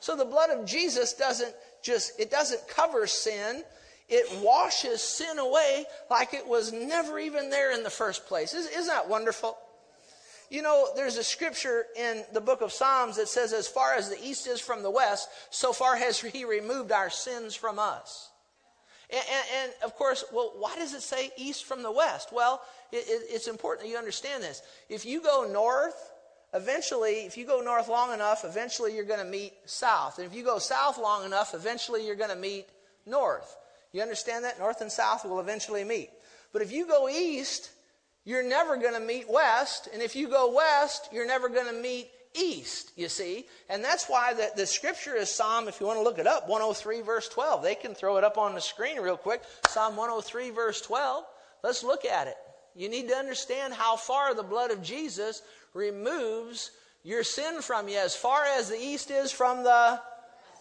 So 0.00 0.16
the 0.16 0.24
blood 0.24 0.50
of 0.50 0.64
Jesus 0.64 1.12
doesn't 1.14 1.54
just, 1.82 2.18
it 2.18 2.30
doesn't 2.30 2.66
cover 2.68 3.06
sin. 3.06 3.62
It 4.08 4.42
washes 4.42 5.00
sin 5.00 5.38
away 5.38 5.84
like 6.10 6.34
it 6.34 6.46
was 6.46 6.72
never 6.72 7.18
even 7.18 7.50
there 7.50 7.72
in 7.72 7.82
the 7.82 7.90
first 7.90 8.26
place. 8.26 8.52
Isn't 8.52 8.86
that 8.88 9.08
wonderful? 9.08 9.56
You 10.50 10.60
know, 10.60 10.88
there's 10.94 11.16
a 11.16 11.24
scripture 11.24 11.86
in 11.96 12.24
the 12.34 12.40
book 12.40 12.60
of 12.60 12.72
Psalms 12.72 13.16
that 13.16 13.28
says, 13.28 13.54
as 13.54 13.66
far 13.66 13.94
as 13.94 14.10
the 14.10 14.22
east 14.22 14.46
is 14.46 14.60
from 14.60 14.82
the 14.82 14.90
west, 14.90 15.28
so 15.48 15.72
far 15.72 15.96
has 15.96 16.20
he 16.20 16.44
removed 16.44 16.92
our 16.92 17.08
sins 17.08 17.54
from 17.54 17.78
us. 17.78 18.28
And, 19.08 19.24
and, 19.32 19.46
and 19.62 19.72
of 19.82 19.94
course, 19.96 20.24
well, 20.32 20.52
why 20.58 20.76
does 20.76 20.92
it 20.92 21.00
say 21.00 21.30
east 21.38 21.64
from 21.64 21.82
the 21.82 21.90
west? 21.90 22.30
Well, 22.32 22.60
it, 22.90 23.04
it, 23.08 23.22
it's 23.30 23.48
important 23.48 23.86
that 23.86 23.90
you 23.90 23.96
understand 23.96 24.42
this. 24.42 24.62
If 24.90 25.06
you 25.06 25.22
go 25.22 25.48
north 25.50 26.11
eventually, 26.54 27.26
if 27.26 27.36
you 27.36 27.46
go 27.46 27.60
north 27.60 27.88
long 27.88 28.12
enough, 28.12 28.44
eventually 28.44 28.94
you're 28.94 29.04
going 29.04 29.24
to 29.24 29.30
meet 29.30 29.52
south. 29.64 30.18
And 30.18 30.26
if 30.26 30.34
you 30.34 30.44
go 30.44 30.58
south 30.58 30.98
long 30.98 31.24
enough, 31.24 31.54
eventually 31.54 32.06
you're 32.06 32.16
going 32.16 32.30
to 32.30 32.36
meet 32.36 32.66
north. 33.06 33.56
You 33.92 34.02
understand 34.02 34.44
that? 34.44 34.58
North 34.58 34.80
and 34.80 34.90
south 34.90 35.24
will 35.24 35.40
eventually 35.40 35.84
meet. 35.84 36.10
But 36.52 36.62
if 36.62 36.72
you 36.72 36.86
go 36.86 37.08
east, 37.08 37.70
you're 38.24 38.46
never 38.46 38.76
going 38.76 38.94
to 38.94 39.00
meet 39.00 39.28
west. 39.28 39.88
And 39.92 40.02
if 40.02 40.14
you 40.14 40.28
go 40.28 40.54
west, 40.54 41.08
you're 41.12 41.26
never 41.26 41.48
going 41.48 41.66
to 41.66 41.80
meet 41.80 42.08
east, 42.34 42.92
you 42.96 43.08
see. 43.08 43.46
And 43.68 43.84
that's 43.84 44.06
why 44.06 44.34
the, 44.34 44.50
the 44.56 44.66
scripture 44.66 45.14
is 45.14 45.30
Psalm, 45.30 45.68
if 45.68 45.80
you 45.80 45.86
want 45.86 45.98
to 45.98 46.02
look 46.02 46.18
it 46.18 46.26
up, 46.26 46.48
103 46.48 47.02
verse 47.02 47.28
12. 47.28 47.62
They 47.62 47.74
can 47.74 47.94
throw 47.94 48.16
it 48.16 48.24
up 48.24 48.38
on 48.38 48.54
the 48.54 48.60
screen 48.60 48.98
real 48.98 49.16
quick. 49.16 49.42
Psalm 49.68 49.96
103 49.96 50.50
verse 50.50 50.80
12. 50.80 51.24
Let's 51.62 51.84
look 51.84 52.04
at 52.04 52.26
it. 52.26 52.36
You 52.74 52.88
need 52.88 53.08
to 53.08 53.14
understand 53.14 53.74
how 53.74 53.96
far 53.96 54.34
the 54.34 54.42
blood 54.42 54.70
of 54.70 54.82
Jesus 54.82 55.42
removes 55.74 56.70
your 57.04 57.24
sin 57.24 57.62
from 57.62 57.88
you 57.88 57.98
as 57.98 58.14
far 58.14 58.44
as 58.44 58.68
the 58.68 58.78
east 58.78 59.10
is 59.10 59.32
from 59.32 59.64
the 59.64 60.00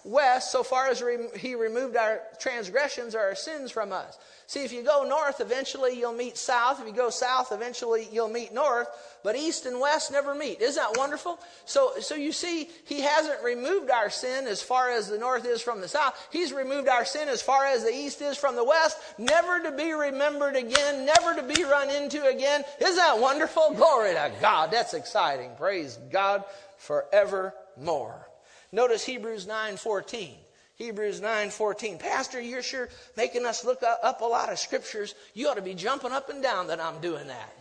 west, 0.04 0.52
so 0.52 0.64
far 0.64 0.88
as 0.88 1.04
he 1.38 1.56
removed 1.56 1.96
our 1.96 2.22
transgressions 2.40 3.16
or 3.16 3.20
our 3.20 3.36
sins 3.36 3.72
from 3.72 3.92
us. 3.92 4.18
See, 4.48 4.66
if 4.66 4.74
you 4.74 4.84
go 4.84 5.06
north, 5.08 5.40
eventually 5.40 5.98
you'll 5.98 6.12
meet 6.12 6.38
south. 6.38 6.82
If 6.82 6.88
you 6.88 6.94
go 6.94 7.10
south, 7.10 7.54
eventually 7.54 8.10
you'll 8.12 8.28
meet 8.28 8.54
north. 8.54 8.88
But 9.24 9.38
east 9.38 9.66
and 9.66 9.80
west 9.80 10.12
never 10.12 10.36
meet. 10.36 10.60
Isn't 10.60 10.82
that 10.82 11.00
wonderful? 11.00 11.40
So, 11.64 11.94
so 12.02 12.16
you 12.16 12.34
see, 12.34 12.70
he 12.86 13.00
hasn't 13.00 13.42
removed 13.44 13.90
our 13.90 14.10
sin 14.10 14.48
as 14.48 14.62
far 14.62 14.90
as 14.90 15.08
the 15.08 15.18
north 15.18 15.46
is 15.46 15.62
from 15.62 15.80
the 15.80 15.88
south. 15.88 16.28
He's 16.32 16.52
removed 16.52 16.90
our 16.90 17.06
sin 17.06 17.30
as 17.30 17.42
far 17.42 17.66
as 17.66 17.84
the 17.84 17.94
east 17.94 18.22
is 18.22 18.38
from 18.38 18.58
the 18.58 18.66
west, 18.66 18.98
never 19.18 19.62
to 19.62 19.72
be 19.72 19.94
remembered 19.94 20.58
again, 20.58 21.06
never 21.06 21.36
to 21.40 21.44
be 21.44 21.64
run 21.64 21.90
into 21.90 22.26
again. 22.26 22.64
Isn't 22.82 22.96
that 22.98 23.20
wonderful? 23.20 23.74
Glory 23.76 24.14
to 24.16 24.32
God. 24.42 24.72
That's 24.72 24.94
exciting. 24.94 25.52
Praise 25.56 25.98
God 26.12 26.44
forevermore. 26.78 28.28
Notice 28.72 29.04
Hebrews 29.06 29.46
9:14. 29.46 30.38
Hebrews 30.76 31.20
9:14. 31.22 32.00
Pastor, 32.00 32.40
you're 32.40 32.64
sure 32.64 32.90
making 33.16 33.46
us 33.46 33.64
look 33.64 33.84
up 33.84 34.22
a 34.22 34.26
lot 34.26 34.52
of 34.52 34.60
scriptures. 34.60 35.14
You 35.34 35.50
ought 35.50 35.56
to 35.56 35.62
be 35.62 35.76
jumping 35.76 36.12
up 36.12 36.30
and 36.30 36.42
down 36.42 36.68
that 36.68 36.80
I'm 36.80 37.00
doing 37.02 37.28
that. 37.28 37.54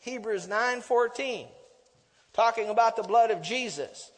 Hebrews 0.00 0.46
9:14 0.46 1.48
talking 2.32 2.68
about 2.68 2.94
the 2.94 3.02
blood 3.02 3.30
of 3.30 3.42
Jesus. 3.42 4.12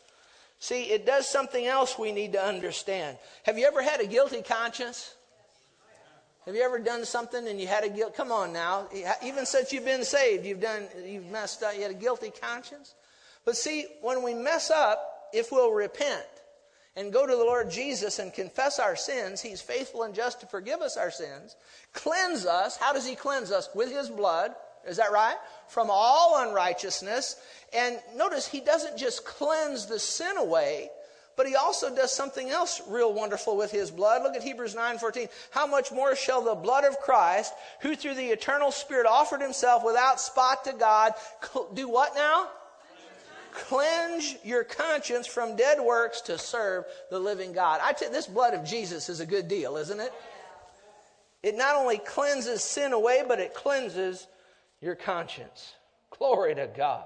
See, 0.58 0.90
it 0.90 1.06
does 1.06 1.26
something 1.26 1.66
else 1.66 1.98
we 1.98 2.12
need 2.12 2.34
to 2.34 2.42
understand. 2.42 3.18
Have 3.44 3.58
you 3.58 3.66
ever 3.66 3.80
had 3.80 4.00
a 4.00 4.06
guilty 4.06 4.42
conscience? 4.42 5.14
Have 6.46 6.54
you 6.54 6.62
ever 6.62 6.78
done 6.78 7.04
something 7.04 7.46
and 7.46 7.60
you 7.60 7.66
had 7.66 7.84
a 7.84 7.90
guilt? 7.90 8.16
Come 8.16 8.32
on 8.32 8.52
now. 8.52 8.88
Even 9.22 9.44
since 9.44 9.72
you've 9.72 9.84
been 9.84 10.04
saved, 10.04 10.46
you've 10.46 10.60
done, 10.60 10.88
you've 11.06 11.26
messed 11.26 11.62
up. 11.62 11.74
You 11.76 11.82
had 11.82 11.90
a 11.90 11.94
guilty 11.94 12.30
conscience. 12.30 12.94
But 13.44 13.56
see, 13.56 13.86
when 14.00 14.22
we 14.22 14.32
mess 14.32 14.70
up, 14.70 15.28
if 15.32 15.52
we'll 15.52 15.72
repent 15.72 16.26
and 16.96 17.12
go 17.12 17.26
to 17.26 17.36
the 17.36 17.44
Lord 17.44 17.70
Jesus 17.70 18.18
and 18.18 18.32
confess 18.32 18.78
our 18.78 18.96
sins, 18.96 19.42
He's 19.42 19.60
faithful 19.60 20.02
and 20.02 20.14
just 20.14 20.40
to 20.40 20.46
forgive 20.46 20.80
us 20.80 20.96
our 20.96 21.10
sins, 21.10 21.56
cleanse 21.92 22.46
us. 22.46 22.76
How 22.76 22.92
does 22.92 23.06
He 23.06 23.14
cleanse 23.14 23.52
us? 23.52 23.68
With 23.74 23.92
His 23.92 24.08
blood. 24.08 24.52
Is 24.88 24.96
that 24.96 25.12
right? 25.12 25.36
From 25.68 25.88
all 25.90 26.42
unrighteousness. 26.48 27.36
And 27.74 27.98
notice, 28.16 28.48
He 28.48 28.60
doesn't 28.60 28.96
just 28.96 29.26
cleanse 29.26 29.86
the 29.86 29.98
sin 29.98 30.38
away, 30.38 30.88
but 31.40 31.48
He 31.48 31.56
also 31.56 31.88
does 31.94 32.12
something 32.12 32.50
else 32.50 32.82
real 32.86 33.14
wonderful 33.14 33.56
with 33.56 33.70
His 33.70 33.90
blood. 33.90 34.22
Look 34.22 34.36
at 34.36 34.42
Hebrews 34.42 34.74
9:14. 34.74 35.30
How 35.52 35.66
much 35.66 35.90
more 35.90 36.14
shall 36.14 36.42
the 36.42 36.54
blood 36.54 36.84
of 36.84 37.00
Christ, 37.00 37.54
who 37.80 37.96
through 37.96 38.16
the 38.16 38.26
eternal 38.26 38.70
Spirit 38.70 39.06
offered 39.06 39.40
Himself 39.40 39.82
without 39.82 40.20
spot 40.20 40.64
to 40.64 40.74
God, 40.74 41.14
do 41.72 41.88
what 41.88 42.14
now? 42.14 42.50
Cleanse 43.54 44.36
your 44.44 44.64
conscience 44.64 45.26
from 45.26 45.56
dead 45.56 45.80
works 45.80 46.20
to 46.22 46.36
serve 46.36 46.84
the 47.08 47.18
living 47.18 47.54
God. 47.54 47.80
I 47.82 47.94
tell 47.94 48.08
you, 48.08 48.14
this 48.14 48.26
blood 48.26 48.52
of 48.52 48.62
Jesus 48.66 49.08
is 49.08 49.20
a 49.20 49.26
good 49.26 49.48
deal, 49.48 49.78
isn't 49.78 49.98
it? 49.98 50.12
It 51.42 51.56
not 51.56 51.74
only 51.74 51.96
cleanses 51.96 52.62
sin 52.62 52.92
away, 52.92 53.24
but 53.26 53.40
it 53.40 53.54
cleanses 53.54 54.26
your 54.82 54.94
conscience. 54.94 55.72
Glory 56.10 56.54
to 56.56 56.66
God. 56.66 57.04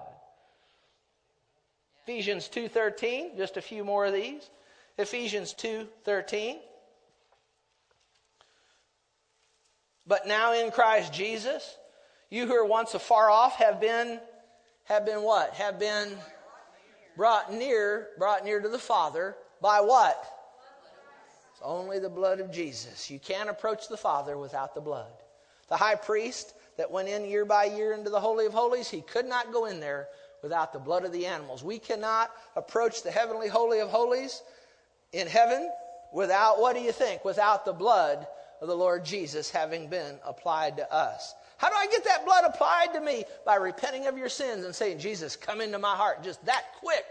Ephesians 2.05 2.49
2:13, 2.49 3.37
just 3.39 3.57
a 3.57 3.63
few 3.63 3.83
more 3.83 4.05
of 4.05 4.13
these. 4.13 4.51
Ephesians 4.99 5.55
2:13. 5.55 6.61
But 10.07 10.27
now 10.27 10.53
in 10.53 10.71
Christ 10.71 11.15
Jesus, 11.15 11.79
you 12.29 12.47
who 12.47 12.55
are 12.55 12.65
once 12.65 12.93
afar 12.93 13.31
off 13.31 13.57
have 13.57 13.81
been 13.81 14.21
have 14.85 15.07
been 15.07 15.23
what? 15.23 15.55
Have 15.55 15.79
been 15.79 16.19
brought 17.17 17.51
near, 17.51 18.11
brought 18.19 18.45
near 18.45 18.61
to 18.61 18.69
the 18.69 18.79
Father 18.79 19.35
by 19.63 19.81
what? 19.81 20.31
It's 21.53 21.63
only 21.63 21.99
the 22.01 22.11
blood 22.11 22.39
of 22.39 22.51
Jesus. 22.51 23.11
You 23.11 23.19
can't 23.19 23.49
approach 23.49 23.89
the 23.89 23.97
Father 23.97 24.37
without 24.37 24.75
the 24.75 24.83
blood. 24.83 25.13
The 25.69 25.79
high 25.79 25.95
priest 25.95 26.53
that 26.77 26.91
went 26.91 27.09
in 27.09 27.25
year 27.25 27.47
by 27.47 27.65
year 27.65 27.95
into 27.95 28.11
the 28.11 28.21
Holy 28.21 28.45
of 28.45 28.53
Holies, 28.53 28.91
he 28.91 29.01
could 29.01 29.25
not 29.25 29.53
go 29.53 29.65
in 29.65 29.81
there 29.81 30.09
without 30.45 30.75
the 30.75 30.79
blood 30.79 31.07
of 31.07 31.13
the 31.13 31.25
animals. 31.25 31.65
We 31.65 31.79
cannot 31.79 32.31
approach 32.55 33.03
the 33.03 33.11
heavenly 33.11 33.49
Holy 33.49 33.81
of 33.81 33.89
Holies 33.89 34.43
in 35.15 35.27
heaven 35.27 35.71
without, 36.13 36.61
what 36.61 36.77
do 36.77 36.83
you 36.83 36.93
think? 36.93 37.25
Without 37.25 37.65
the 37.65 37.73
blood 37.73 38.27
of 38.61 38.69
the 38.69 38.77
Lord 38.77 39.07
Jesus 39.07 39.51
having 39.51 39.89
been 39.89 40.19
applied 40.23 40.77
to 40.77 40.93
us. 40.93 41.35
How 41.57 41.71
do 41.71 41.77
I 41.79 41.87
get 41.87 42.05
that 42.05 42.27
blood 42.27 42.45
applied 42.47 42.93
to 42.93 43.01
me? 43.01 43.25
By 43.47 43.57
repenting 43.57 44.07
of 44.07 44.19
your 44.19 44.29
sins 44.29 44.67
and 44.67 44.75
saying, 44.75 44.99
Jesus, 44.99 45.35
come 45.35 45.63
into 45.63 45.79
my 45.79 45.97
heart. 45.97 46.23
Just 46.23 46.45
that 46.45 46.65
quick. 46.79 47.07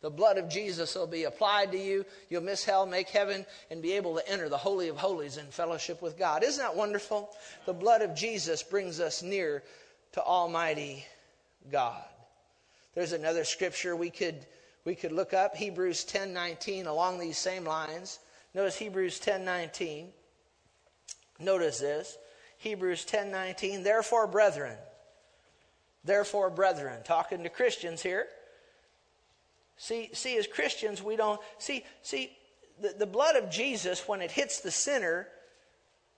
The 0.00 0.10
blood 0.10 0.36
of 0.36 0.48
Jesus 0.48 0.96
will 0.96 1.06
be 1.06 1.24
applied 1.24 1.70
to 1.70 1.78
you. 1.78 2.04
You'll 2.28 2.42
miss 2.42 2.64
hell, 2.64 2.86
make 2.86 3.08
heaven, 3.08 3.46
and 3.70 3.82
be 3.82 3.92
able 3.92 4.16
to 4.16 4.28
enter 4.28 4.48
the 4.48 4.58
Holy 4.58 4.88
of 4.88 4.96
Holies 4.96 5.36
in 5.36 5.46
fellowship 5.46 6.02
with 6.02 6.18
God. 6.18 6.42
Isn't 6.42 6.60
that 6.60 6.74
wonderful? 6.74 7.30
The 7.66 7.72
blood 7.72 8.02
of 8.02 8.16
Jesus 8.16 8.64
brings 8.64 8.98
us 8.98 9.22
near 9.22 9.62
to 10.14 10.22
Almighty 10.22 11.06
God. 11.70 12.02
There's 12.94 13.12
another 13.12 13.44
scripture 13.44 13.96
we 13.96 14.10
could, 14.10 14.46
we 14.84 14.94
could 14.94 15.12
look 15.12 15.32
up, 15.32 15.56
Hebrews 15.56 16.04
10:19, 16.04 16.86
along 16.86 17.18
these 17.18 17.38
same 17.38 17.64
lines. 17.64 18.20
Notice 18.54 18.76
Hebrews 18.76 19.20
10:19. 19.20 20.12
Notice 21.40 21.80
this. 21.80 22.16
Hebrews 22.58 23.04
10:19, 23.04 23.82
therefore 23.82 24.26
brethren, 24.26 24.78
therefore 26.04 26.50
brethren, 26.50 27.02
talking 27.02 27.42
to 27.42 27.48
Christians 27.48 28.02
here. 28.02 28.28
See, 29.76 30.10
see, 30.14 30.36
as 30.38 30.46
Christians, 30.46 31.02
we 31.02 31.16
don't 31.16 31.40
see, 31.58 31.84
see, 32.02 32.36
the, 32.80 32.90
the 32.90 33.06
blood 33.06 33.36
of 33.36 33.50
Jesus, 33.50 34.06
when 34.06 34.20
it 34.20 34.30
hits 34.30 34.60
the 34.60 34.70
sinner, 34.70 35.28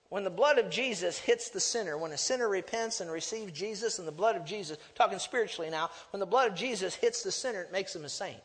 when 0.09 0.23
the 0.23 0.29
blood 0.29 0.57
of 0.57 0.69
Jesus 0.69 1.17
hits 1.17 1.49
the 1.49 1.59
sinner, 1.59 1.97
when 1.97 2.11
a 2.11 2.17
sinner 2.17 2.47
repents 2.47 3.01
and 3.01 3.11
receives 3.11 3.51
Jesus 3.51 3.99
and 3.99 4.07
the 4.07 4.11
blood 4.11 4.35
of 4.35 4.45
Jesus, 4.45 4.77
talking 4.95 5.19
spiritually 5.19 5.69
now, 5.69 5.89
when 6.11 6.19
the 6.19 6.25
blood 6.25 6.49
of 6.49 6.55
Jesus 6.55 6.95
hits 6.95 7.23
the 7.23 7.31
sinner, 7.31 7.61
it 7.61 7.71
makes 7.71 7.95
him 7.95 8.05
a 8.05 8.09
saint. 8.09 8.37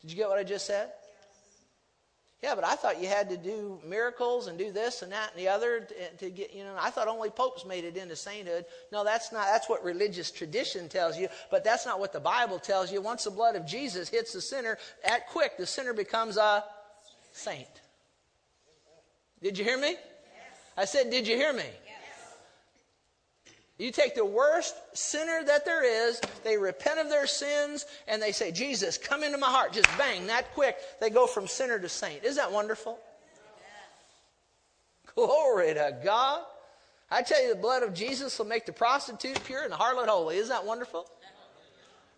Did 0.00 0.10
you 0.10 0.16
get 0.16 0.28
what 0.28 0.38
I 0.38 0.44
just 0.44 0.66
said? 0.66 0.90
Yeah, 2.40 2.54
but 2.54 2.62
I 2.62 2.76
thought 2.76 3.02
you 3.02 3.08
had 3.08 3.30
to 3.30 3.36
do 3.36 3.80
miracles 3.84 4.46
and 4.46 4.56
do 4.56 4.70
this 4.70 5.02
and 5.02 5.10
that 5.10 5.32
and 5.32 5.40
the 5.40 5.48
other 5.48 5.80
to, 5.80 6.10
to, 6.18 6.30
get, 6.30 6.54
you 6.54 6.62
know, 6.62 6.76
I 6.78 6.90
thought 6.90 7.08
only 7.08 7.30
popes 7.30 7.66
made 7.66 7.82
it 7.82 7.96
into 7.96 8.14
sainthood. 8.14 8.64
No, 8.92 9.02
that's 9.02 9.32
not, 9.32 9.46
that's 9.46 9.68
what 9.68 9.82
religious 9.82 10.30
tradition 10.30 10.88
tells 10.88 11.18
you, 11.18 11.26
but 11.50 11.64
that's 11.64 11.84
not 11.84 11.98
what 11.98 12.12
the 12.12 12.20
Bible 12.20 12.60
tells 12.60 12.92
you. 12.92 13.00
Once 13.00 13.24
the 13.24 13.32
blood 13.32 13.56
of 13.56 13.66
Jesus 13.66 14.08
hits 14.08 14.32
the 14.34 14.40
sinner, 14.40 14.78
at 15.02 15.26
quick, 15.26 15.56
the 15.56 15.66
sinner 15.66 15.92
becomes 15.92 16.36
a 16.36 16.62
saint. 17.32 17.66
Did 19.42 19.58
you 19.58 19.64
hear 19.64 19.78
me? 19.78 19.96
I 20.78 20.84
said, 20.84 21.10
did 21.10 21.26
you 21.26 21.34
hear 21.34 21.52
me? 21.52 21.64
You 23.78 23.90
take 23.90 24.14
the 24.14 24.24
worst 24.24 24.74
sinner 24.92 25.42
that 25.44 25.64
there 25.64 26.08
is, 26.08 26.20
they 26.44 26.56
repent 26.56 27.00
of 27.00 27.08
their 27.08 27.26
sins, 27.26 27.84
and 28.06 28.22
they 28.22 28.32
say, 28.32 28.52
Jesus, 28.52 28.96
come 28.96 29.22
into 29.24 29.38
my 29.38 29.48
heart. 29.48 29.72
Just 29.72 29.88
bang, 29.98 30.26
that 30.28 30.52
quick. 30.54 30.76
They 31.00 31.10
go 31.10 31.26
from 31.26 31.48
sinner 31.48 31.78
to 31.78 31.88
saint. 31.88 32.24
Isn't 32.24 32.36
that 32.36 32.52
wonderful? 32.52 32.98
Glory 35.14 35.74
to 35.74 35.96
God. 36.04 36.44
I 37.10 37.22
tell 37.22 37.42
you, 37.42 37.54
the 37.54 37.60
blood 37.60 37.82
of 37.82 37.92
Jesus 37.92 38.38
will 38.38 38.46
make 38.46 38.66
the 38.66 38.72
prostitute 38.72 39.42
pure 39.44 39.64
and 39.64 39.72
the 39.72 39.76
harlot 39.76 40.06
holy. 40.06 40.36
Isn't 40.36 40.50
that 40.50 40.64
wonderful? 40.64 41.08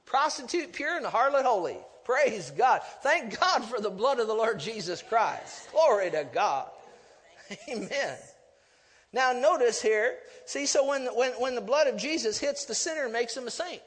Prostitute 0.04 0.72
pure 0.72 0.96
and 0.96 1.04
the 1.04 1.10
harlot 1.10 1.44
holy. 1.44 1.78
Praise 2.04 2.50
God. 2.50 2.82
Thank 3.02 3.38
God 3.38 3.64
for 3.64 3.80
the 3.80 3.90
blood 3.90 4.18
of 4.18 4.26
the 4.26 4.34
Lord 4.34 4.58
Jesus 4.60 5.02
Christ. 5.02 5.70
Glory 5.72 6.10
to 6.10 6.26
God. 6.32 6.68
Amen. 7.68 8.16
Now, 9.12 9.32
notice 9.32 9.82
here, 9.82 10.16
see, 10.44 10.66
so 10.66 10.86
when, 10.86 11.06
when, 11.06 11.32
when 11.32 11.54
the 11.54 11.60
blood 11.60 11.88
of 11.88 11.96
Jesus 11.96 12.38
hits 12.38 12.64
the 12.64 12.74
sinner, 12.74 13.08
makes 13.08 13.36
him 13.36 13.46
a 13.46 13.50
saint. 13.50 13.82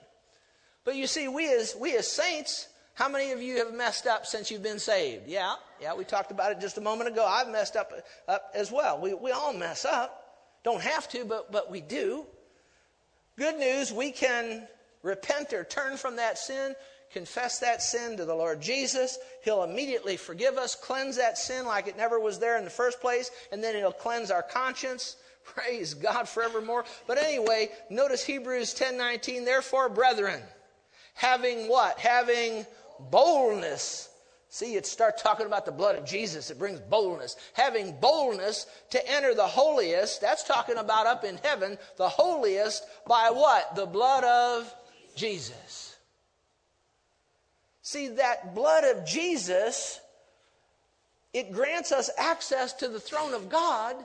But 0.84 0.96
you 0.96 1.08
see, 1.08 1.28
we 1.28 1.52
as, 1.54 1.76
we 1.80 1.96
as 1.96 2.12
saints, 2.12 2.68
how 2.94 3.08
many 3.08 3.32
of 3.32 3.42
you 3.42 3.58
have 3.58 3.74
messed 3.74 4.06
up 4.06 4.26
since 4.26 4.52
you've 4.52 4.64
been 4.64 4.80
saved? 4.80 5.28
Yeah, 5.28 5.56
yeah, 5.82 5.94
we 5.94 6.04
talked 6.04 6.32
about 6.32 6.52
it 6.52 6.60
just 6.60 6.78
a 6.78 6.82
moment 6.82 7.10
ago. 7.10 7.26
I've 7.26 7.50
messed 7.50 7.76
up, 7.76 7.94
up 8.28 8.52
as 8.54 8.72
well. 8.72 9.00
We, 9.00 9.14
we 9.14 9.32
all 9.32 9.54
mess 9.54 9.86
up. 9.86 10.20
Don't 10.64 10.82
have 10.82 11.08
to, 11.10 11.26
but, 11.26 11.52
but 11.52 11.72
we 11.72 11.82
do. 11.82 12.26
Good 13.38 13.58
news, 13.58 13.92
we 13.92 14.12
can 14.12 14.68
repent 15.02 15.54
or 15.54 15.64
turn 15.64 15.98
from 15.98 16.18
that 16.18 16.38
sin, 16.38 16.76
confess 17.13 17.60
that 17.60 17.82
sin 17.82 18.17
to 18.17 18.26
the 18.26 18.34
Lord 18.34 18.62
Jesus. 18.62 19.19
He'll 19.43 19.63
immediately 19.63 20.17
forgive 20.17 20.58
us, 20.58 20.76
cleanse 20.76 21.15
that 21.17 21.38
sin 21.38 21.65
like 21.65 21.88
it 21.88 21.95
never 21.95 22.19
was 22.19 22.39
there 22.39 22.58
in 22.58 22.65
the 22.65 22.69
first 22.69 22.99
place, 22.99 23.30
and 23.52 23.63
then 23.63 23.76
He'll 23.76 23.91
cleanse 23.91 24.32
our 24.32 24.43
conscience. 24.43 25.15
Praise 25.45 25.93
God 25.93 26.28
forevermore. 26.28 26.86
But 27.06 27.17
anyway, 27.17 27.69
notice 27.89 28.23
Hebrews 28.23 28.73
10:19, 28.73 29.45
therefore, 29.45 29.89
brethren, 29.89 30.41
having 31.13 31.67
what? 31.67 31.99
Having 31.99 32.65
boldness. 33.12 34.10
See, 34.49 34.76
it 34.76 34.86
starts 34.86 35.23
talking 35.23 35.47
about 35.47 35.65
the 35.65 35.71
blood 35.71 35.95
of 35.95 36.06
Jesus. 36.06 36.52
It 36.52 36.60
brings 36.60 36.80
boldness. 36.80 37.38
Having 37.54 37.99
boldness 37.99 38.67
to 38.91 39.12
enter 39.12 39.34
the 39.34 39.47
holiest. 39.47 40.21
That's 40.21 40.43
talking 40.43 40.78
about 40.78 41.08
up 41.08 41.23
in 41.23 41.38
heaven, 41.38 41.78
the 41.97 42.08
holiest 42.08 42.86
by 43.08 43.32
what? 43.32 43.76
The 43.76 43.88
blood 43.88 44.23
of 44.23 44.71
Jesus. 45.15 45.92
See, 47.84 48.08
that 48.08 48.56
blood 48.56 48.86
of 48.86 49.06
Jesus, 49.06 50.00
it 51.34 51.52
grants 51.52 51.91
us 51.91 52.10
access 52.17 52.72
to 52.76 52.88
the 52.88 53.00
throne 53.00 53.34
of 53.34 53.50
God, 53.50 53.98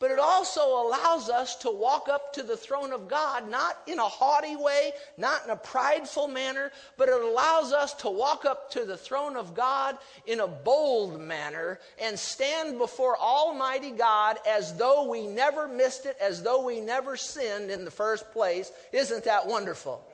but 0.00 0.10
it 0.10 0.18
also 0.18 0.66
allows 0.66 1.30
us 1.30 1.54
to 1.58 1.70
walk 1.70 2.08
up 2.08 2.32
to 2.32 2.42
the 2.42 2.56
throne 2.56 2.92
of 2.92 3.06
God, 3.06 3.48
not 3.48 3.78
in 3.86 4.00
a 4.00 4.08
haughty 4.08 4.56
way, 4.56 4.90
not 5.16 5.44
in 5.44 5.50
a 5.50 5.56
prideful 5.56 6.26
manner, 6.26 6.72
but 6.98 7.08
it 7.08 7.22
allows 7.22 7.72
us 7.72 7.94
to 7.94 8.10
walk 8.10 8.44
up 8.44 8.72
to 8.72 8.84
the 8.84 8.96
throne 8.96 9.36
of 9.36 9.54
God 9.54 9.96
in 10.26 10.40
a 10.40 10.48
bold 10.48 11.20
manner 11.20 11.78
and 12.00 12.18
stand 12.18 12.78
before 12.78 13.16
Almighty 13.16 13.92
God 13.92 14.38
as 14.48 14.74
though 14.74 15.08
we 15.08 15.28
never 15.28 15.68
missed 15.68 16.06
it, 16.06 16.16
as 16.20 16.42
though 16.42 16.64
we 16.64 16.80
never 16.80 17.16
sinned 17.16 17.70
in 17.70 17.84
the 17.84 17.90
first 17.92 18.32
place. 18.32 18.72
Isn't 18.90 19.22
that 19.22 19.46
wonderful? 19.46 20.04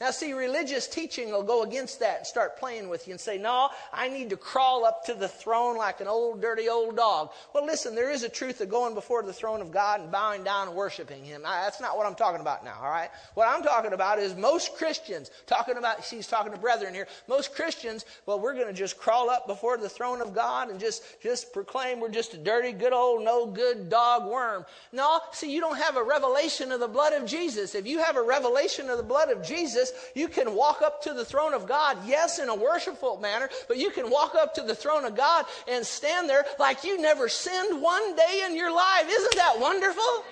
Now, 0.00 0.10
see, 0.12 0.32
religious 0.32 0.88
teaching 0.88 1.30
will 1.30 1.42
go 1.42 1.62
against 1.62 2.00
that 2.00 2.18
and 2.18 2.26
start 2.26 2.56
playing 2.56 2.88
with 2.88 3.06
you 3.06 3.12
and 3.12 3.20
say, 3.20 3.36
No, 3.36 3.68
I 3.92 4.08
need 4.08 4.30
to 4.30 4.36
crawl 4.38 4.86
up 4.86 5.04
to 5.04 5.14
the 5.14 5.28
throne 5.28 5.76
like 5.76 6.00
an 6.00 6.08
old, 6.08 6.40
dirty 6.40 6.70
old 6.70 6.96
dog. 6.96 7.32
Well, 7.52 7.66
listen, 7.66 7.94
there 7.94 8.10
is 8.10 8.22
a 8.22 8.28
truth 8.30 8.62
of 8.62 8.70
going 8.70 8.94
before 8.94 9.22
the 9.22 9.32
throne 9.34 9.60
of 9.60 9.70
God 9.70 10.00
and 10.00 10.10
bowing 10.10 10.42
down 10.42 10.68
and 10.68 10.76
worshiping 10.76 11.22
Him. 11.22 11.42
That's 11.42 11.82
not 11.82 11.98
what 11.98 12.06
I'm 12.06 12.14
talking 12.14 12.40
about 12.40 12.64
now, 12.64 12.78
all 12.80 12.88
right? 12.88 13.10
What 13.34 13.46
I'm 13.46 13.62
talking 13.62 13.92
about 13.92 14.18
is 14.18 14.34
most 14.34 14.74
Christians, 14.74 15.30
talking 15.46 15.76
about, 15.76 16.02
she's 16.02 16.26
talking 16.26 16.52
to 16.52 16.58
brethren 16.58 16.94
here, 16.94 17.06
most 17.28 17.54
Christians, 17.54 18.06
well, 18.24 18.40
we're 18.40 18.54
going 18.54 18.68
to 18.68 18.72
just 18.72 18.96
crawl 18.96 19.28
up 19.28 19.46
before 19.46 19.76
the 19.76 19.88
throne 19.88 20.22
of 20.22 20.34
God 20.34 20.70
and 20.70 20.80
just, 20.80 21.02
just 21.22 21.52
proclaim 21.52 22.00
we're 22.00 22.08
just 22.08 22.32
a 22.32 22.38
dirty, 22.38 22.72
good 22.72 22.94
old, 22.94 23.22
no 23.22 23.46
good 23.46 23.90
dog 23.90 24.26
worm. 24.30 24.64
No, 24.92 25.20
see, 25.32 25.52
you 25.52 25.60
don't 25.60 25.76
have 25.76 25.98
a 25.98 26.02
revelation 26.02 26.72
of 26.72 26.80
the 26.80 26.88
blood 26.88 27.12
of 27.12 27.28
Jesus. 27.28 27.74
If 27.74 27.86
you 27.86 27.98
have 27.98 28.16
a 28.16 28.22
revelation 28.22 28.88
of 28.88 28.96
the 28.96 29.02
blood 29.02 29.28
of 29.28 29.44
Jesus, 29.44 29.89
you 30.14 30.28
can 30.28 30.54
walk 30.54 30.82
up 30.82 31.02
to 31.02 31.14
the 31.14 31.24
throne 31.24 31.54
of 31.54 31.66
God, 31.66 31.98
yes, 32.06 32.38
in 32.38 32.48
a 32.48 32.54
worshipful 32.54 33.18
manner, 33.18 33.48
but 33.68 33.76
you 33.76 33.90
can 33.90 34.10
walk 34.10 34.34
up 34.34 34.54
to 34.54 34.62
the 34.62 34.74
throne 34.74 35.04
of 35.04 35.16
God 35.16 35.46
and 35.68 35.84
stand 35.84 36.28
there 36.28 36.44
like 36.58 36.84
you 36.84 37.00
never 37.00 37.28
sinned 37.28 37.80
one 37.80 38.16
day 38.16 38.42
in 38.46 38.56
your 38.56 38.74
life. 38.74 39.06
Isn't 39.08 39.36
that 39.36 39.58
wonderful? 39.58 40.24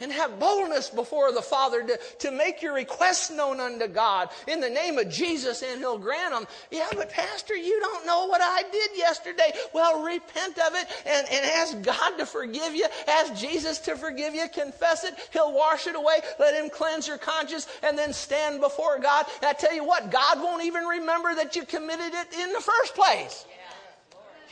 And 0.00 0.12
have 0.12 0.38
boldness 0.38 0.90
before 0.90 1.32
the 1.32 1.42
Father 1.42 1.82
to, 1.82 1.98
to 2.20 2.30
make 2.30 2.62
your 2.62 2.74
requests 2.74 3.30
known 3.30 3.60
unto 3.60 3.86
God 3.88 4.30
in 4.46 4.60
the 4.60 4.70
name 4.70 4.98
of 4.98 5.08
Jesus, 5.08 5.62
and 5.62 5.80
He'll 5.80 5.98
grant 5.98 6.34
them. 6.34 6.46
Yeah, 6.70 6.88
but 6.94 7.10
Pastor, 7.10 7.54
you 7.54 7.80
don't 7.80 8.06
know 8.06 8.26
what 8.26 8.40
I 8.42 8.62
did 8.70 8.90
yesterday. 8.96 9.52
Well, 9.72 10.02
repent 10.02 10.58
of 10.58 10.74
it 10.74 10.86
and, 11.06 11.26
and 11.30 11.46
ask 11.46 11.80
God 11.82 12.16
to 12.18 12.26
forgive 12.26 12.74
you. 12.74 12.86
Ask 13.08 13.34
Jesus 13.34 13.78
to 13.80 13.96
forgive 13.96 14.34
you. 14.34 14.48
Confess 14.48 15.04
it. 15.04 15.14
He'll 15.32 15.52
wash 15.52 15.86
it 15.86 15.96
away. 15.96 16.18
Let 16.38 16.54
Him 16.54 16.70
cleanse 16.70 17.08
your 17.08 17.18
conscience, 17.18 17.66
and 17.82 17.96
then 17.96 18.12
stand 18.12 18.60
before 18.60 18.98
God. 18.98 19.26
And 19.36 19.46
I 19.46 19.52
tell 19.52 19.74
you 19.74 19.84
what, 19.84 20.10
God 20.10 20.40
won't 20.40 20.64
even 20.64 20.84
remember 20.84 21.34
that 21.34 21.56
you 21.56 21.64
committed 21.64 22.12
it 22.12 22.38
in 22.38 22.52
the 22.52 22.60
first 22.60 22.94
place. 22.94 23.46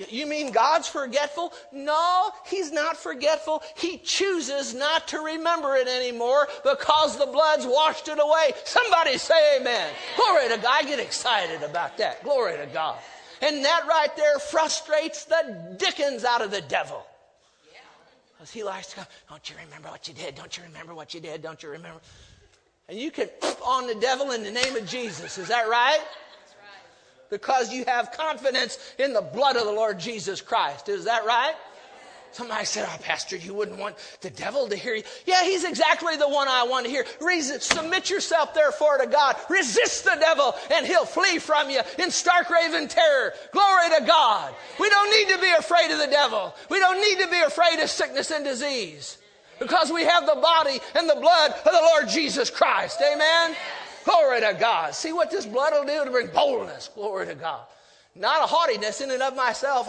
You 0.09 0.27
mean 0.27 0.53
God's 0.53 0.89
forgetful? 0.89 1.53
No, 1.73 2.31
He's 2.47 2.73
not 2.73 2.97
forgetful. 2.97 3.63
He 3.77 3.99
chooses 3.99 4.75
not 4.75 5.09
to 5.09 5.21
remember 5.21 5.77
it 5.77 5.89
anymore 5.89 6.49
because 6.63 7.17
the 7.17 7.27
blood's 7.27 7.67
washed 7.67 8.09
it 8.09 8.19
away. 8.19 8.53
Somebody 8.65 9.19
say 9.19 9.59
amen. 9.59 9.93
Glory 10.17 10.49
to 10.49 10.57
God. 10.57 10.67
I 10.67 10.83
get 10.83 10.99
excited 10.99 11.63
about 11.63 11.97
that. 11.99 12.23
Glory 12.25 12.57
to 12.57 12.67
God. 12.67 12.99
And 13.43 13.65
that 13.65 13.87
right 13.89 14.15
there 14.17 14.39
frustrates 14.39 15.25
the 15.25 15.77
dickens 15.79 16.25
out 16.25 16.41
of 16.41 16.51
the 16.51 16.63
devil. 16.63 17.05
Because 18.33 18.51
he 18.51 18.63
likes 18.63 18.89
to 18.89 18.97
go, 18.97 19.03
Don't 19.29 19.49
you 19.49 19.57
remember 19.65 19.89
what 19.89 20.09
you 20.09 20.15
did? 20.15 20.35
Don't 20.35 20.57
you 20.57 20.65
remember 20.65 20.95
what 20.95 21.15
you 21.15 21.21
did? 21.21 21.43
Don't 21.43 21.63
you 21.63 21.71
remember? 21.71 22.01
And 22.89 22.99
you 22.99 23.11
can 23.11 23.29
on 23.65 23.87
the 23.87 23.95
devil 23.95 24.33
in 24.33 24.43
the 24.43 24.51
name 24.51 24.77
of 24.77 24.87
Jesus. 24.87 25.39
Is 25.39 25.49
that 25.49 25.69
right? 25.69 26.01
Because 27.31 27.73
you 27.73 27.85
have 27.87 28.13
confidence 28.13 28.79
in 28.99 29.13
the 29.13 29.23
blood 29.23 29.57
of 29.57 29.65
the 29.65 29.73
Lord 29.73 29.99
Jesus 29.99 30.41
Christ. 30.41 30.89
Is 30.89 31.05
that 31.05 31.25
right? 31.25 31.55
Somebody 32.35 32.65
said, 32.65 32.89
Oh, 32.91 32.99
Pastor, 33.01 33.37
you 33.37 33.55
wouldn't 33.55 33.79
want 33.79 33.95
the 34.21 34.31
devil 34.31 34.69
to 34.69 34.75
hear 34.75 34.97
you. 34.97 35.05
Yeah, 35.25 35.45
he's 35.45 35.63
exactly 35.63 36.17
the 36.17 36.29
one 36.29 36.49
I 36.49 36.65
want 36.65 36.85
to 36.85 36.91
hear. 36.91 37.07
Reason, 37.21 37.61
submit 37.61 38.11
yourself, 38.11 38.53
therefore, 38.55 38.99
to 38.99 39.07
God. 39.07 39.37
Resist 39.49 40.03
the 40.03 40.17
devil, 40.19 40.53
and 40.73 40.85
he'll 40.85 41.05
flee 41.05 41.39
from 41.39 41.71
you 41.71 41.81
in 42.01 42.11
stark 42.11 42.51
raven 42.51 42.89
terror. 42.89 43.35
Glory 43.53 43.89
to 44.01 44.05
God. 44.05 44.53
We 44.81 44.91
don't 44.91 45.11
need 45.13 45.33
to 45.33 45.41
be 45.41 45.53
afraid 45.53 45.93
of 45.93 45.99
the 45.99 46.09
devil. 46.09 46.53
We 46.71 46.81
don't 46.81 47.01
need 47.01 47.25
to 47.25 47.31
be 47.31 47.41
afraid 47.41 47.79
of 47.81 47.89
sickness 47.89 48.33
and 48.33 48.45
disease 48.45 49.19
because 49.61 49.93
we 49.93 50.03
have 50.03 50.27
the 50.27 50.35
body 50.35 50.81
and 50.97 51.09
the 51.09 51.15
blood 51.15 51.53
of 51.53 51.73
the 51.73 51.89
Lord 51.95 52.09
Jesus 52.09 52.51
Christ. 52.51 53.01
Amen. 53.01 53.55
Glory 54.05 54.41
to 54.41 54.57
God. 54.59 54.95
See 54.95 55.13
what 55.13 55.31
this 55.31 55.47
blood 55.47 55.73
will 55.73 55.85
do 55.85 56.05
to 56.05 56.11
bring 56.11 56.29
boldness. 56.29 56.91
Glory 56.95 57.27
to 57.27 57.35
God. 57.35 57.67
Not 58.15 58.45
a 58.45 58.47
haughtiness 58.47 59.01
in 59.01 59.11
and 59.11 59.23
of 59.23 59.35
myself, 59.35 59.89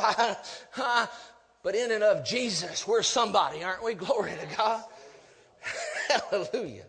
but 1.64 1.76
in 1.76 1.92
and 1.92 2.04
of 2.04 2.26
Jesus. 2.26 2.88
We're 2.88 3.04
somebody, 3.04 3.64
aren't 3.64 3.84
we? 3.84 3.94
Glory 3.94 4.32
to 4.32 4.56
God. 4.56 4.84
Hallelujah. 6.32 6.86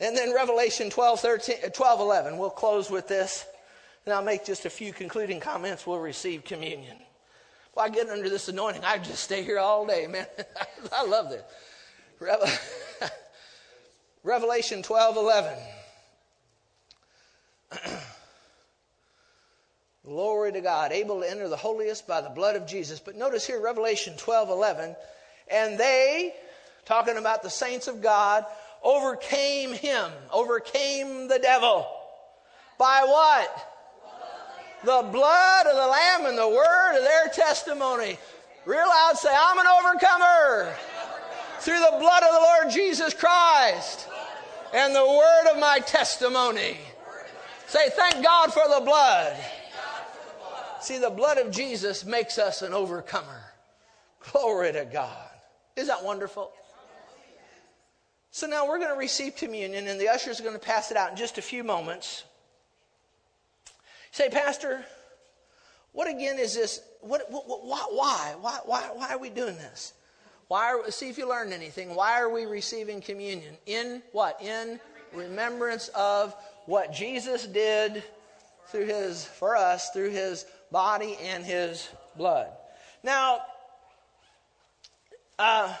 And 0.00 0.16
then 0.16 0.34
Revelation 0.34 0.90
12, 0.90 1.20
13, 1.20 1.56
uh, 1.64 1.68
12, 1.68 2.00
11. 2.00 2.36
We'll 2.36 2.50
close 2.50 2.90
with 2.90 3.08
this. 3.08 3.46
And 4.04 4.12
I'll 4.12 4.24
make 4.24 4.44
just 4.44 4.66
a 4.66 4.70
few 4.70 4.92
concluding 4.92 5.40
comments. 5.40 5.86
We'll 5.86 6.00
receive 6.00 6.44
communion. 6.44 6.96
Well, 7.74 7.86
I 7.86 7.88
get 7.88 8.08
under 8.08 8.28
this 8.28 8.48
anointing. 8.48 8.84
I 8.84 8.98
just 8.98 9.24
stay 9.24 9.42
here 9.42 9.58
all 9.58 9.86
day, 9.86 10.06
man. 10.06 10.26
I 10.92 11.06
love 11.06 11.30
this. 11.30 11.42
Revelation 14.22 14.82
12, 14.82 15.16
11. 15.16 15.58
Glory 20.04 20.52
to 20.52 20.60
God, 20.60 20.92
able 20.92 21.20
to 21.20 21.30
enter 21.30 21.48
the 21.48 21.56
holiest 21.56 22.06
by 22.06 22.20
the 22.20 22.28
blood 22.28 22.56
of 22.56 22.66
Jesus. 22.66 23.00
But 23.00 23.16
notice 23.16 23.46
here, 23.46 23.60
Revelation 23.60 24.14
12 24.18 24.50
11, 24.50 24.94
and 25.50 25.78
they, 25.78 26.34
talking 26.84 27.16
about 27.16 27.42
the 27.42 27.50
saints 27.50 27.88
of 27.88 28.02
God, 28.02 28.44
overcame 28.82 29.72
him, 29.72 30.12
overcame 30.30 31.28
the 31.28 31.38
devil. 31.38 31.86
By 32.78 33.04
what? 33.06 33.70
The 34.84 35.08
blood 35.10 35.66
of 35.66 35.74
the 35.74 35.86
Lamb 35.86 36.26
and 36.26 36.36
the 36.36 36.48
word 36.48 36.98
of 36.98 37.02
their 37.02 37.28
testimony. 37.28 38.18
Real 38.66 38.86
loud 38.86 39.16
say, 39.16 39.30
I'm 39.34 39.58
an 39.58 39.66
overcomer 39.66 40.74
through 41.60 41.78
the 41.78 41.96
blood 41.98 42.22
of 42.22 42.32
the 42.34 42.40
Lord 42.40 42.70
Jesus 42.70 43.14
Christ 43.14 44.06
and 44.74 44.94
the 44.94 45.06
word 45.06 45.52
of 45.52 45.58
my 45.58 45.78
testimony. 45.78 46.76
Say, 47.66 47.88
thank 47.90 48.24
God 48.24 48.52
for 48.52 48.62
the 48.68 48.84
blood. 48.84 49.36
See, 50.80 50.98
the 50.98 51.10
blood 51.10 51.38
of 51.38 51.50
Jesus 51.50 52.04
makes 52.04 52.38
us 52.38 52.62
an 52.62 52.74
overcomer. 52.74 53.42
Glory 54.32 54.72
to 54.72 54.84
God. 54.84 55.30
Is 55.76 55.88
that 55.88 56.04
wonderful? 56.04 56.52
So 58.30 58.46
now 58.46 58.66
we're 58.66 58.78
going 58.78 58.90
to 58.90 58.98
receive 58.98 59.36
communion, 59.36 59.86
and 59.86 60.00
the 60.00 60.08
ushers 60.08 60.40
are 60.40 60.42
going 60.42 60.56
to 60.56 60.60
pass 60.60 60.90
it 60.90 60.96
out 60.96 61.10
in 61.10 61.16
just 61.16 61.38
a 61.38 61.42
few 61.42 61.64
moments. 61.64 62.24
Say, 64.10 64.28
Pastor, 64.28 64.84
what 65.92 66.08
again 66.08 66.38
is 66.38 66.54
this? 66.54 66.80
What, 67.00 67.30
what, 67.30 67.46
what, 67.46 67.94
why? 67.94 68.34
Why, 68.40 68.58
why? 68.64 68.90
Why 68.92 69.10
are 69.10 69.18
we 69.18 69.30
doing 69.30 69.56
this? 69.56 69.92
Why 70.48 70.74
are, 70.74 70.90
see 70.90 71.08
if 71.08 71.16
you 71.16 71.28
learned 71.28 71.52
anything. 71.52 71.94
Why 71.94 72.20
are 72.20 72.28
we 72.28 72.44
receiving 72.44 73.00
communion? 73.00 73.56
In 73.66 74.02
what? 74.12 74.40
In 74.42 74.78
remembrance 75.12 75.88
of 75.88 76.34
what 76.66 76.92
Jesus 76.92 77.46
did 77.46 78.02
through 78.66 78.86
his 78.86 79.24
for 79.24 79.56
us 79.56 79.90
through 79.90 80.10
his 80.10 80.46
body 80.70 81.16
and 81.22 81.44
his 81.44 81.88
blood. 82.16 82.50
Now, 83.02 83.40
uh, 85.38 85.74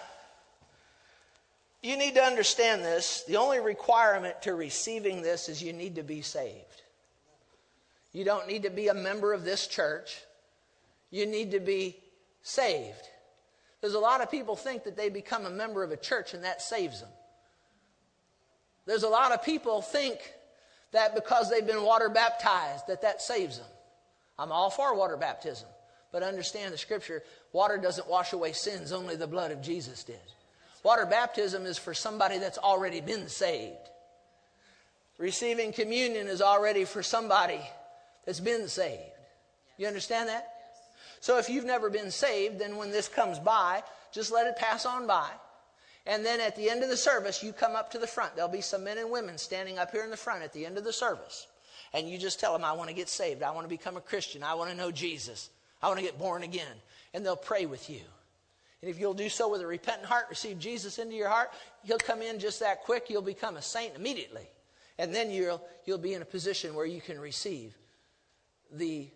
you 1.82 1.96
need 1.96 2.14
to 2.14 2.22
understand 2.22 2.82
this. 2.82 3.24
The 3.26 3.36
only 3.36 3.60
requirement 3.60 4.42
to 4.42 4.54
receiving 4.54 5.22
this 5.22 5.48
is 5.48 5.62
you 5.62 5.72
need 5.72 5.96
to 5.96 6.02
be 6.02 6.22
saved. 6.22 6.82
You 8.12 8.24
don't 8.24 8.46
need 8.46 8.62
to 8.62 8.70
be 8.70 8.88
a 8.88 8.94
member 8.94 9.32
of 9.32 9.44
this 9.44 9.66
church. 9.66 10.22
You 11.10 11.26
need 11.26 11.50
to 11.50 11.60
be 11.60 11.96
saved. 12.42 13.08
There's 13.80 13.94
a 13.94 13.98
lot 13.98 14.22
of 14.22 14.30
people 14.30 14.56
think 14.56 14.84
that 14.84 14.96
they 14.96 15.10
become 15.10 15.44
a 15.44 15.50
member 15.50 15.82
of 15.82 15.90
a 15.90 15.96
church 15.96 16.32
and 16.32 16.44
that 16.44 16.62
saves 16.62 17.00
them. 17.00 17.10
There's 18.86 19.02
a 19.02 19.08
lot 19.08 19.32
of 19.32 19.42
people 19.42 19.82
think 19.82 20.20
that 20.94 21.14
because 21.14 21.50
they've 21.50 21.66
been 21.66 21.82
water 21.82 22.08
baptized, 22.08 22.86
that 22.86 23.02
that 23.02 23.20
saves 23.20 23.58
them. 23.58 23.66
I'm 24.38 24.50
all 24.50 24.70
for 24.70 24.96
water 24.96 25.16
baptism, 25.16 25.68
but 26.10 26.22
understand 26.22 26.72
the 26.72 26.78
scripture 26.78 27.22
water 27.52 27.76
doesn't 27.76 28.08
wash 28.08 28.32
away 28.32 28.52
sins, 28.52 28.92
only 28.92 29.14
the 29.14 29.26
blood 29.26 29.52
of 29.52 29.62
Jesus 29.62 30.02
did. 30.02 30.16
Water 30.82 31.06
baptism 31.06 31.66
is 31.66 31.78
for 31.78 31.94
somebody 31.94 32.38
that's 32.38 32.58
already 32.58 33.00
been 33.00 33.28
saved. 33.28 33.76
Receiving 35.18 35.72
communion 35.72 36.26
is 36.26 36.42
already 36.42 36.84
for 36.84 37.02
somebody 37.02 37.60
that's 38.26 38.40
been 38.40 38.68
saved. 38.68 39.00
You 39.78 39.86
understand 39.86 40.28
that? 40.28 40.48
So 41.20 41.38
if 41.38 41.48
you've 41.48 41.64
never 41.64 41.88
been 41.88 42.10
saved, 42.10 42.58
then 42.58 42.76
when 42.76 42.90
this 42.90 43.08
comes 43.08 43.38
by, 43.38 43.82
just 44.12 44.32
let 44.32 44.46
it 44.46 44.56
pass 44.56 44.84
on 44.84 45.06
by. 45.06 45.28
And 46.06 46.24
then 46.24 46.40
at 46.40 46.54
the 46.56 46.68
end 46.68 46.82
of 46.82 46.90
the 46.90 46.96
service, 46.96 47.42
you 47.42 47.52
come 47.52 47.74
up 47.74 47.90
to 47.92 47.98
the 47.98 48.06
front. 48.06 48.36
There'll 48.36 48.50
be 48.50 48.60
some 48.60 48.84
men 48.84 48.98
and 48.98 49.10
women 49.10 49.38
standing 49.38 49.78
up 49.78 49.90
here 49.90 50.04
in 50.04 50.10
the 50.10 50.16
front 50.16 50.42
at 50.42 50.52
the 50.52 50.66
end 50.66 50.76
of 50.76 50.84
the 50.84 50.92
service. 50.92 51.46
And 51.94 52.08
you 52.08 52.18
just 52.18 52.40
tell 52.40 52.52
them, 52.52 52.64
I 52.64 52.72
want 52.72 52.90
to 52.90 52.94
get 52.94 53.08
saved. 53.08 53.42
I 53.42 53.50
want 53.52 53.64
to 53.64 53.68
become 53.68 53.96
a 53.96 54.00
Christian. 54.00 54.42
I 54.42 54.54
want 54.54 54.70
to 54.70 54.76
know 54.76 54.90
Jesus. 54.90 55.48
I 55.82 55.88
want 55.88 55.98
to 55.98 56.04
get 56.04 56.18
born 56.18 56.42
again. 56.42 56.76
And 57.14 57.24
they'll 57.24 57.36
pray 57.36 57.66
with 57.66 57.88
you. 57.88 58.00
And 58.82 58.90
if 58.90 59.00
you'll 59.00 59.14
do 59.14 59.30
so 59.30 59.48
with 59.48 59.62
a 59.62 59.66
repentant 59.66 60.06
heart, 60.06 60.26
receive 60.28 60.58
Jesus 60.58 60.98
into 60.98 61.14
your 61.14 61.30
heart, 61.30 61.52
he'll 61.84 61.96
come 61.96 62.20
in 62.20 62.38
just 62.38 62.60
that 62.60 62.82
quick. 62.82 63.08
You'll 63.08 63.22
become 63.22 63.56
a 63.56 63.62
saint 63.62 63.96
immediately. 63.96 64.46
And 64.98 65.14
then 65.14 65.30
you'll, 65.30 65.62
you'll 65.86 65.98
be 65.98 66.12
in 66.12 66.20
a 66.20 66.26
position 66.26 66.74
where 66.74 66.84
you 66.84 67.00
can 67.00 67.18
receive 67.18 67.74
the, 68.70 69.08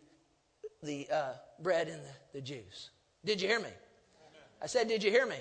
the 0.82 1.06
uh, 1.12 1.32
bread 1.60 1.88
and 1.88 2.00
the, 2.00 2.38
the 2.38 2.40
juice. 2.40 2.90
Did 3.24 3.42
you 3.42 3.48
hear 3.48 3.60
me? 3.60 3.68
I 4.62 4.66
said, 4.66 4.88
Did 4.88 5.04
you 5.04 5.10
hear 5.10 5.26
me? 5.26 5.36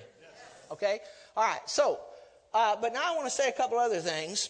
Okay? 0.72 1.00
All 1.38 1.44
right, 1.44 1.60
so, 1.68 2.00
uh, 2.52 2.76
but 2.82 2.94
now 2.94 3.14
I 3.14 3.16
want 3.16 3.28
to 3.28 3.32
say 3.32 3.48
a 3.48 3.52
couple 3.52 3.78
other 3.78 4.00
things. 4.00 4.50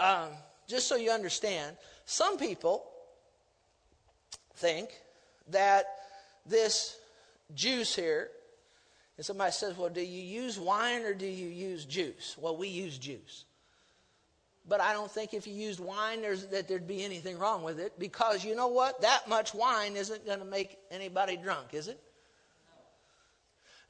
um, 0.00 0.30
just 0.66 0.88
so 0.88 0.96
you 0.96 1.12
understand, 1.12 1.76
some 2.06 2.38
people 2.38 2.84
think 4.56 4.90
that 5.50 5.84
this 6.44 6.96
juice 7.54 7.94
here, 7.94 8.30
and 9.16 9.24
somebody 9.24 9.52
says, 9.52 9.78
well, 9.78 9.88
do 9.88 10.00
you 10.00 10.22
use 10.22 10.58
wine 10.58 11.02
or 11.02 11.14
do 11.14 11.26
you 11.26 11.46
use 11.46 11.84
juice? 11.84 12.34
Well, 12.36 12.56
we 12.56 12.66
use 12.66 12.98
juice. 12.98 13.44
But 14.66 14.80
I 14.80 14.92
don't 14.92 15.10
think 15.10 15.34
if 15.34 15.46
you 15.46 15.54
used 15.54 15.78
wine, 15.78 16.20
that 16.50 16.66
there'd 16.66 16.88
be 16.88 17.04
anything 17.04 17.38
wrong 17.38 17.62
with 17.62 17.78
it 17.78 17.96
because 17.96 18.44
you 18.44 18.56
know 18.56 18.68
what? 18.68 19.02
That 19.02 19.28
much 19.28 19.54
wine 19.54 19.94
isn't 19.94 20.26
going 20.26 20.40
to 20.40 20.44
make 20.44 20.78
anybody 20.90 21.36
drunk, 21.36 21.74
is 21.74 21.86
it? 21.86 22.00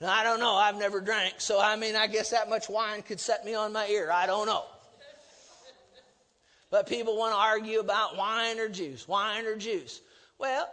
Now, 0.01 0.13
I 0.13 0.23
don't 0.23 0.39
know. 0.39 0.55
I've 0.55 0.77
never 0.77 1.01
drank. 1.01 1.35
So, 1.39 1.61
I 1.61 1.75
mean, 1.77 1.97
I 1.97 2.07
guess 2.07 2.31
that 2.31 2.49
much 2.49 2.69
wine 2.69 3.03
could 3.03 3.19
set 3.19 3.45
me 3.45 3.55
on 3.55 3.73
my 3.73 3.87
ear. 3.89 4.11
I 4.13 4.27
don't 4.27 4.47
know. 4.47 4.65
But 6.71 6.87
people 6.87 7.17
want 7.17 7.33
to 7.33 7.39
argue 7.39 7.81
about 7.81 8.17
wine 8.17 8.59
or 8.59 8.69
juice, 8.69 9.09
wine 9.09 9.47
or 9.47 9.57
juice. 9.57 10.01
Well, 10.39 10.69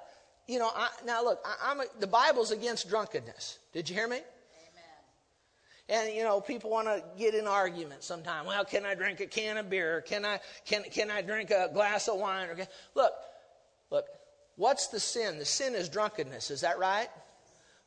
you 0.48 0.60
know, 0.60 0.70
I, 0.76 0.90
now 1.06 1.24
look, 1.24 1.40
I, 1.46 1.72
am 1.72 1.82
the 2.00 2.08
Bible's 2.08 2.52
against 2.52 2.90
drunkenness. 2.90 3.60
Did 3.74 3.90
you 3.90 3.96
hear 3.96 4.08
me? 4.08 4.18
Amen. 4.18 6.06
And 6.06 6.16
you 6.16 6.24
know, 6.24 6.42
people 6.42 6.70
want 6.70 6.88
to 6.88 7.02
get 7.18 7.34
in 7.34 7.48
arguments 7.48 8.06
sometimes. 8.06 8.48
Well, 8.48 8.66
can 8.66 8.86
I 8.86 8.94
drink 8.94 9.22
a 9.22 9.26
can 9.26 9.58
of 9.58 9.70
beer? 9.70 10.02
Can 10.02 10.26
I 10.26 10.40
can 10.66 10.84
can 10.84 11.10
I 11.10 11.22
drink 11.22 11.50
a 11.50 11.70
glass 11.74 12.08
of 12.08 12.20
wine? 12.20 12.50
Or 12.50 12.58
look, 12.94 13.14
look. 13.90 14.06
What's 14.58 14.88
the 14.88 15.00
sin? 15.00 15.40
The 15.40 15.46
sin 15.46 15.76
is 15.76 15.90
drunkenness. 15.90 16.52
Is 16.52 16.62
that 16.62 16.78
right? 16.80 17.10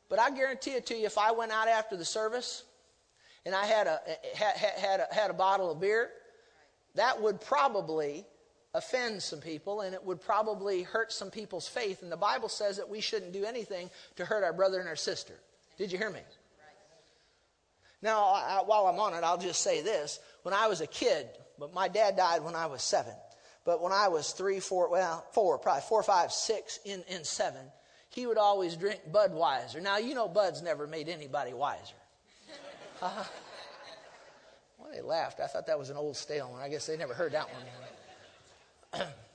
But 0.09 0.19
I 0.19 0.31
guarantee 0.31 0.71
it 0.71 0.87
to 0.87 0.95
you, 0.95 1.05
if 1.05 1.17
I 1.17 1.31
went 1.31 1.51
out 1.51 1.67
after 1.67 1.95
the 1.95 2.05
service 2.05 2.63
and 3.45 3.53
I 3.53 3.65
had 3.65 3.87
a 3.87 3.99
eh, 4.07 4.15
eh, 4.23 4.37
had 4.37 4.57
had 4.57 4.99
a, 4.99 5.13
had 5.13 5.29
a 5.29 5.33
bottle 5.33 5.71
of 5.71 5.79
beer, 5.79 6.09
that 6.95 7.21
would 7.21 7.39
probably 7.39 8.25
offend 8.73 9.21
some 9.21 9.39
people 9.39 9.81
and 9.81 9.93
it 9.93 10.03
would 10.03 10.21
probably 10.21 10.83
hurt 10.83 11.11
some 11.11 11.29
people's 11.29 11.67
faith. 11.67 12.01
And 12.01 12.11
the 12.11 12.17
Bible 12.17 12.49
says 12.49 12.77
that 12.77 12.89
we 12.89 13.01
shouldn't 13.01 13.33
do 13.33 13.45
anything 13.45 13.89
to 14.15 14.25
hurt 14.25 14.43
our 14.43 14.53
brother 14.53 14.79
and 14.79 14.89
our 14.89 14.95
sister. 14.95 15.33
Did 15.77 15.91
you 15.91 15.97
hear 15.97 16.09
me? 16.09 16.21
Now, 18.01 18.23
I, 18.23 18.61
while 18.65 18.87
I'm 18.87 18.99
on 18.99 19.13
it, 19.13 19.23
I'll 19.23 19.37
just 19.37 19.61
say 19.61 19.81
this. 19.81 20.19
When 20.43 20.53
I 20.53 20.67
was 20.67 20.81
a 20.81 20.87
kid, 20.87 21.27
but 21.59 21.73
my 21.73 21.87
dad 21.87 22.15
died 22.15 22.43
when 22.43 22.55
I 22.55 22.65
was 22.65 22.81
seven. 22.81 23.13
But 23.65 23.81
when 23.81 23.91
I 23.91 24.07
was 24.07 24.31
three, 24.31 24.59
four, 24.59 24.89
well, 24.89 25.25
four, 25.33 25.57
probably 25.57 25.81
four, 25.81 26.01
five, 26.01 26.31
six, 26.31 26.79
in, 26.85 27.03
in 27.09 27.23
seven, 27.23 27.65
he 28.09 28.25
would 28.25 28.37
always 28.37 28.75
drink 28.75 29.01
Budweiser. 29.11 29.81
Now, 29.81 29.97
you 29.97 30.15
know, 30.15 30.27
Bud's 30.27 30.61
never 30.61 30.87
made 30.87 31.09
anybody 31.09 31.53
wiser. 31.53 31.95
Uh, 33.01 33.23
well, 34.77 34.89
they 34.91 34.99
laughed. 34.99 35.39
I 35.39 35.47
thought 35.47 35.67
that 35.67 35.79
was 35.79 35.89
an 35.89 35.95
old 35.95 36.17
stale 36.17 36.51
one. 36.51 36.61
I 36.61 36.67
guess 36.67 36.85
they 36.85 36.97
never 36.97 37.13
heard 37.13 37.31
that 37.31 37.47
one. 38.93 39.07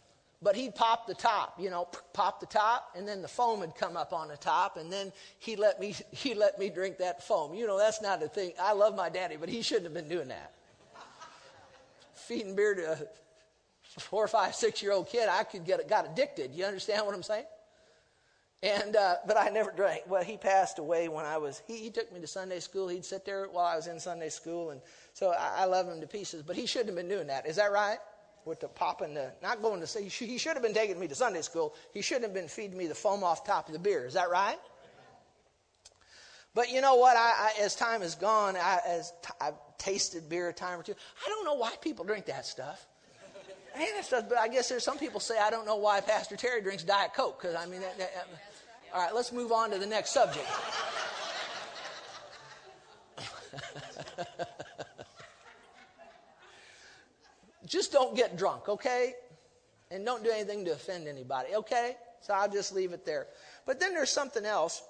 But 0.44 0.56
he'd 0.56 0.74
pop 0.74 1.06
the 1.06 1.14
top, 1.14 1.58
you 1.58 1.70
know, 1.70 1.88
pop 2.12 2.38
the 2.38 2.46
top, 2.46 2.90
and 2.94 3.08
then 3.08 3.22
the 3.22 3.28
foam 3.28 3.60
would 3.60 3.74
come 3.74 3.96
up 3.96 4.12
on 4.12 4.28
the 4.28 4.36
top, 4.36 4.76
and 4.76 4.92
then 4.92 5.10
he 5.38 5.56
let 5.56 5.80
me 5.80 5.96
he 6.10 6.34
let 6.34 6.58
me 6.58 6.68
drink 6.68 6.98
that 6.98 7.22
foam. 7.22 7.54
You 7.54 7.66
know, 7.66 7.78
that's 7.78 8.02
not 8.02 8.22
a 8.22 8.28
thing. 8.28 8.52
I 8.60 8.74
love 8.74 8.94
my 8.94 9.08
daddy, 9.08 9.36
but 9.36 9.48
he 9.48 9.62
shouldn't 9.62 9.86
have 9.86 9.94
been 9.94 10.08
doing 10.08 10.28
that. 10.28 10.52
Feeding 12.14 12.54
beer 12.54 12.74
to 12.74 12.92
a 12.92 14.00
four, 14.00 14.28
five, 14.28 14.54
six 14.54 14.82
year 14.82 14.92
old 14.92 15.08
kid, 15.08 15.28
I 15.30 15.44
could 15.44 15.64
get 15.64 15.88
got 15.88 16.04
addicted. 16.04 16.54
You 16.54 16.66
understand 16.66 17.06
what 17.06 17.14
I'm 17.14 17.22
saying? 17.22 17.46
And 18.64 18.96
uh, 18.96 19.16
but 19.26 19.36
I 19.36 19.50
never 19.50 19.70
drank. 19.70 20.04
Well, 20.08 20.24
he 20.24 20.38
passed 20.38 20.78
away 20.78 21.08
when 21.08 21.26
I 21.26 21.36
was. 21.36 21.62
He, 21.66 21.76
he, 21.76 21.90
took 21.90 22.10
me 22.12 22.20
to 22.20 22.26
Sunday 22.26 22.60
school. 22.60 22.88
He'd 22.88 23.04
sit 23.04 23.26
there 23.26 23.46
while 23.46 23.66
I 23.66 23.76
was 23.76 23.88
in 23.88 24.00
Sunday 24.00 24.30
school, 24.30 24.70
and 24.70 24.80
so 25.12 25.32
I, 25.32 25.58
I 25.58 25.64
love 25.66 25.86
him 25.86 26.00
to 26.00 26.06
pieces. 26.06 26.42
But 26.42 26.56
he 26.56 26.64
shouldn't 26.64 26.88
have 26.88 26.96
been 26.96 27.08
doing 27.08 27.26
that. 27.26 27.46
Is 27.46 27.56
that 27.56 27.70
right? 27.70 27.98
with 28.44 28.60
the 28.60 28.68
popping 28.68 29.14
the, 29.14 29.32
not 29.42 29.62
going 29.62 29.80
to 29.80 29.86
say, 29.86 30.06
he 30.08 30.38
should 30.38 30.52
have 30.52 30.62
been 30.62 30.74
taking 30.74 30.98
me 30.98 31.08
to 31.08 31.14
Sunday 31.14 31.40
school. 31.42 31.74
He 31.92 32.02
shouldn't 32.02 32.24
have 32.24 32.34
been 32.34 32.48
feeding 32.48 32.76
me 32.76 32.86
the 32.86 32.94
foam 32.94 33.24
off 33.24 33.44
top 33.44 33.68
of 33.68 33.72
the 33.72 33.78
beer. 33.78 34.06
Is 34.06 34.14
that 34.14 34.30
right? 34.30 34.58
But 36.54 36.70
you 36.70 36.80
know 36.80 36.94
what? 36.94 37.16
I, 37.16 37.52
I 37.58 37.62
as 37.62 37.74
time 37.74 38.00
has 38.02 38.14
gone, 38.14 38.56
I, 38.56 38.78
as 38.86 39.12
t- 39.22 39.32
I've 39.40 39.54
tasted 39.76 40.28
beer 40.28 40.48
a 40.48 40.52
time 40.52 40.78
or 40.78 40.82
two, 40.84 40.94
I 41.24 41.28
don't 41.28 41.44
know 41.44 41.54
why 41.54 41.72
people 41.80 42.04
drink 42.04 42.26
that 42.26 42.46
stuff. 42.46 42.86
Man, 43.76 43.88
that 43.96 44.04
stuff, 44.04 44.28
but 44.28 44.38
I 44.38 44.46
guess 44.46 44.68
there's 44.68 44.84
some 44.84 44.98
people 44.98 45.18
say 45.18 45.36
I 45.36 45.50
don't 45.50 45.66
know 45.66 45.76
why 45.76 46.00
Pastor 46.00 46.36
Terry 46.36 46.62
drinks 46.62 46.84
Diet 46.84 47.12
Coke 47.12 47.42
because 47.42 47.56
I 47.56 47.66
mean, 47.66 47.80
that, 47.80 47.98
that, 47.98 48.14
that, 48.14 48.28
all 48.94 49.02
right, 49.02 49.12
let's 49.12 49.32
move 49.32 49.50
on 49.50 49.72
to 49.72 49.78
the 49.78 49.86
next 49.86 50.10
subject. 50.10 50.46
just 57.66 57.90
don't 57.90 58.14
get 58.14 58.36
drunk, 58.36 58.68
okay? 58.68 59.14
And 59.90 60.06
don't 60.06 60.22
do 60.22 60.30
anything 60.30 60.64
to 60.66 60.72
offend 60.72 61.08
anybody, 61.08 61.56
okay? 61.56 61.96
So 62.20 62.34
I'll 62.34 62.48
just 62.48 62.72
leave 62.72 62.92
it 62.92 63.04
there. 63.04 63.26
But 63.66 63.80
then 63.80 63.94
there's 63.94 64.10
something 64.10 64.44
else. 64.44 64.80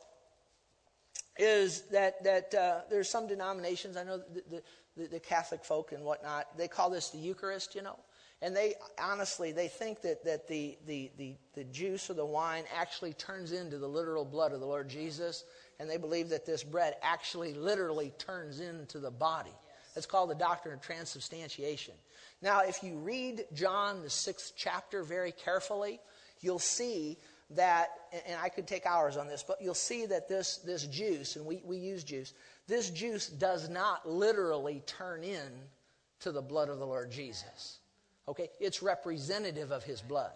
Is 1.39 1.85
that 1.93 2.23
that 2.25 2.55
uh, 2.55 2.81
there's 2.91 3.09
some 3.09 3.27
denominations 3.27 3.97
I 3.97 4.05
know 4.05 4.19
the, 4.19 4.63
the, 4.97 5.07
the 5.09 5.19
Catholic 5.19 5.65
folk 5.65 5.91
and 5.91 6.05
whatnot 6.05 6.47
they 6.57 6.69
call 6.69 6.91
this 6.91 7.11
the 7.11 7.19
Eucharist, 7.19 7.75
you 7.75 7.83
know, 7.83 7.99
and 8.43 8.55
they 8.55 8.75
honestly 9.01 9.53
they 9.53 9.69
think 9.69 10.03
that 10.03 10.25
that 10.25 10.49
the 10.49 10.77
the 10.87 11.11
the, 11.17 11.37
the 11.55 11.65
juice 11.65 12.11
or 12.11 12.15
the 12.15 12.25
wine 12.25 12.65
actually 12.77 13.13
turns 13.15 13.53
into 13.53 13.79
the 13.79 13.87
literal 13.89 14.25
blood 14.25 14.53
of 14.53 14.61
the 14.61 14.67
Lord 14.67 14.89
Jesus, 14.89 15.45
and 15.79 15.89
they 15.89 15.97
believe 15.97 16.29
that 16.29 16.47
this 16.47 16.63
bread 16.63 16.95
actually 17.03 17.55
literally 17.55 18.13
turns 18.19 18.61
into 18.61 18.99
the 18.99 19.11
body. 19.11 19.55
It's 19.97 20.07
called 20.07 20.31
the 20.31 20.35
doctrine 20.35 20.75
of 20.75 20.81
transubstantiation. 20.81 21.95
Now, 22.43 22.61
if 22.61 22.83
you 22.83 22.99
read 22.99 23.45
John, 23.55 24.03
the 24.03 24.11
sixth 24.11 24.55
chapter, 24.57 25.05
very 25.05 25.33
carefully, 25.33 26.01
you'll 26.41 26.59
see 26.59 27.17
that, 27.51 27.91
and 28.27 28.39
I 28.41 28.49
could 28.49 28.67
take 28.67 28.87
hours 28.87 29.17
on 29.17 29.29
this, 29.29 29.45
but 29.47 29.63
you'll 29.63 29.75
see 29.75 30.07
that 30.07 30.29
this, 30.29 30.59
this 30.59 30.87
juice, 30.87 31.37
and 31.37 31.47
we, 31.47 31.63
we 31.65 31.77
use 31.77 32.03
juice, 32.03 32.33
this 32.67 32.91
juice 32.91 33.29
does 33.29 33.69
not 33.69 34.09
literally 34.09 34.83
turn 34.87 35.23
in 35.23 35.51
to 36.21 36.33
the 36.33 36.43
blood 36.43 36.69
of 36.69 36.79
the 36.79 36.87
Lord 36.87 37.11
Jesus. 37.11 37.79
Okay? 38.29 38.51
It's 38.61 38.83
representative 38.83 39.71
of 39.71 39.85
his 39.85 40.01
blood. 40.01 40.33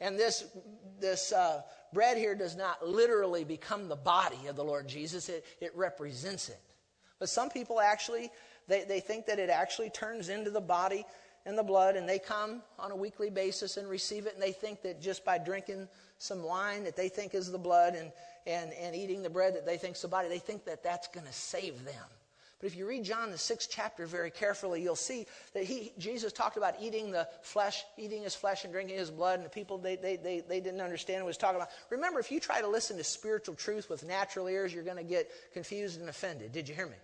And 0.00 0.18
this, 0.18 0.44
this 1.00 1.32
uh, 1.32 1.62
bread 1.92 2.18
here 2.18 2.34
does 2.34 2.56
not 2.56 2.86
literally 2.86 3.44
become 3.44 3.88
the 3.88 3.96
body 3.96 4.46
of 4.48 4.56
the 4.56 4.64
Lord 4.64 4.88
Jesus, 4.88 5.28
it, 5.28 5.44
it 5.60 5.72
represents 5.74 6.48
it. 6.48 6.60
But 7.18 7.30
some 7.30 7.48
people 7.48 7.80
actually, 7.80 8.30
they, 8.68 8.84
they 8.84 9.00
think 9.00 9.26
that 9.26 9.38
it 9.38 9.48
actually 9.48 9.90
turns 9.90 10.28
into 10.28 10.50
the 10.50 10.60
body 10.60 11.04
and 11.46 11.56
the 11.56 11.62
blood, 11.62 11.96
and 11.96 12.08
they 12.08 12.18
come 12.18 12.60
on 12.78 12.90
a 12.90 12.96
weekly 12.96 13.30
basis 13.30 13.76
and 13.76 13.88
receive 13.88 14.26
it, 14.26 14.34
and 14.34 14.42
they 14.42 14.52
think 14.52 14.82
that 14.82 15.00
just 15.00 15.24
by 15.24 15.38
drinking 15.38 15.88
some 16.18 16.42
wine 16.42 16.84
that 16.84 16.96
they 16.96 17.08
think 17.08 17.34
is 17.34 17.50
the 17.50 17.58
blood 17.58 17.94
and, 17.94 18.10
and, 18.46 18.72
and 18.72 18.96
eating 18.96 19.22
the 19.22 19.30
bread 19.30 19.54
that 19.54 19.64
they 19.64 19.78
think 19.78 19.94
is 19.94 20.02
the 20.02 20.08
body, 20.08 20.28
they 20.28 20.40
think 20.40 20.64
that 20.64 20.82
that's 20.82 21.06
going 21.08 21.26
to 21.26 21.32
save 21.32 21.84
them. 21.84 21.94
But 22.58 22.68
if 22.68 22.76
you 22.76 22.86
read 22.86 23.04
John, 23.04 23.30
the 23.30 23.36
sixth 23.36 23.68
chapter, 23.70 24.06
very 24.06 24.30
carefully, 24.30 24.82
you'll 24.82 24.96
see 24.96 25.26
that 25.52 25.64
he, 25.64 25.92
Jesus 25.98 26.32
talked 26.32 26.56
about 26.56 26.74
eating 26.80 27.10
the 27.10 27.28
flesh, 27.42 27.84
eating 27.98 28.22
his 28.22 28.34
flesh 28.34 28.64
and 28.64 28.72
drinking 28.72 28.96
his 28.96 29.10
blood, 29.10 29.38
and 29.38 29.44
the 29.44 29.50
people, 29.50 29.76
they, 29.76 29.96
they, 29.96 30.16
they, 30.16 30.40
they 30.40 30.60
didn't 30.60 30.80
understand 30.80 31.22
what 31.22 31.26
he 31.26 31.30
was 31.30 31.36
talking 31.36 31.56
about. 31.56 31.68
Remember, 31.90 32.18
if 32.18 32.32
you 32.32 32.40
try 32.40 32.62
to 32.62 32.68
listen 32.68 32.96
to 32.96 33.04
spiritual 33.04 33.56
truth 33.56 33.90
with 33.90 34.04
natural 34.04 34.48
ears, 34.48 34.72
you're 34.72 34.84
going 34.84 34.96
to 34.96 35.02
get 35.02 35.30
confused 35.52 36.00
and 36.00 36.08
offended. 36.08 36.52
Did 36.52 36.66
you 36.66 36.74
hear 36.74 36.86
me? 36.86 36.96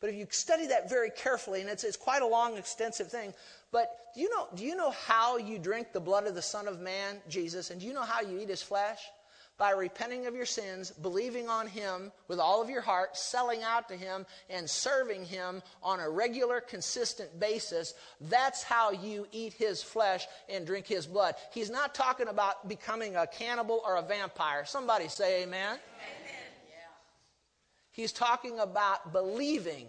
But 0.00 0.10
if 0.10 0.16
you 0.16 0.28
study 0.30 0.68
that 0.68 0.88
very 0.88 1.10
carefully, 1.10 1.60
and 1.60 1.68
it's, 1.68 1.82
it's 1.82 1.96
quite 1.96 2.22
a 2.22 2.26
long, 2.26 2.56
extensive 2.56 3.10
thing, 3.10 3.34
but 3.72 3.90
do 4.14 4.20
you, 4.20 4.30
know, 4.30 4.46
do 4.54 4.64
you 4.64 4.76
know 4.76 4.90
how 4.90 5.38
you 5.38 5.58
drink 5.58 5.92
the 5.92 6.00
blood 6.00 6.28
of 6.28 6.36
the 6.36 6.42
Son 6.42 6.68
of 6.68 6.80
Man, 6.80 7.16
Jesus, 7.28 7.70
and 7.70 7.80
do 7.80 7.86
you 7.86 7.92
know 7.92 8.02
how 8.02 8.20
you 8.20 8.38
eat 8.38 8.48
his 8.48 8.62
flesh? 8.62 9.00
By 9.58 9.72
repenting 9.72 10.26
of 10.26 10.34
your 10.34 10.46
sins, 10.46 10.90
believing 10.90 11.48
on 11.48 11.66
him 11.66 12.12
with 12.28 12.38
all 12.38 12.62
of 12.62 12.70
your 12.70 12.80
heart, 12.80 13.16
selling 13.16 13.62
out 13.62 13.88
to 13.88 13.96
him, 13.96 14.24
and 14.48 14.70
serving 14.70 15.24
him 15.24 15.62
on 15.82 16.00
a 16.00 16.08
regular, 16.08 16.60
consistent 16.60 17.38
basis. 17.38 17.92
That's 18.20 18.62
how 18.62 18.92
you 18.92 19.26
eat 19.32 19.52
his 19.52 19.82
flesh 19.82 20.26
and 20.48 20.64
drink 20.64 20.86
his 20.86 21.06
blood. 21.06 21.34
He's 21.52 21.70
not 21.70 21.94
talking 21.94 22.28
about 22.28 22.68
becoming 22.68 23.16
a 23.16 23.26
cannibal 23.26 23.82
or 23.84 23.96
a 23.96 24.02
vampire. 24.02 24.64
Somebody 24.64 25.08
say 25.08 25.42
amen. 25.42 25.74
amen. 25.74 25.80
He's 27.98 28.12
talking 28.12 28.60
about 28.60 29.12
believing 29.12 29.88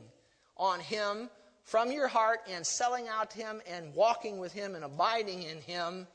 on 0.58 0.80
Him 0.80 1.30
from 1.64 1.92
your 1.92 2.08
heart 2.08 2.40
and 2.50 2.66
selling 2.66 3.08
out 3.08 3.30
to 3.30 3.38
Him 3.38 3.62
and 3.68 3.94
walking 3.94 4.40
with 4.40 4.52
Him 4.52 4.74
and 4.74 4.84
abiding 4.84 5.44
in 5.44 5.62
Him. 5.62 6.08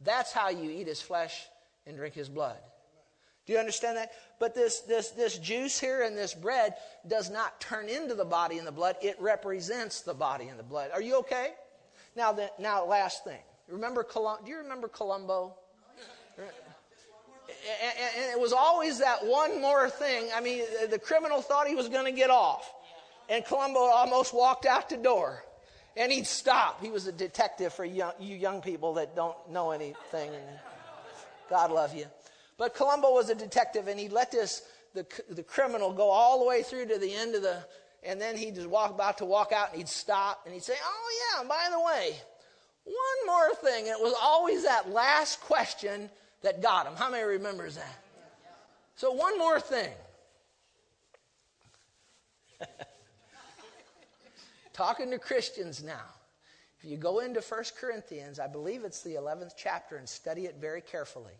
That's 0.00 0.32
how 0.32 0.50
you 0.50 0.70
eat 0.70 0.86
His 0.86 1.02
flesh 1.02 1.44
and 1.88 1.96
drink 1.96 2.14
His 2.14 2.28
blood. 2.28 2.58
Do 3.46 3.52
you 3.52 3.58
understand 3.58 3.96
that? 3.96 4.12
But 4.38 4.54
this, 4.54 4.80
this, 4.80 5.10
this 5.10 5.38
juice 5.38 5.78
here 5.78 6.02
and 6.02 6.16
this 6.16 6.34
bread 6.34 6.74
does 7.08 7.30
not 7.30 7.60
turn 7.60 7.88
into 7.88 8.14
the 8.14 8.24
body 8.24 8.58
and 8.58 8.66
the 8.66 8.72
blood. 8.72 8.96
It 9.02 9.20
represents 9.20 10.02
the 10.02 10.14
body 10.14 10.48
and 10.48 10.58
the 10.58 10.64
blood. 10.64 10.90
Are 10.92 11.02
you 11.02 11.18
okay? 11.20 11.50
Now, 12.16 12.32
the, 12.32 12.50
now 12.58 12.84
last 12.84 13.24
thing. 13.24 13.40
Remember 13.68 14.02
Colum- 14.02 14.44
Do 14.44 14.50
you 14.50 14.58
remember 14.58 14.88
Columbo? 14.88 15.54
and, 16.38 18.32
it 18.32 18.40
was 18.40 18.52
always 18.52 18.98
that 18.98 19.24
one 19.24 19.60
more 19.60 19.88
thing. 19.88 20.28
I 20.34 20.40
mean, 20.40 20.62
the 20.90 20.98
criminal 20.98 21.42
thought 21.42 21.66
he 21.66 21.74
was 21.74 21.88
going 21.88 22.06
to 22.06 22.12
get 22.12 22.30
off. 22.30 22.72
And 23.28 23.44
Columbo 23.44 23.80
almost 23.80 24.34
walked 24.34 24.66
out 24.66 24.88
the 24.88 24.96
door. 24.96 25.44
And 25.96 26.10
he'd 26.10 26.26
stop. 26.26 26.80
He 26.82 26.90
was 26.90 27.06
a 27.06 27.12
detective 27.12 27.72
for 27.72 27.84
young, 27.84 28.12
you 28.20 28.36
young 28.36 28.60
people 28.60 28.94
that 28.94 29.14
don't 29.14 29.36
know 29.50 29.70
anything. 29.70 30.30
God 31.48 31.70
love 31.72 31.94
you. 31.94 32.06
But 32.60 32.74
Columbo 32.74 33.10
was 33.14 33.30
a 33.30 33.34
detective, 33.34 33.88
and 33.88 33.98
he 33.98 34.10
let 34.10 34.30
this 34.30 34.60
the, 34.92 35.06
the 35.30 35.42
criminal 35.42 35.94
go 35.94 36.10
all 36.10 36.38
the 36.40 36.44
way 36.44 36.62
through 36.62 36.88
to 36.88 36.98
the 36.98 37.10
end 37.10 37.34
of 37.34 37.40
the, 37.40 37.64
and 38.02 38.20
then 38.20 38.36
he'd 38.36 38.56
just 38.56 38.66
walk 38.68 38.90
about 38.90 39.16
to 39.18 39.24
walk 39.24 39.50
out, 39.50 39.70
and 39.70 39.78
he'd 39.78 39.88
stop, 39.88 40.42
and 40.44 40.52
he'd 40.52 40.62
say, 40.62 40.74
"Oh 40.84 41.38
yeah, 41.38 41.48
by 41.48 41.68
the 41.70 41.80
way, 41.80 42.14
one 42.84 43.26
more 43.26 43.54
thing." 43.54 43.88
And 43.88 43.98
it 43.98 44.02
was 44.02 44.12
always 44.20 44.64
that 44.64 44.90
last 44.90 45.40
question 45.40 46.10
that 46.42 46.60
got 46.60 46.86
him. 46.86 46.96
How 46.96 47.10
many 47.10 47.24
remembers 47.24 47.76
that? 47.76 48.04
So 48.94 49.10
one 49.10 49.38
more 49.38 49.58
thing. 49.58 49.94
Talking 54.74 55.10
to 55.12 55.18
Christians 55.18 55.82
now. 55.82 56.04
If 56.82 56.90
you 56.90 56.98
go 56.98 57.20
into 57.20 57.40
1 57.40 57.64
Corinthians, 57.80 58.38
I 58.38 58.48
believe 58.48 58.84
it's 58.84 59.00
the 59.00 59.14
11th 59.14 59.52
chapter, 59.56 59.96
and 59.96 60.06
study 60.06 60.44
it 60.44 60.56
very 60.60 60.82
carefully. 60.82 61.32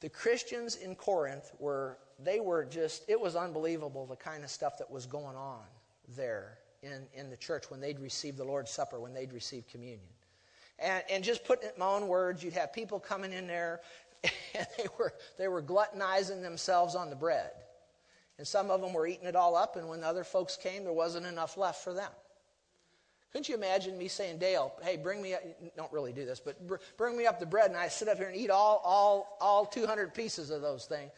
The 0.00 0.08
Christians 0.08 0.76
in 0.76 0.94
Corinth 0.94 1.52
were, 1.58 1.98
they 2.22 2.40
were 2.40 2.64
just, 2.64 3.04
it 3.08 3.20
was 3.20 3.36
unbelievable 3.36 4.06
the 4.06 4.16
kind 4.16 4.44
of 4.44 4.50
stuff 4.50 4.78
that 4.78 4.90
was 4.90 5.06
going 5.06 5.36
on 5.36 5.62
there 6.16 6.58
in, 6.82 7.06
in 7.14 7.30
the 7.30 7.36
church 7.36 7.70
when 7.70 7.80
they'd 7.80 7.98
receive 7.98 8.36
the 8.36 8.44
Lord's 8.44 8.70
Supper, 8.70 9.00
when 9.00 9.14
they'd 9.14 9.32
receive 9.32 9.66
communion. 9.68 10.00
And, 10.78 11.02
and 11.10 11.24
just 11.24 11.44
putting 11.44 11.68
it 11.68 11.74
in 11.74 11.80
my 11.80 11.86
own 11.86 12.08
words, 12.08 12.42
you'd 12.42 12.52
have 12.52 12.72
people 12.72 13.00
coming 13.00 13.32
in 13.32 13.46
there 13.46 13.80
and 14.54 14.66
they 14.76 14.86
were, 14.98 15.14
they 15.38 15.48
were 15.48 15.62
gluttonizing 15.62 16.42
themselves 16.42 16.94
on 16.94 17.10
the 17.10 17.16
bread. 17.16 17.50
And 18.38 18.46
some 18.46 18.70
of 18.70 18.82
them 18.82 18.92
were 18.92 19.06
eating 19.06 19.26
it 19.26 19.34
all 19.34 19.56
up, 19.56 19.76
and 19.76 19.88
when 19.88 20.02
the 20.02 20.06
other 20.06 20.24
folks 20.24 20.58
came, 20.58 20.84
there 20.84 20.92
wasn't 20.92 21.24
enough 21.24 21.56
left 21.56 21.82
for 21.82 21.94
them. 21.94 22.10
Couldn't 23.36 23.50
you 23.50 23.54
imagine 23.54 23.98
me 23.98 24.08
saying, 24.08 24.38
Dale, 24.38 24.72
hey, 24.82 24.96
bring 24.96 25.20
me, 25.20 25.34
up, 25.34 25.42
don't 25.76 25.92
really 25.92 26.14
do 26.14 26.24
this, 26.24 26.40
but 26.40 26.66
br- 26.66 26.76
bring 26.96 27.18
me 27.18 27.26
up 27.26 27.38
the 27.38 27.44
bread, 27.44 27.66
and 27.66 27.76
I 27.76 27.86
sit 27.86 28.08
up 28.08 28.16
here 28.16 28.28
and 28.28 28.34
eat 28.34 28.48
all, 28.48 28.80
all, 28.82 29.36
all 29.42 29.66
200 29.66 30.14
pieces 30.14 30.48
of 30.48 30.62
those 30.62 30.86
things. 30.86 31.10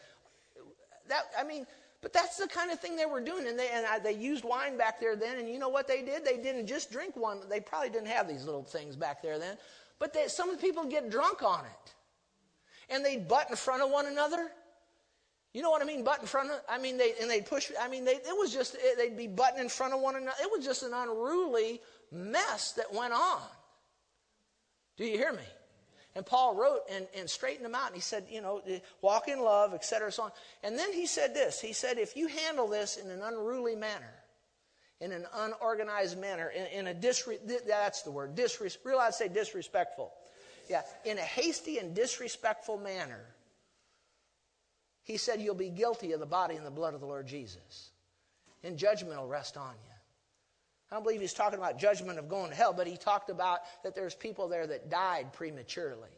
That, 1.07 1.27
I 1.39 1.45
mean, 1.45 1.65
but 2.01 2.11
that's 2.11 2.35
the 2.35 2.49
kind 2.49 2.71
of 2.71 2.79
thing 2.81 2.97
they 2.97 3.05
were 3.05 3.21
doing, 3.21 3.47
and 3.47 3.57
they 3.57 3.69
and 3.69 3.85
I, 3.85 3.99
they 3.99 4.11
used 4.11 4.43
wine 4.43 4.77
back 4.77 4.99
there 4.99 5.15
then. 5.15 5.39
And 5.39 5.47
you 5.47 5.59
know 5.59 5.69
what 5.69 5.87
they 5.87 6.01
did? 6.01 6.25
They 6.25 6.35
didn't 6.35 6.67
just 6.67 6.91
drink 6.91 7.15
one. 7.15 7.39
They 7.49 7.61
probably 7.61 7.89
didn't 7.89 8.09
have 8.09 8.27
these 8.27 8.43
little 8.43 8.63
things 8.63 8.97
back 8.97 9.21
there 9.21 9.39
then, 9.39 9.55
but 9.97 10.13
they, 10.13 10.27
some 10.27 10.49
of 10.49 10.57
the 10.57 10.61
people 10.61 10.83
get 10.83 11.09
drunk 11.09 11.41
on 11.41 11.63
it, 11.63 11.93
and 12.93 13.05
they'd 13.05 13.29
butt 13.29 13.49
in 13.49 13.55
front 13.55 13.81
of 13.81 13.91
one 13.91 14.07
another. 14.07 14.51
You 15.53 15.61
know 15.61 15.71
what 15.71 15.81
I 15.81 15.85
mean? 15.85 16.03
Butt 16.03 16.19
in 16.19 16.27
front 16.27 16.51
of. 16.51 16.59
I 16.67 16.79
mean, 16.79 16.97
they 16.97 17.13
and 17.21 17.29
they'd 17.31 17.45
push. 17.45 17.71
I 17.79 17.87
mean, 17.87 18.03
they, 18.03 18.15
it 18.15 18.37
was 18.37 18.51
just 18.51 18.75
they'd 18.97 19.15
be 19.15 19.27
butting 19.27 19.61
in 19.61 19.69
front 19.69 19.93
of 19.93 20.01
one 20.01 20.17
another. 20.17 20.35
It 20.41 20.49
was 20.51 20.65
just 20.65 20.83
an 20.83 20.91
unruly 20.93 21.79
mess 22.11 22.73
that 22.73 22.93
went 22.93 23.13
on. 23.13 23.41
Do 24.97 25.05
you 25.05 25.17
hear 25.17 25.31
me? 25.31 25.43
And 26.15 26.25
Paul 26.25 26.55
wrote 26.55 26.81
and, 26.91 27.07
and 27.15 27.29
straightened 27.29 27.65
them 27.65 27.75
out. 27.75 27.87
And 27.87 27.95
he 27.95 28.01
said, 28.01 28.25
you 28.29 28.41
know, 28.41 28.61
walk 29.01 29.27
in 29.27 29.41
love, 29.41 29.73
etc. 29.73 30.11
So 30.11 30.23
on. 30.23 30.31
And 30.63 30.77
then 30.77 30.91
he 30.91 31.05
said 31.05 31.33
this. 31.33 31.61
He 31.61 31.71
said, 31.71 31.97
if 31.97 32.17
you 32.17 32.27
handle 32.27 32.67
this 32.67 32.97
in 32.97 33.09
an 33.09 33.21
unruly 33.21 33.75
manner, 33.75 34.13
in 34.99 35.11
an 35.11 35.25
unorganized 35.33 36.19
manner, 36.19 36.49
in, 36.49 36.65
in 36.65 36.87
a 36.87 36.93
disre- 36.93 37.39
that's 37.65 38.01
the 38.01 38.11
word, 38.11 38.35
disres- 38.35 38.77
realize 38.83 39.17
say 39.17 39.29
disrespectful. 39.29 40.11
Yeah, 40.69 40.81
in 41.05 41.17
a 41.17 41.21
hasty 41.21 41.77
and 41.77 41.95
disrespectful 41.95 42.77
manner, 42.77 43.25
he 45.03 45.17
said, 45.17 45.41
you'll 45.41 45.55
be 45.55 45.69
guilty 45.69 46.11
of 46.11 46.19
the 46.19 46.25
body 46.25 46.55
and 46.55 46.65
the 46.65 46.71
blood 46.71 46.93
of 46.93 46.99
the 46.99 47.07
Lord 47.07 47.27
Jesus. 47.27 47.89
And 48.63 48.77
judgment 48.77 49.19
will 49.19 49.27
rest 49.27 49.57
on 49.57 49.73
you. 49.83 49.88
I 50.91 50.95
don't 50.95 51.03
believe 51.03 51.21
he's 51.21 51.33
talking 51.33 51.59
about 51.59 51.77
judgment 51.77 52.17
of 52.17 52.29
going 52.29 52.49
to 52.49 52.55
hell, 52.55 52.73
but 52.73 52.87
he 52.87 52.97
talked 52.97 53.29
about 53.29 53.59
that 53.83 53.95
there's 53.95 54.15
people 54.15 54.47
there 54.47 54.65
that 54.65 54.89
died 54.89 55.33
prematurely. 55.33 56.09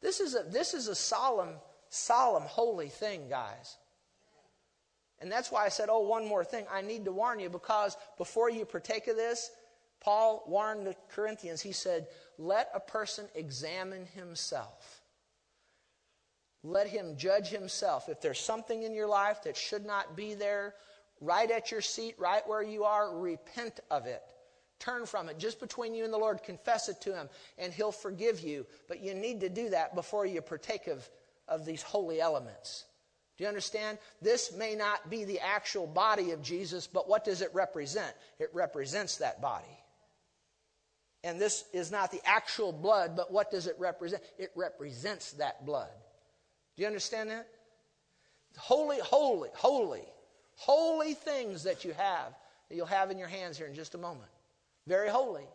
This 0.00 0.20
is 0.20 0.36
a, 0.36 0.44
this 0.44 0.74
is 0.74 0.86
a 0.86 0.94
solemn, 0.94 1.54
solemn, 1.88 2.44
holy 2.44 2.88
thing, 2.88 3.28
guys. 3.28 3.76
And 5.18 5.32
that's 5.32 5.50
why 5.50 5.64
I 5.64 5.70
said, 5.70 5.88
oh, 5.90 6.00
one 6.00 6.28
more 6.28 6.44
thing. 6.44 6.66
I 6.70 6.82
need 6.82 7.06
to 7.06 7.12
warn 7.12 7.40
you 7.40 7.48
because 7.48 7.96
before 8.18 8.50
you 8.50 8.64
partake 8.64 9.08
of 9.08 9.16
this, 9.16 9.50
Paul 10.00 10.44
warned 10.46 10.86
the 10.86 10.94
Corinthians. 11.10 11.62
He 11.62 11.72
said, 11.72 12.06
let 12.38 12.70
a 12.74 12.80
person 12.80 13.26
examine 13.34 14.06
himself. 14.14 15.00
Let 16.62 16.88
him 16.88 17.16
judge 17.16 17.48
himself. 17.48 18.08
If 18.08 18.20
there's 18.20 18.38
something 18.38 18.82
in 18.82 18.92
your 18.92 19.06
life 19.06 19.42
that 19.44 19.56
should 19.56 19.86
not 19.86 20.16
be 20.16 20.34
there, 20.34 20.74
right 21.20 21.50
at 21.50 21.70
your 21.70 21.80
seat, 21.80 22.14
right 22.18 22.46
where 22.46 22.62
you 22.62 22.84
are, 22.84 23.16
repent 23.16 23.80
of 23.90 24.06
it. 24.06 24.22
Turn 24.78 25.06
from 25.06 25.28
it. 25.28 25.38
Just 25.38 25.60
between 25.60 25.94
you 25.94 26.04
and 26.04 26.12
the 26.12 26.18
Lord, 26.18 26.42
confess 26.42 26.88
it 26.88 27.00
to 27.02 27.14
Him, 27.14 27.28
and 27.58 27.72
He'll 27.72 27.92
forgive 27.92 28.40
you. 28.40 28.66
But 28.88 29.00
you 29.00 29.14
need 29.14 29.40
to 29.40 29.48
do 29.48 29.70
that 29.70 29.94
before 29.94 30.26
you 30.26 30.40
partake 30.42 30.86
of, 30.86 31.08
of 31.48 31.64
these 31.64 31.82
holy 31.82 32.20
elements. 32.20 32.84
Do 33.36 33.44
you 33.44 33.48
understand? 33.48 33.98
This 34.20 34.52
may 34.54 34.74
not 34.74 35.10
be 35.10 35.24
the 35.24 35.40
actual 35.40 35.86
body 35.86 36.32
of 36.32 36.42
Jesus, 36.42 36.86
but 36.86 37.08
what 37.08 37.24
does 37.24 37.42
it 37.42 37.50
represent? 37.54 38.14
It 38.38 38.50
represents 38.52 39.18
that 39.18 39.40
body. 39.40 39.64
And 41.24 41.40
this 41.40 41.64
is 41.72 41.90
not 41.90 42.12
the 42.12 42.20
actual 42.24 42.72
blood, 42.72 43.16
but 43.16 43.32
what 43.32 43.50
does 43.50 43.66
it 43.66 43.76
represent? 43.78 44.22
It 44.38 44.52
represents 44.54 45.32
that 45.32 45.66
blood. 45.66 45.90
Do 46.76 46.82
you 46.82 46.86
understand 46.86 47.30
that? 47.30 47.48
Holy, 48.56 48.98
holy, 49.00 49.50
holy 49.54 50.04
holy 50.56 51.14
things 51.14 51.62
that 51.62 51.84
you 51.84 51.92
have, 51.92 52.34
that 52.68 52.74
you'll 52.74 52.86
have 52.86 53.10
in 53.10 53.18
your 53.18 53.28
hands 53.28 53.56
here 53.56 53.66
in 53.66 53.74
just 53.74 53.94
a 53.94 53.98
moment. 53.98 54.28
Very 54.86 55.08
holy. 55.08 55.46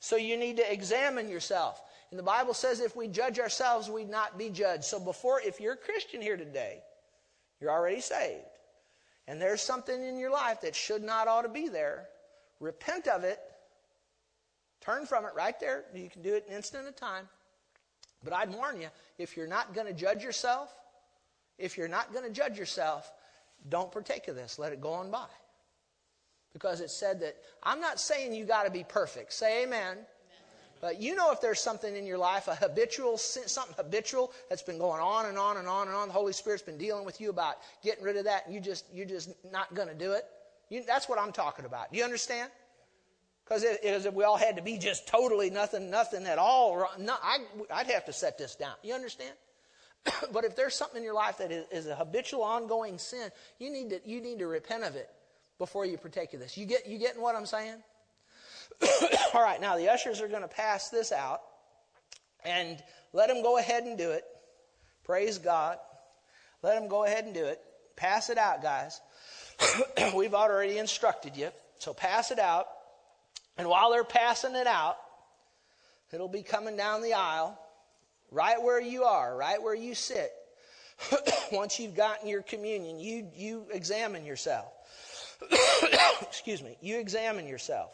So 0.00 0.16
you 0.16 0.36
need 0.36 0.58
to 0.58 0.72
examine 0.72 1.28
yourself. 1.28 1.80
And 2.10 2.18
the 2.18 2.24
Bible 2.24 2.54
says 2.54 2.80
if 2.80 2.94
we 2.94 3.08
judge 3.08 3.40
ourselves, 3.40 3.90
we'd 3.90 4.08
not 4.08 4.38
be 4.38 4.50
judged. 4.50 4.84
So 4.84 5.00
before, 5.00 5.40
if 5.40 5.60
you're 5.60 5.72
a 5.72 5.76
Christian 5.76 6.20
here 6.20 6.36
today, 6.36 6.78
you're 7.60 7.70
already 7.70 8.00
saved. 8.00 8.44
And 9.26 9.40
there's 9.40 9.60
something 9.60 10.04
in 10.04 10.18
your 10.18 10.30
life 10.30 10.60
that 10.60 10.76
should 10.76 11.02
not 11.02 11.26
ought 11.26 11.42
to 11.42 11.48
be 11.48 11.68
there. 11.68 12.06
Repent 12.60 13.08
of 13.08 13.24
it. 13.24 13.40
Turn 14.80 15.06
from 15.06 15.24
it 15.24 15.32
right 15.34 15.58
there. 15.58 15.84
You 15.94 16.08
can 16.08 16.22
do 16.22 16.34
it 16.34 16.46
an 16.48 16.54
instant 16.54 16.86
at 16.86 16.92
a 16.92 16.94
time. 16.94 17.28
But 18.22 18.32
I'd 18.32 18.52
warn 18.52 18.80
you, 18.80 18.88
if 19.18 19.36
you're 19.36 19.48
not 19.48 19.74
going 19.74 19.86
to 19.86 19.92
judge 19.92 20.22
yourself, 20.22 20.72
if 21.58 21.76
you're 21.76 21.88
not 21.88 22.12
going 22.12 22.24
to 22.24 22.30
judge 22.30 22.58
yourself, 22.58 23.10
don't 23.68 23.90
partake 23.90 24.28
of 24.28 24.36
this. 24.36 24.58
Let 24.58 24.72
it 24.72 24.80
go 24.80 24.92
on 24.92 25.10
by. 25.10 25.26
Because 26.52 26.80
it 26.80 26.90
said 26.90 27.20
that, 27.20 27.36
I'm 27.62 27.80
not 27.80 28.00
saying 28.00 28.32
you 28.32 28.44
got 28.44 28.64
to 28.64 28.70
be 28.70 28.84
perfect. 28.84 29.32
Say 29.32 29.64
amen. 29.64 29.92
amen. 29.92 30.06
But 30.80 31.00
you 31.02 31.14
know 31.14 31.30
if 31.30 31.40
there's 31.40 31.60
something 31.60 31.94
in 31.94 32.06
your 32.06 32.18
life, 32.18 32.48
a 32.48 32.54
habitual, 32.54 33.18
something 33.18 33.74
habitual 33.76 34.32
that's 34.48 34.62
been 34.62 34.78
going 34.78 35.02
on 35.02 35.26
and 35.26 35.36
on 35.36 35.58
and 35.58 35.68
on 35.68 35.88
and 35.88 35.96
on. 35.96 36.08
The 36.08 36.14
Holy 36.14 36.32
Spirit's 36.32 36.62
been 36.62 36.78
dealing 36.78 37.04
with 37.04 37.20
you 37.20 37.28
about 37.28 37.56
getting 37.82 38.02
rid 38.02 38.16
of 38.16 38.24
that, 38.24 38.46
and 38.46 38.54
you 38.54 38.60
just, 38.60 38.86
you're 38.92 39.06
just 39.06 39.30
not 39.52 39.74
going 39.74 39.88
to 39.88 39.94
do 39.94 40.12
it. 40.12 40.24
You, 40.70 40.82
that's 40.86 41.08
what 41.08 41.18
I'm 41.18 41.32
talking 41.32 41.64
about. 41.66 41.92
Do 41.92 41.98
you 41.98 42.04
understand? 42.04 42.50
Because 43.44 43.62
if 43.64 44.12
we 44.12 44.24
all 44.24 44.36
had 44.36 44.56
to 44.56 44.62
be 44.62 44.76
just 44.76 45.06
totally 45.06 45.50
nothing, 45.50 45.88
nothing 45.88 46.26
at 46.26 46.38
all, 46.38 46.88
no, 46.98 47.14
I, 47.22 47.38
I'd 47.72 47.86
have 47.88 48.04
to 48.06 48.12
set 48.12 48.38
this 48.38 48.56
down. 48.56 48.74
You 48.82 48.94
understand? 48.94 49.34
but 50.32 50.44
if 50.44 50.56
there's 50.56 50.74
something 50.74 50.98
in 50.98 51.04
your 51.04 51.14
life 51.14 51.38
that 51.38 51.50
is, 51.50 51.66
is, 51.70 51.86
a 51.86 51.94
habitual, 51.94 52.42
ongoing 52.42 52.98
sin, 52.98 53.30
you 53.58 53.70
need 53.70 53.90
to 53.90 54.00
you 54.04 54.20
need 54.20 54.38
to 54.38 54.46
repent 54.46 54.84
of 54.84 54.94
it 54.94 55.08
before 55.58 55.84
you 55.86 55.96
partake 55.96 56.34
of 56.34 56.40
this. 56.40 56.56
You 56.56 56.66
get 56.66 56.86
you 56.86 56.98
getting 56.98 57.22
what 57.22 57.34
I'm 57.34 57.46
saying? 57.46 57.76
All 59.34 59.42
right, 59.42 59.60
now 59.60 59.76
the 59.76 59.88
ushers 59.88 60.20
are 60.20 60.28
going 60.28 60.42
to 60.42 60.48
pass 60.48 60.90
this 60.90 61.12
out, 61.12 61.40
and 62.44 62.82
let 63.12 63.28
them 63.28 63.42
go 63.42 63.58
ahead 63.58 63.84
and 63.84 63.96
do 63.96 64.10
it. 64.10 64.24
Praise 65.04 65.38
God. 65.38 65.78
Let 66.62 66.78
them 66.78 66.88
go 66.88 67.04
ahead 67.04 67.24
and 67.24 67.34
do 67.34 67.44
it. 67.44 67.60
Pass 67.96 68.28
it 68.28 68.38
out, 68.38 68.62
guys. 68.62 69.00
We've 70.14 70.34
already 70.34 70.78
instructed 70.78 71.36
you, 71.36 71.50
so 71.78 71.94
pass 71.94 72.30
it 72.30 72.38
out. 72.38 72.66
And 73.56 73.68
while 73.68 73.90
they're 73.90 74.04
passing 74.04 74.54
it 74.54 74.66
out, 74.66 74.96
it'll 76.12 76.28
be 76.28 76.42
coming 76.42 76.76
down 76.76 77.02
the 77.02 77.14
aisle 77.14 77.58
right 78.30 78.60
where 78.60 78.80
you 78.80 79.04
are, 79.04 79.36
right 79.36 79.62
where 79.62 79.74
you 79.74 79.94
sit. 79.94 80.32
Once 81.52 81.78
you've 81.78 81.94
gotten 81.94 82.28
your 82.28 82.42
communion, 82.42 82.98
you, 82.98 83.28
you 83.34 83.66
examine 83.72 84.24
yourself. 84.24 84.72
Excuse 86.22 86.62
me. 86.62 86.76
You 86.80 86.98
examine 86.98 87.46
yourself. 87.46 87.92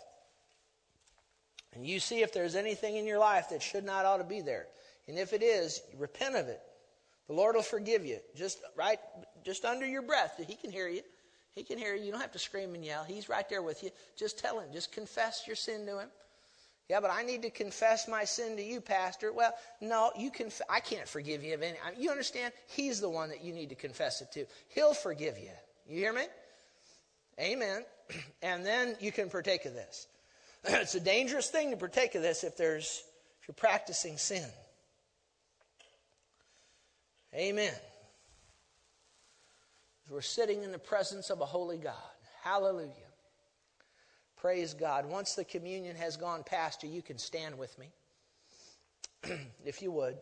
And 1.74 1.86
you 1.86 2.00
see 2.00 2.22
if 2.22 2.32
there's 2.32 2.54
anything 2.54 2.96
in 2.96 3.06
your 3.06 3.18
life 3.18 3.48
that 3.50 3.62
should 3.62 3.84
not 3.84 4.04
ought 4.04 4.18
to 4.18 4.24
be 4.24 4.40
there. 4.40 4.66
And 5.08 5.18
if 5.18 5.32
it 5.32 5.42
is, 5.42 5.82
repent 5.98 6.36
of 6.36 6.48
it. 6.48 6.60
The 7.28 7.32
Lord 7.32 7.54
will 7.54 7.62
forgive 7.62 8.04
you. 8.04 8.18
Just 8.36 8.60
right, 8.76 8.98
just 9.44 9.64
under 9.64 9.86
your 9.86 10.02
breath. 10.02 10.40
He 10.46 10.54
can 10.54 10.70
hear 10.70 10.88
you. 10.88 11.02
He 11.54 11.62
can 11.62 11.78
hear 11.78 11.94
you. 11.94 12.04
You 12.04 12.12
don't 12.12 12.20
have 12.20 12.32
to 12.32 12.38
scream 12.38 12.74
and 12.74 12.84
yell. 12.84 13.04
He's 13.04 13.28
right 13.28 13.48
there 13.48 13.62
with 13.62 13.82
you. 13.82 13.90
Just 14.16 14.38
tell 14.38 14.58
him. 14.58 14.68
Just 14.72 14.92
confess 14.92 15.44
your 15.46 15.56
sin 15.56 15.86
to 15.86 15.98
him. 15.98 16.08
Yeah, 16.92 17.00
but 17.00 17.10
I 17.10 17.22
need 17.22 17.40
to 17.40 17.48
confess 17.48 18.06
my 18.06 18.24
sin 18.24 18.54
to 18.58 18.62
you, 18.62 18.82
Pastor. 18.82 19.32
Well, 19.32 19.54
no, 19.80 20.10
you 20.14 20.30
can. 20.30 20.50
I 20.68 20.80
can't 20.80 21.08
forgive 21.08 21.42
you 21.42 21.54
of 21.54 21.62
any. 21.62 21.78
You 21.98 22.10
understand? 22.10 22.52
He's 22.66 23.00
the 23.00 23.08
one 23.08 23.30
that 23.30 23.42
you 23.42 23.54
need 23.54 23.70
to 23.70 23.74
confess 23.74 24.20
it 24.20 24.30
to. 24.32 24.44
He'll 24.68 24.92
forgive 24.92 25.38
you. 25.38 25.48
You 25.88 25.96
hear 25.96 26.12
me? 26.12 26.24
Amen. 27.40 27.86
And 28.42 28.66
then 28.66 28.94
you 29.00 29.10
can 29.10 29.30
partake 29.30 29.64
of 29.64 29.72
this. 29.72 30.06
it's 30.64 30.94
a 30.94 31.00
dangerous 31.00 31.48
thing 31.48 31.70
to 31.70 31.78
partake 31.78 32.14
of 32.14 32.20
this 32.20 32.44
if 32.44 32.58
there's 32.58 33.02
if 33.40 33.48
you're 33.48 33.54
practicing 33.54 34.18
sin. 34.18 34.46
Amen. 37.34 37.72
We're 40.10 40.20
sitting 40.20 40.62
in 40.62 40.72
the 40.72 40.78
presence 40.78 41.30
of 41.30 41.40
a 41.40 41.46
holy 41.46 41.78
God. 41.78 41.94
Hallelujah. 42.42 43.11
Praise 44.42 44.74
God. 44.74 45.06
Once 45.06 45.36
the 45.36 45.44
communion 45.44 45.94
has 45.94 46.16
gone 46.16 46.42
past 46.42 46.82
you, 46.82 46.90
you 46.90 47.00
can 47.00 47.16
stand 47.16 47.56
with 47.56 47.78
me, 47.78 47.92
if 49.64 49.80
you 49.80 49.92
would. 49.92 50.16